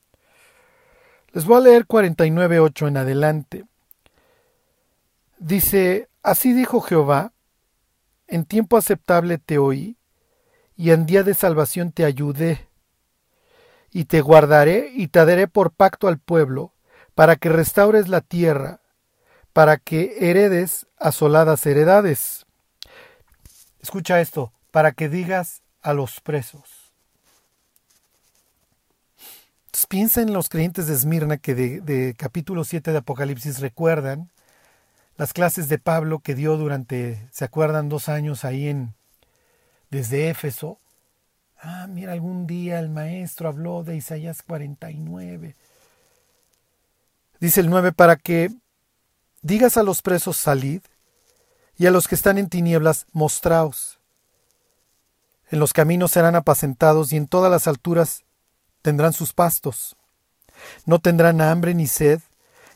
Les 1.33 1.47
voy 1.47 1.57
a 1.57 1.65
leer 1.65 1.87
49.8 1.89 2.87
en 2.87 2.97
adelante. 2.97 3.65
Dice, 5.41 6.09
así 6.23 6.53
dijo 6.53 6.81
Jehová, 6.81 7.33
en 8.29 8.45
tiempo 8.45 8.77
aceptable 8.77 9.39
te 9.39 9.59
oí, 9.59 9.97
y 10.77 10.93
en 10.93 11.07
día 11.07 11.25
de 11.25 11.35
salvación 11.35 11.91
te 11.91 12.05
ayudé, 12.05 12.69
y 13.91 14.05
te 14.05 14.21
guardaré 14.21 14.93
y 14.95 15.09
te 15.09 15.25
daré 15.25 15.49
por 15.49 15.73
pacto 15.73 16.07
al 16.07 16.21
pueblo, 16.21 16.73
para 17.19 17.35
que 17.35 17.49
restaures 17.49 18.07
la 18.07 18.21
tierra, 18.21 18.79
para 19.53 19.77
que 19.77 20.31
heredes 20.31 20.87
asoladas 21.01 21.67
heredades. 21.67 22.47
Escucha 23.83 24.21
esto, 24.21 24.53
para 24.71 24.93
que 24.93 25.09
digas 25.09 25.63
a 25.83 25.95
los 25.95 26.21
presos. 26.21 26.93
piensa 29.89 30.23
en 30.23 30.33
los 30.33 30.49
creyentes 30.49 30.87
de 30.87 30.95
Esmirna 30.95 31.39
que 31.39 31.57
de, 31.57 32.15
capítulo 32.17 32.63
7 32.63 32.93
de 32.93 32.99
Apocalipsis 32.99 33.59
recuerdan 33.59 34.31
las 35.17 35.33
clases 35.33 35.69
de 35.69 35.79
Pablo 35.79 36.21
que 36.21 36.37
dio 36.37 36.57
durante, 36.57 37.27
¿se 37.33 37.45
acuerdan? 37.45 37.89
Dos 37.89 38.09
años 38.09 38.45
ahí 38.45 38.69
en, 38.69 38.95
desde 39.91 40.31
Éfeso. 40.31 40.79
Ah, 41.61 41.89
mira, 41.89 42.13
algún 42.13 42.47
día 42.47 42.79
el 42.79 42.91
maestro 42.91 43.49
habló 43.49 43.83
de 43.83 43.97
Isaías 43.97 44.43
49. 44.43 45.57
Dice 47.41 47.61
el 47.61 47.71
9, 47.71 47.93
para 47.93 48.17
que 48.17 48.51
digas 49.43 49.77
a 49.77 49.83
los 49.83 50.03
presos 50.03 50.37
salid, 50.37 50.83
y 51.77 51.87
a 51.87 51.93
los 51.93 52.09
que 52.09 52.17
están 52.17 52.39
en 52.39 52.49
tinieblas 52.49 53.07
mostraos. 53.13 54.01
En 55.51 55.61
los 55.61 55.73
caminos 55.73 56.11
serán 56.11 56.35
apacentados 56.35 57.13
y 57.13 57.17
en 57.17 57.29
todas 57.29 57.51
las 57.51 57.69
alturas 57.69 58.25
tendrán 58.83 59.13
sus 59.13 59.33
pastos. 59.33 59.97
No 60.85 60.99
tendrán 60.99 61.41
hambre 61.41 61.75
ni 61.75 61.87
sed, 61.87 62.21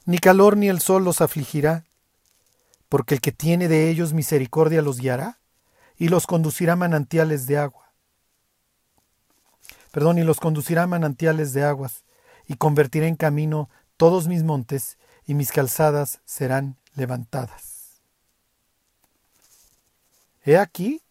ni 0.06 0.18
calor 0.18 0.56
ni 0.56 0.68
el 0.68 0.80
sol 0.80 1.04
los 1.04 1.20
afligirá, 1.20 1.84
porque 2.88 3.14
el 3.14 3.20
que 3.20 3.32
tiene 3.32 3.66
de 3.66 3.90
ellos 3.90 4.12
misericordia 4.12 4.82
los 4.82 4.98
guiará 4.98 5.40
y 5.98 6.08
los 6.08 6.26
conducirá 6.26 6.76
manantiales 6.76 7.46
de 7.46 7.58
agua. 7.58 7.92
Perdón, 9.90 10.18
y 10.18 10.22
los 10.22 10.38
conducirá 10.38 10.86
manantiales 10.86 11.52
de 11.52 11.64
aguas, 11.64 12.04
y 12.46 12.54
convertirá 12.54 13.06
en 13.08 13.16
camino 13.16 13.68
todos 14.02 14.26
mis 14.26 14.42
montes, 14.42 14.98
y 15.28 15.34
mis 15.34 15.52
calzadas 15.52 16.22
serán 16.24 16.76
levantadas. 16.96 18.02
He 20.44 20.58
aquí, 20.58 21.02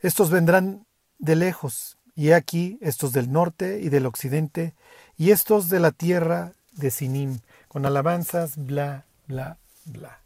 estos 0.00 0.30
vendrán 0.30 0.86
de 1.18 1.36
lejos, 1.36 1.98
y 2.14 2.30
he 2.30 2.34
aquí 2.34 2.78
estos 2.80 3.12
del 3.12 3.30
norte 3.30 3.80
y 3.82 3.90
del 3.90 4.06
occidente, 4.06 4.74
y 5.18 5.32
estos 5.32 5.68
de 5.68 5.80
la 5.80 5.90
tierra 5.90 6.54
de 6.72 6.90
Sinim, 6.90 7.40
con 7.68 7.84
alabanzas, 7.84 8.56
bla, 8.56 9.04
bla, 9.26 9.58
bla. 9.84 10.22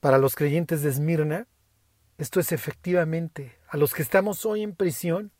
Para 0.00 0.18
los 0.18 0.34
creyentes 0.34 0.82
de 0.82 0.90
Esmirna, 0.90 1.46
esto 2.18 2.40
es 2.40 2.52
efectivamente, 2.52 3.56
a 3.70 3.78
los 3.78 3.94
que 3.94 4.02
estamos 4.02 4.44
hoy 4.44 4.62
en 4.62 4.74
prisión, 4.74 5.32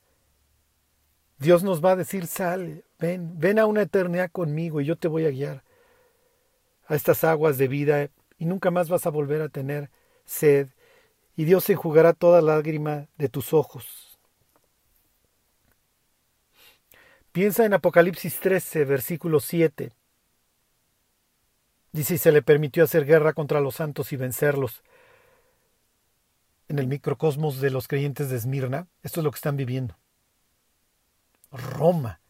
Dios 1.36 1.62
nos 1.62 1.84
va 1.84 1.90
a 1.90 1.96
decir, 1.96 2.26
sale, 2.26 2.86
ven, 3.04 3.38
ven 3.38 3.58
a 3.58 3.66
una 3.66 3.82
eternidad 3.82 4.30
conmigo 4.30 4.80
y 4.80 4.86
yo 4.86 4.96
te 4.96 5.08
voy 5.08 5.26
a 5.26 5.30
guiar 5.30 5.62
a 6.86 6.94
estas 6.94 7.22
aguas 7.22 7.58
de 7.58 7.68
vida 7.68 8.08
y 8.38 8.46
nunca 8.46 8.70
más 8.70 8.88
vas 8.88 9.06
a 9.06 9.10
volver 9.10 9.42
a 9.42 9.50
tener 9.50 9.90
sed, 10.24 10.68
y 11.36 11.44
Dios 11.44 11.68
enjugará 11.68 12.12
toda 12.14 12.40
lágrima 12.40 13.08
de 13.18 13.28
tus 13.28 13.52
ojos. 13.52 14.18
Piensa 17.32 17.64
en 17.64 17.74
Apocalipsis 17.74 18.38
13, 18.40 18.84
versículo 18.84 19.40
7. 19.40 19.92
Dice, 21.92 22.14
y 22.14 22.18
se 22.18 22.32
le 22.32 22.42
permitió 22.42 22.84
hacer 22.84 23.04
guerra 23.04 23.32
contra 23.32 23.60
los 23.60 23.76
santos 23.76 24.12
y 24.12 24.16
vencerlos. 24.16 24.82
En 26.68 26.78
el 26.78 26.86
microcosmos 26.86 27.60
de 27.60 27.70
los 27.70 27.88
creyentes 27.88 28.30
de 28.30 28.36
Esmirna, 28.36 28.86
esto 29.02 29.20
es 29.20 29.24
lo 29.24 29.30
que 29.30 29.36
están 29.36 29.56
viviendo. 29.56 29.96
Roma, 31.50 32.20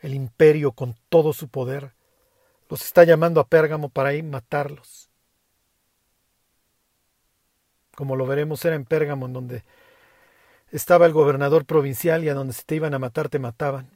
el 0.00 0.14
imperio 0.14 0.72
con 0.72 0.96
todo 1.08 1.32
su 1.32 1.48
poder, 1.48 1.94
los 2.68 2.82
está 2.82 3.04
llamando 3.04 3.40
a 3.40 3.46
Pérgamo 3.46 3.88
para 3.88 4.14
ir 4.14 4.24
matarlos 4.24 5.06
como 7.96 8.14
lo 8.14 8.26
veremos, 8.26 8.64
era 8.64 8.76
en 8.76 8.84
Pérgamo, 8.84 9.26
en 9.26 9.32
donde 9.32 9.64
estaba 10.70 11.06
el 11.06 11.12
gobernador 11.12 11.64
provincial 11.64 12.22
y 12.22 12.28
a 12.28 12.34
donde 12.34 12.52
se 12.52 12.62
te 12.62 12.76
iban 12.76 12.94
a 12.94 13.00
matar 13.00 13.28
te 13.28 13.40
mataban. 13.40 13.90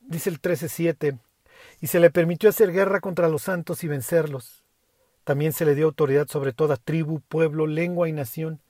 Dice 0.00 0.28
el 0.28 0.42
13.7, 0.42 1.18
y 1.80 1.86
se 1.86 2.00
le 2.00 2.10
permitió 2.10 2.50
hacer 2.50 2.72
guerra 2.72 3.00
contra 3.00 3.28
los 3.28 3.42
santos 3.42 3.84
y 3.84 3.88
vencerlos. 3.88 4.64
También 5.22 5.52
se 5.52 5.64
le 5.64 5.74
dio 5.74 5.86
autoridad 5.86 6.26
sobre 6.26 6.52
toda 6.52 6.76
tribu, 6.76 7.20
pueblo, 7.20 7.66
lengua 7.66 8.08
y 8.08 8.12
nación, 8.12 8.60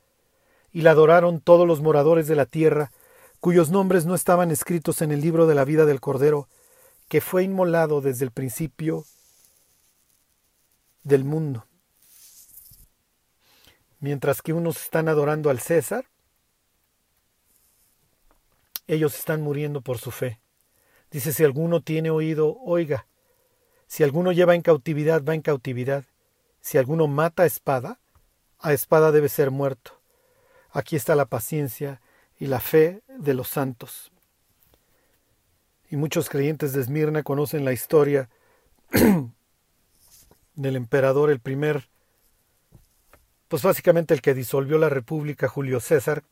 y 0.71 0.83
la 0.83 0.91
adoraron 0.91 1.41
todos 1.41 1.67
los 1.67 1.81
moradores 1.81 2.29
de 2.29 2.37
la 2.37 2.47
tierra, 2.47 2.93
cuyos 3.45 3.69
nombres 3.69 4.07
no 4.07 4.15
estaban 4.15 4.51
escritos 4.51 5.03
en 5.03 5.13
el 5.13 5.21
libro 5.21 5.47
de 5.47 5.55
la 5.55 5.67
vida 5.67 5.85
del 5.85 6.01
Cordero, 6.01 6.49
que 7.09 7.21
fue 7.21 7.43
inmolado 7.43 8.01
desde 8.01 8.25
el 8.25 8.31
principio 8.31 9.05
del 11.03 11.25
mundo 11.25 11.67
mientras 14.05 14.43
que 14.43 14.53
unos 14.53 14.83
están 14.83 15.09
adorando 15.09 15.49
al 15.49 15.61
César, 15.61 16.05
ellos 18.87 19.15
están 19.15 19.41
muriendo 19.41 19.81
por 19.81 19.97
su 19.97 20.11
fe. 20.11 20.41
Dice, 21.11 21.33
si 21.33 21.43
alguno 21.43 21.81
tiene 21.81 22.11
oído, 22.11 22.59
oiga. 22.61 23.07
Si 23.87 24.05
alguno 24.05 24.33
lleva 24.33 24.55
en 24.55 24.61
cautividad, 24.61 25.25
va 25.25 25.35
en 25.35 25.41
cautividad. 25.41 26.05
Si 26.61 26.77
alguno 26.77 27.07
mata 27.07 27.45
a 27.45 27.47
espada, 27.47 27.99
a 28.59 28.75
espada 28.75 29.11
debe 29.11 29.31
ser 29.31 29.51
muerto. 29.51 29.99
Aquí 30.71 30.97
está 30.97 31.15
la 31.15 31.25
paciencia 31.25 32.03
y 32.45 32.47
la 32.47 32.61
fe 32.61 33.03
de 33.09 33.33
los 33.33 33.49
santos. 33.49 34.13
Y 35.89 35.97
muchos 35.97 36.29
creyentes 36.29 36.75
de 36.75 36.83
Esmirna 36.83 37.23
conocen 37.23 37.65
la 37.65 37.73
historia 37.73 38.29
del 40.55 40.77
emperador, 40.77 41.31
el 41.31 41.41
primer 41.41 41.89
pues 43.49 43.63
básicamente 43.63 44.13
el 44.13 44.21
que 44.21 44.35
disolvió 44.35 44.77
la 44.77 44.91
República, 44.91 45.49
Julio 45.49 45.81
César, 45.81 46.23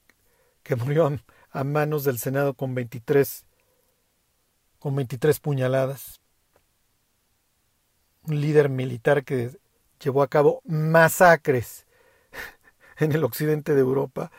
que 0.63 0.77
murió 0.77 1.19
a, 1.51 1.65
manos 1.65 2.05
del 2.05 2.19
Senado 2.19 2.53
con 2.53 2.75
23, 2.75 3.47
con 4.81 4.95
23 4.95 5.41
puñaladas. 5.41 6.21
Un 8.25 8.39
líder 8.39 8.69
militar 8.69 9.25
que 9.25 9.59
llevó 9.99 10.23
a 10.23 10.29
cabo 10.29 10.61
masacres 10.67 11.87
en 12.99 13.13
el 13.13 13.25
occidente 13.25 13.75
de 13.75 13.81
Europa, 13.81 14.31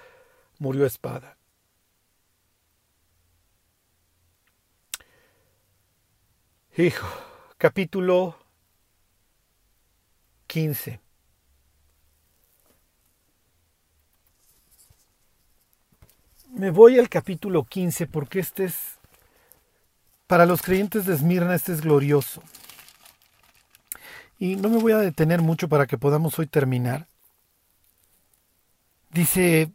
murió 0.59 0.83
a 0.83 0.87
espada. 0.87 1.35
Hijo, 6.75 7.05
capítulo 7.59 8.35
15. 10.47 10.99
Me 16.55 16.71
voy 16.71 16.97
al 16.97 17.09
capítulo 17.09 17.63
15 17.63 18.07
porque 18.07 18.39
este 18.39 18.63
es, 18.65 18.97
para 20.25 20.47
los 20.47 20.63
creyentes 20.63 21.05
de 21.05 21.13
Esmirna, 21.13 21.53
este 21.53 21.73
es 21.73 21.81
glorioso. 21.81 22.41
Y 24.39 24.55
no 24.55 24.69
me 24.69 24.79
voy 24.79 24.93
a 24.93 24.97
detener 24.97 25.43
mucho 25.43 25.69
para 25.69 25.85
que 25.85 25.99
podamos 25.99 26.39
hoy 26.39 26.47
terminar. 26.47 27.05
Dice 29.11 29.71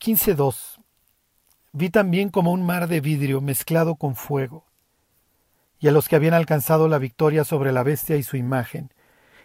15.2. 0.00 0.73
vi 1.74 1.90
también 1.90 2.28
como 2.28 2.52
un 2.52 2.64
mar 2.64 2.86
de 2.86 3.00
vidrio 3.00 3.40
mezclado 3.40 3.96
con 3.96 4.14
fuego, 4.14 4.64
y 5.80 5.88
a 5.88 5.90
los 5.90 6.08
que 6.08 6.14
habían 6.14 6.34
alcanzado 6.34 6.86
la 6.86 6.98
victoria 6.98 7.42
sobre 7.42 7.72
la 7.72 7.82
bestia 7.82 8.16
y 8.16 8.22
su 8.22 8.36
imagen, 8.36 8.94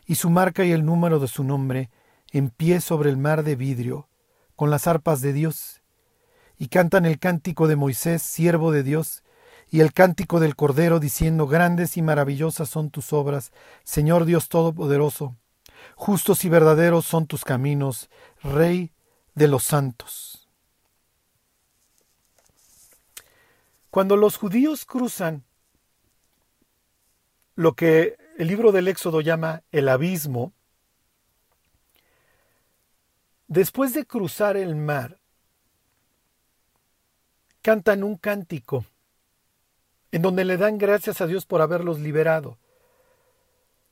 y 0.05 0.13
su 0.13 0.29
marca 0.29 0.63
y 0.63 0.71
el 0.71 0.85
número 0.85 1.17
de 1.19 1.27
su 1.27 1.43
nombre, 1.43 1.89
en 2.31 2.51
pie 2.51 2.81
sobre 2.81 3.09
el 3.09 3.17
mar 3.17 3.41
de 3.41 3.55
vidrio, 3.55 4.09
con 4.55 4.69
las 4.69 4.85
arpas 4.85 5.21
de 5.21 5.33
Dios, 5.33 5.81
y 6.55 6.67
cantan 6.67 7.07
el 7.07 7.17
cántico 7.17 7.67
de 7.67 7.75
Moisés, 7.75 8.21
siervo 8.21 8.71
de 8.71 8.83
Dios, 8.83 9.23
y 9.71 9.79
el 9.79 9.91
cántico 9.91 10.39
del 10.39 10.55
Cordero, 10.55 10.99
diciendo, 10.99 11.47
Grandes 11.47 11.97
y 11.97 12.03
maravillosas 12.03 12.69
son 12.69 12.91
tus 12.91 13.11
obras, 13.11 13.51
Señor 13.83 14.25
Dios 14.25 14.49
Todopoderoso, 14.49 15.35
justos 15.95 16.45
y 16.45 16.49
verdaderos 16.49 17.07
son 17.07 17.25
tus 17.25 17.43
caminos, 17.43 18.07
Rey 18.43 18.91
de 19.33 19.47
los 19.47 19.63
santos. 19.63 20.38
Cuando 23.99 24.15
los 24.15 24.37
judíos 24.37 24.85
cruzan 24.85 25.43
lo 27.55 27.73
que 27.73 28.15
el 28.37 28.47
libro 28.47 28.71
del 28.71 28.87
Éxodo 28.87 29.19
llama 29.19 29.63
el 29.73 29.89
abismo, 29.89 30.53
después 33.49 33.93
de 33.93 34.05
cruzar 34.05 34.55
el 34.55 34.77
mar, 34.77 35.19
cantan 37.61 38.05
un 38.05 38.15
cántico 38.15 38.85
en 40.13 40.21
donde 40.21 40.45
le 40.45 40.55
dan 40.55 40.77
gracias 40.77 41.19
a 41.19 41.27
Dios 41.27 41.45
por 41.45 41.61
haberlos 41.61 41.99
liberado, 41.99 42.57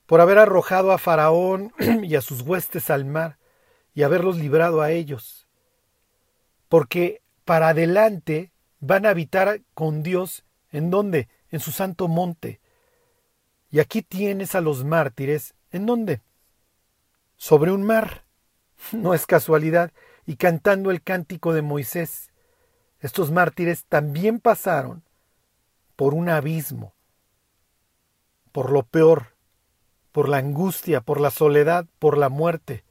por 0.05 0.21
haber 0.21 0.37
arrojado 0.37 0.93
a 0.93 0.99
Faraón 0.99 1.73
y 2.03 2.15
a 2.15 2.21
sus 2.21 2.43
huestes 2.43 2.89
al 2.89 3.03
mar 3.03 3.39
y 3.93 4.03
haberlos 4.03 4.37
librado 4.37 4.79
a 4.81 4.91
ellos, 4.91 5.49
porque 6.69 7.21
para 7.43 7.67
adelante 7.67 8.53
van 8.79 9.05
a 9.05 9.09
habitar 9.09 9.61
con 9.73 10.03
Dios 10.03 10.43
en 10.71 10.89
donde, 10.89 11.27
en 11.49 11.59
su 11.59 11.71
santo 11.71 12.07
monte, 12.07 12.59
y 13.69 13.79
aquí 13.79 14.01
tienes 14.01 14.55
a 14.55 14.61
los 14.61 14.83
mártires, 14.83 15.55
¿en 15.71 15.85
dónde? 15.85 16.21
Sobre 17.35 17.71
un 17.71 17.83
mar. 17.83 18.23
No 18.91 19.13
es 19.13 19.25
casualidad. 19.25 19.91
Y 20.25 20.35
cantando 20.35 20.91
el 20.91 21.01
cántico 21.01 21.53
de 21.53 21.61
Moisés. 21.61 22.31
Estos 22.99 23.31
mártires 23.31 23.85
también 23.85 24.39
pasaron 24.39 25.03
por 25.95 26.13
un 26.13 26.29
abismo, 26.29 26.93
por 28.51 28.71
lo 28.71 28.83
peor, 28.83 29.35
por 30.11 30.29
la 30.29 30.37
angustia, 30.37 31.01
por 31.01 31.19
la 31.19 31.31
soledad, 31.31 31.85
por 31.99 32.17
la 32.17 32.29
muerte. 32.29 32.83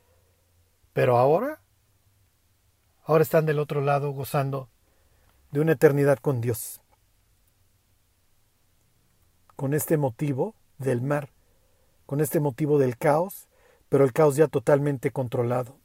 Pero 0.92 1.18
ahora, 1.18 1.60
ahora 3.04 3.22
están 3.22 3.46
del 3.46 3.58
otro 3.58 3.80
lado 3.80 4.10
gozando 4.10 4.68
de 5.50 5.60
una 5.60 5.72
eternidad 5.72 6.18
con 6.18 6.40
Dios. 6.40 6.80
Con 9.56 9.74
este 9.74 9.96
motivo, 9.96 10.54
del 10.78 11.00
mar, 11.00 11.30
con 12.04 12.20
este 12.20 12.40
motivo 12.40 12.78
del 12.78 12.96
caos, 12.96 13.48
pero 13.88 14.04
el 14.04 14.12
caos 14.12 14.36
ya 14.36 14.48
totalmente 14.48 15.10
controlado. 15.10 15.78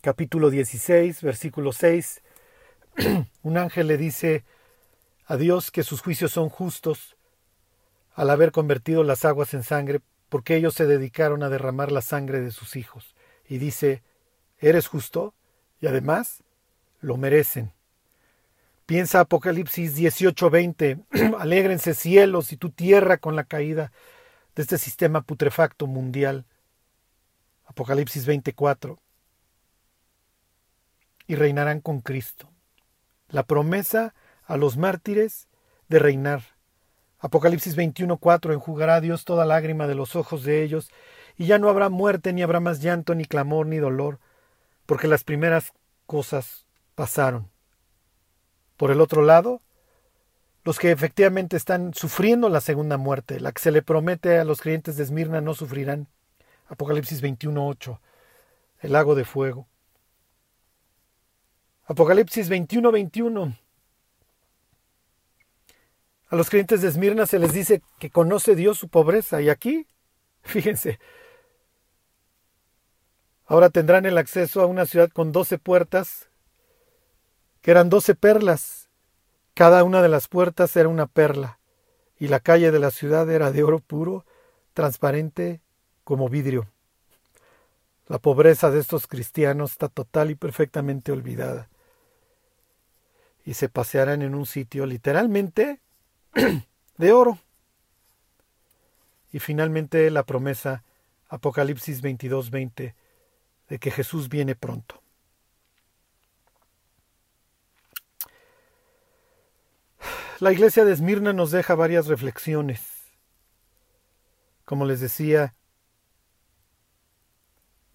Capítulo 0.00 0.50
16, 0.50 1.22
versículo 1.22 1.72
6. 1.72 2.22
Un 3.42 3.58
ángel 3.58 3.86
le 3.86 3.96
dice 3.96 4.44
a 5.26 5.36
Dios 5.36 5.70
que 5.70 5.82
sus 5.82 6.02
juicios 6.02 6.32
son 6.32 6.48
justos 6.48 7.16
al 8.14 8.30
haber 8.30 8.52
convertido 8.52 9.02
las 9.02 9.24
aguas 9.24 9.54
en 9.54 9.62
sangre, 9.62 10.00
porque 10.28 10.56
ellos 10.56 10.74
se 10.74 10.86
dedicaron 10.86 11.42
a 11.42 11.48
derramar 11.48 11.90
la 11.90 12.02
sangre 12.02 12.40
de 12.40 12.52
sus 12.52 12.76
hijos. 12.76 13.16
Y 13.48 13.58
dice, 13.58 14.02
¿eres 14.58 14.86
justo? 14.86 15.34
Y 15.80 15.86
además, 15.86 16.43
lo 17.04 17.16
merecen. 17.16 17.72
Piensa 18.86 19.20
Apocalipsis 19.20 19.96
18:20, 19.96 21.04
alégrense 21.38 21.94
cielos 21.94 22.52
y 22.52 22.56
tu 22.56 22.70
tierra 22.70 23.18
con 23.18 23.36
la 23.36 23.44
caída 23.44 23.92
de 24.54 24.62
este 24.62 24.78
sistema 24.78 25.22
putrefacto 25.22 25.86
mundial. 25.86 26.46
Apocalipsis 27.66 28.26
24. 28.26 28.98
Y 31.26 31.34
reinarán 31.34 31.80
con 31.80 32.00
Cristo. 32.00 32.50
La 33.28 33.44
promesa 33.44 34.14
a 34.44 34.56
los 34.56 34.76
mártires 34.76 35.48
de 35.88 35.98
reinar. 35.98 36.42
Apocalipsis 37.18 37.76
21:4 37.76 38.52
enjugará 38.52 39.00
Dios 39.00 39.24
toda 39.24 39.46
lágrima 39.46 39.86
de 39.86 39.94
los 39.94 40.14
ojos 40.16 40.42
de 40.42 40.62
ellos, 40.62 40.90
y 41.36 41.46
ya 41.46 41.58
no 41.58 41.68
habrá 41.68 41.88
muerte, 41.88 42.32
ni 42.32 42.42
habrá 42.42 42.60
más 42.60 42.80
llanto, 42.80 43.14
ni 43.14 43.24
clamor, 43.24 43.66
ni 43.66 43.78
dolor, 43.78 44.20
porque 44.84 45.08
las 45.08 45.24
primeras 45.24 45.72
cosas 46.06 46.63
pasaron. 46.94 47.50
Por 48.76 48.90
el 48.90 49.00
otro 49.00 49.22
lado, 49.22 49.62
los 50.64 50.78
que 50.78 50.90
efectivamente 50.90 51.56
están 51.56 51.92
sufriendo 51.94 52.48
la 52.48 52.60
segunda 52.60 52.96
muerte, 52.96 53.38
la 53.38 53.52
que 53.52 53.60
se 53.60 53.70
le 53.70 53.82
promete 53.82 54.38
a 54.38 54.44
los 54.44 54.60
creyentes 54.60 54.96
de 54.96 55.04
Esmirna 55.04 55.40
no 55.40 55.54
sufrirán. 55.54 56.08
Apocalipsis 56.68 57.22
21.8, 57.22 58.00
el 58.80 58.92
lago 58.92 59.14
de 59.14 59.24
fuego. 59.24 59.68
Apocalipsis 61.84 62.50
21.21. 62.50 63.58
A 66.28 66.36
los 66.36 66.48
creyentes 66.48 66.80
de 66.80 66.88
Esmirna 66.88 67.26
se 67.26 67.38
les 67.38 67.52
dice 67.52 67.82
que 67.98 68.10
conoce 68.10 68.56
Dios 68.56 68.78
su 68.78 68.88
pobreza. 68.88 69.42
Y 69.42 69.50
aquí, 69.50 69.86
fíjense, 70.42 70.98
ahora 73.44 73.68
tendrán 73.68 74.06
el 74.06 74.16
acceso 74.16 74.62
a 74.62 74.66
una 74.66 74.86
ciudad 74.86 75.10
con 75.10 75.30
doce 75.30 75.58
puertas 75.58 76.30
que 77.64 77.70
eran 77.70 77.88
doce 77.88 78.14
perlas. 78.14 78.90
Cada 79.54 79.84
una 79.84 80.02
de 80.02 80.10
las 80.10 80.28
puertas 80.28 80.76
era 80.76 80.90
una 80.90 81.06
perla, 81.06 81.60
y 82.18 82.28
la 82.28 82.38
calle 82.38 82.70
de 82.70 82.78
la 82.78 82.90
ciudad 82.90 83.30
era 83.30 83.52
de 83.52 83.62
oro 83.62 83.78
puro, 83.78 84.26
transparente 84.74 85.62
como 86.04 86.28
vidrio. 86.28 86.68
La 88.06 88.18
pobreza 88.18 88.70
de 88.70 88.80
estos 88.80 89.06
cristianos 89.06 89.72
está 89.72 89.88
total 89.88 90.30
y 90.30 90.34
perfectamente 90.34 91.10
olvidada. 91.10 91.70
Y 93.46 93.54
se 93.54 93.70
pasearán 93.70 94.20
en 94.20 94.34
un 94.34 94.44
sitio 94.44 94.84
literalmente 94.84 95.80
de 96.98 97.12
oro. 97.12 97.38
Y 99.32 99.38
finalmente 99.38 100.10
la 100.10 100.24
promesa, 100.24 100.84
Apocalipsis 101.30 102.02
22:20, 102.02 102.94
de 103.70 103.78
que 103.78 103.90
Jesús 103.90 104.28
viene 104.28 104.54
pronto. 104.54 105.03
La 110.40 110.50
iglesia 110.52 110.84
de 110.84 110.92
Esmirna 110.92 111.32
nos 111.32 111.52
deja 111.52 111.76
varias 111.76 112.08
reflexiones. 112.08 112.82
Como 114.64 114.84
les 114.84 114.98
decía, 114.98 115.54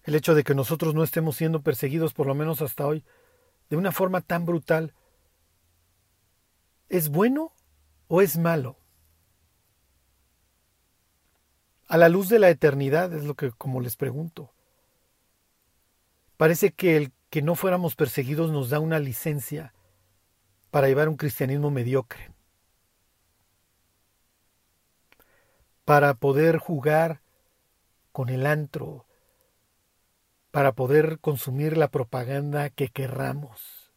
el 0.04 0.14
hecho 0.14 0.34
de 0.34 0.42
que 0.42 0.54
nosotros 0.54 0.94
no 0.94 1.02
estemos 1.02 1.36
siendo 1.36 1.60
perseguidos, 1.62 2.14
por 2.14 2.26
lo 2.26 2.34
menos 2.34 2.62
hasta 2.62 2.86
hoy, 2.86 3.04
de 3.68 3.76
una 3.76 3.92
forma 3.92 4.22
tan 4.22 4.46
brutal, 4.46 4.94
¿es 6.88 7.10
bueno 7.10 7.52
o 8.08 8.22
es 8.22 8.38
malo? 8.38 8.78
A 11.88 11.98
la 11.98 12.08
luz 12.08 12.30
de 12.30 12.38
la 12.38 12.48
eternidad 12.48 13.12
es 13.12 13.24
lo 13.24 13.34
que, 13.34 13.50
como 13.50 13.82
les 13.82 13.96
pregunto. 13.96 14.54
Parece 16.38 16.72
que 16.72 16.96
el 16.96 17.12
que 17.28 17.42
no 17.42 17.54
fuéramos 17.54 17.96
perseguidos 17.96 18.50
nos 18.50 18.70
da 18.70 18.80
una 18.80 18.98
licencia 18.98 19.74
para 20.70 20.88
llevar 20.88 21.08
un 21.08 21.16
cristianismo 21.16 21.70
mediocre, 21.70 22.30
para 25.84 26.14
poder 26.14 26.58
jugar 26.58 27.20
con 28.12 28.28
el 28.28 28.46
antro, 28.46 29.06
para 30.50 30.72
poder 30.72 31.18
consumir 31.20 31.76
la 31.76 31.88
propaganda 31.88 32.70
que 32.70 32.88
querramos. 32.88 33.92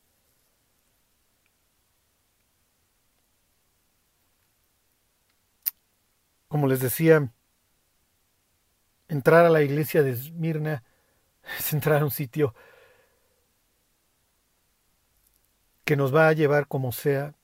Como 6.47 6.67
les 6.67 6.79
decía, 6.79 7.31
entrar 9.07 9.45
a 9.45 9.49
la 9.49 9.61
iglesia 9.61 10.03
de 10.03 10.11
Esmirna 10.11 10.83
es 11.59 11.73
entrar 11.73 12.01
a 12.01 12.05
un 12.05 12.11
sitio 12.11 12.53
que 15.83 15.95
nos 15.95 16.13
va 16.13 16.27
a 16.27 16.33
llevar 16.33 16.67
como 16.67 16.91
sea, 16.91 17.35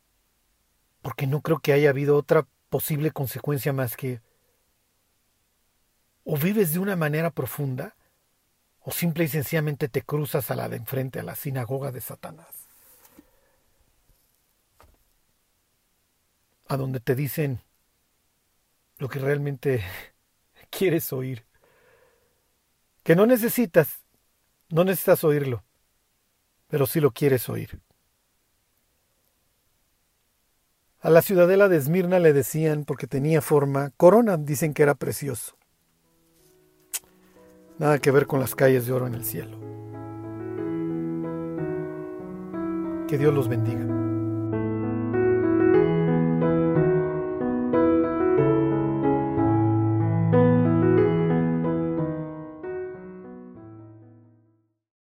porque 1.01 1.27
no 1.27 1.41
creo 1.41 1.59
que 1.59 1.73
haya 1.73 1.89
habido 1.89 2.15
otra 2.15 2.47
posible 2.69 3.11
consecuencia 3.11 3.73
más 3.73 3.97
que 3.97 4.21
o 6.23 6.37
vives 6.37 6.73
de 6.73 6.79
una 6.79 6.95
manera 6.95 7.31
profunda, 7.31 7.95
o 8.81 8.91
simple 8.91 9.23
y 9.23 9.27
sencillamente 9.27 9.89
te 9.89 10.03
cruzas 10.03 10.51
a 10.51 10.55
la 10.55 10.69
de 10.69 10.77
enfrente, 10.77 11.19
a 11.19 11.23
la 11.23 11.35
sinagoga 11.35 11.91
de 11.91 12.01
Satanás, 12.01 12.67
a 16.67 16.77
donde 16.77 16.99
te 16.99 17.15
dicen 17.15 17.61
lo 18.97 19.09
que 19.09 19.19
realmente 19.19 19.83
quieres 20.69 21.11
oír, 21.11 21.45
que 23.03 23.15
no 23.15 23.25
necesitas, 23.25 24.01
no 24.69 24.83
necesitas 24.83 25.23
oírlo, 25.23 25.63
pero 26.67 26.85
si 26.85 26.99
lo 26.99 27.11
quieres 27.11 27.49
oír. 27.49 27.81
A 31.01 31.09
la 31.09 31.21
ciudadela 31.21 31.69
de 31.69 31.77
Esmirna 31.77 32.19
le 32.19 32.33
decían, 32.33 32.83
porque 32.83 33.07
tenía 33.07 33.41
forma, 33.41 33.91
corona, 33.95 34.35
dicen 34.35 34.73
que 34.73 34.83
era 34.83 34.95
precioso. 34.95 35.55
Nada 37.77 37.99
que 37.99 38.11
ver 38.11 38.27
con 38.27 38.41
las 38.41 38.53
calles 38.53 38.85
de 38.85 38.91
oro 38.91 39.07
en 39.07 39.13
el 39.13 39.23
cielo. 39.23 39.57
Que 43.07 43.17
Dios 43.17 43.33
los 43.33 43.47
bendiga. 43.47 44.09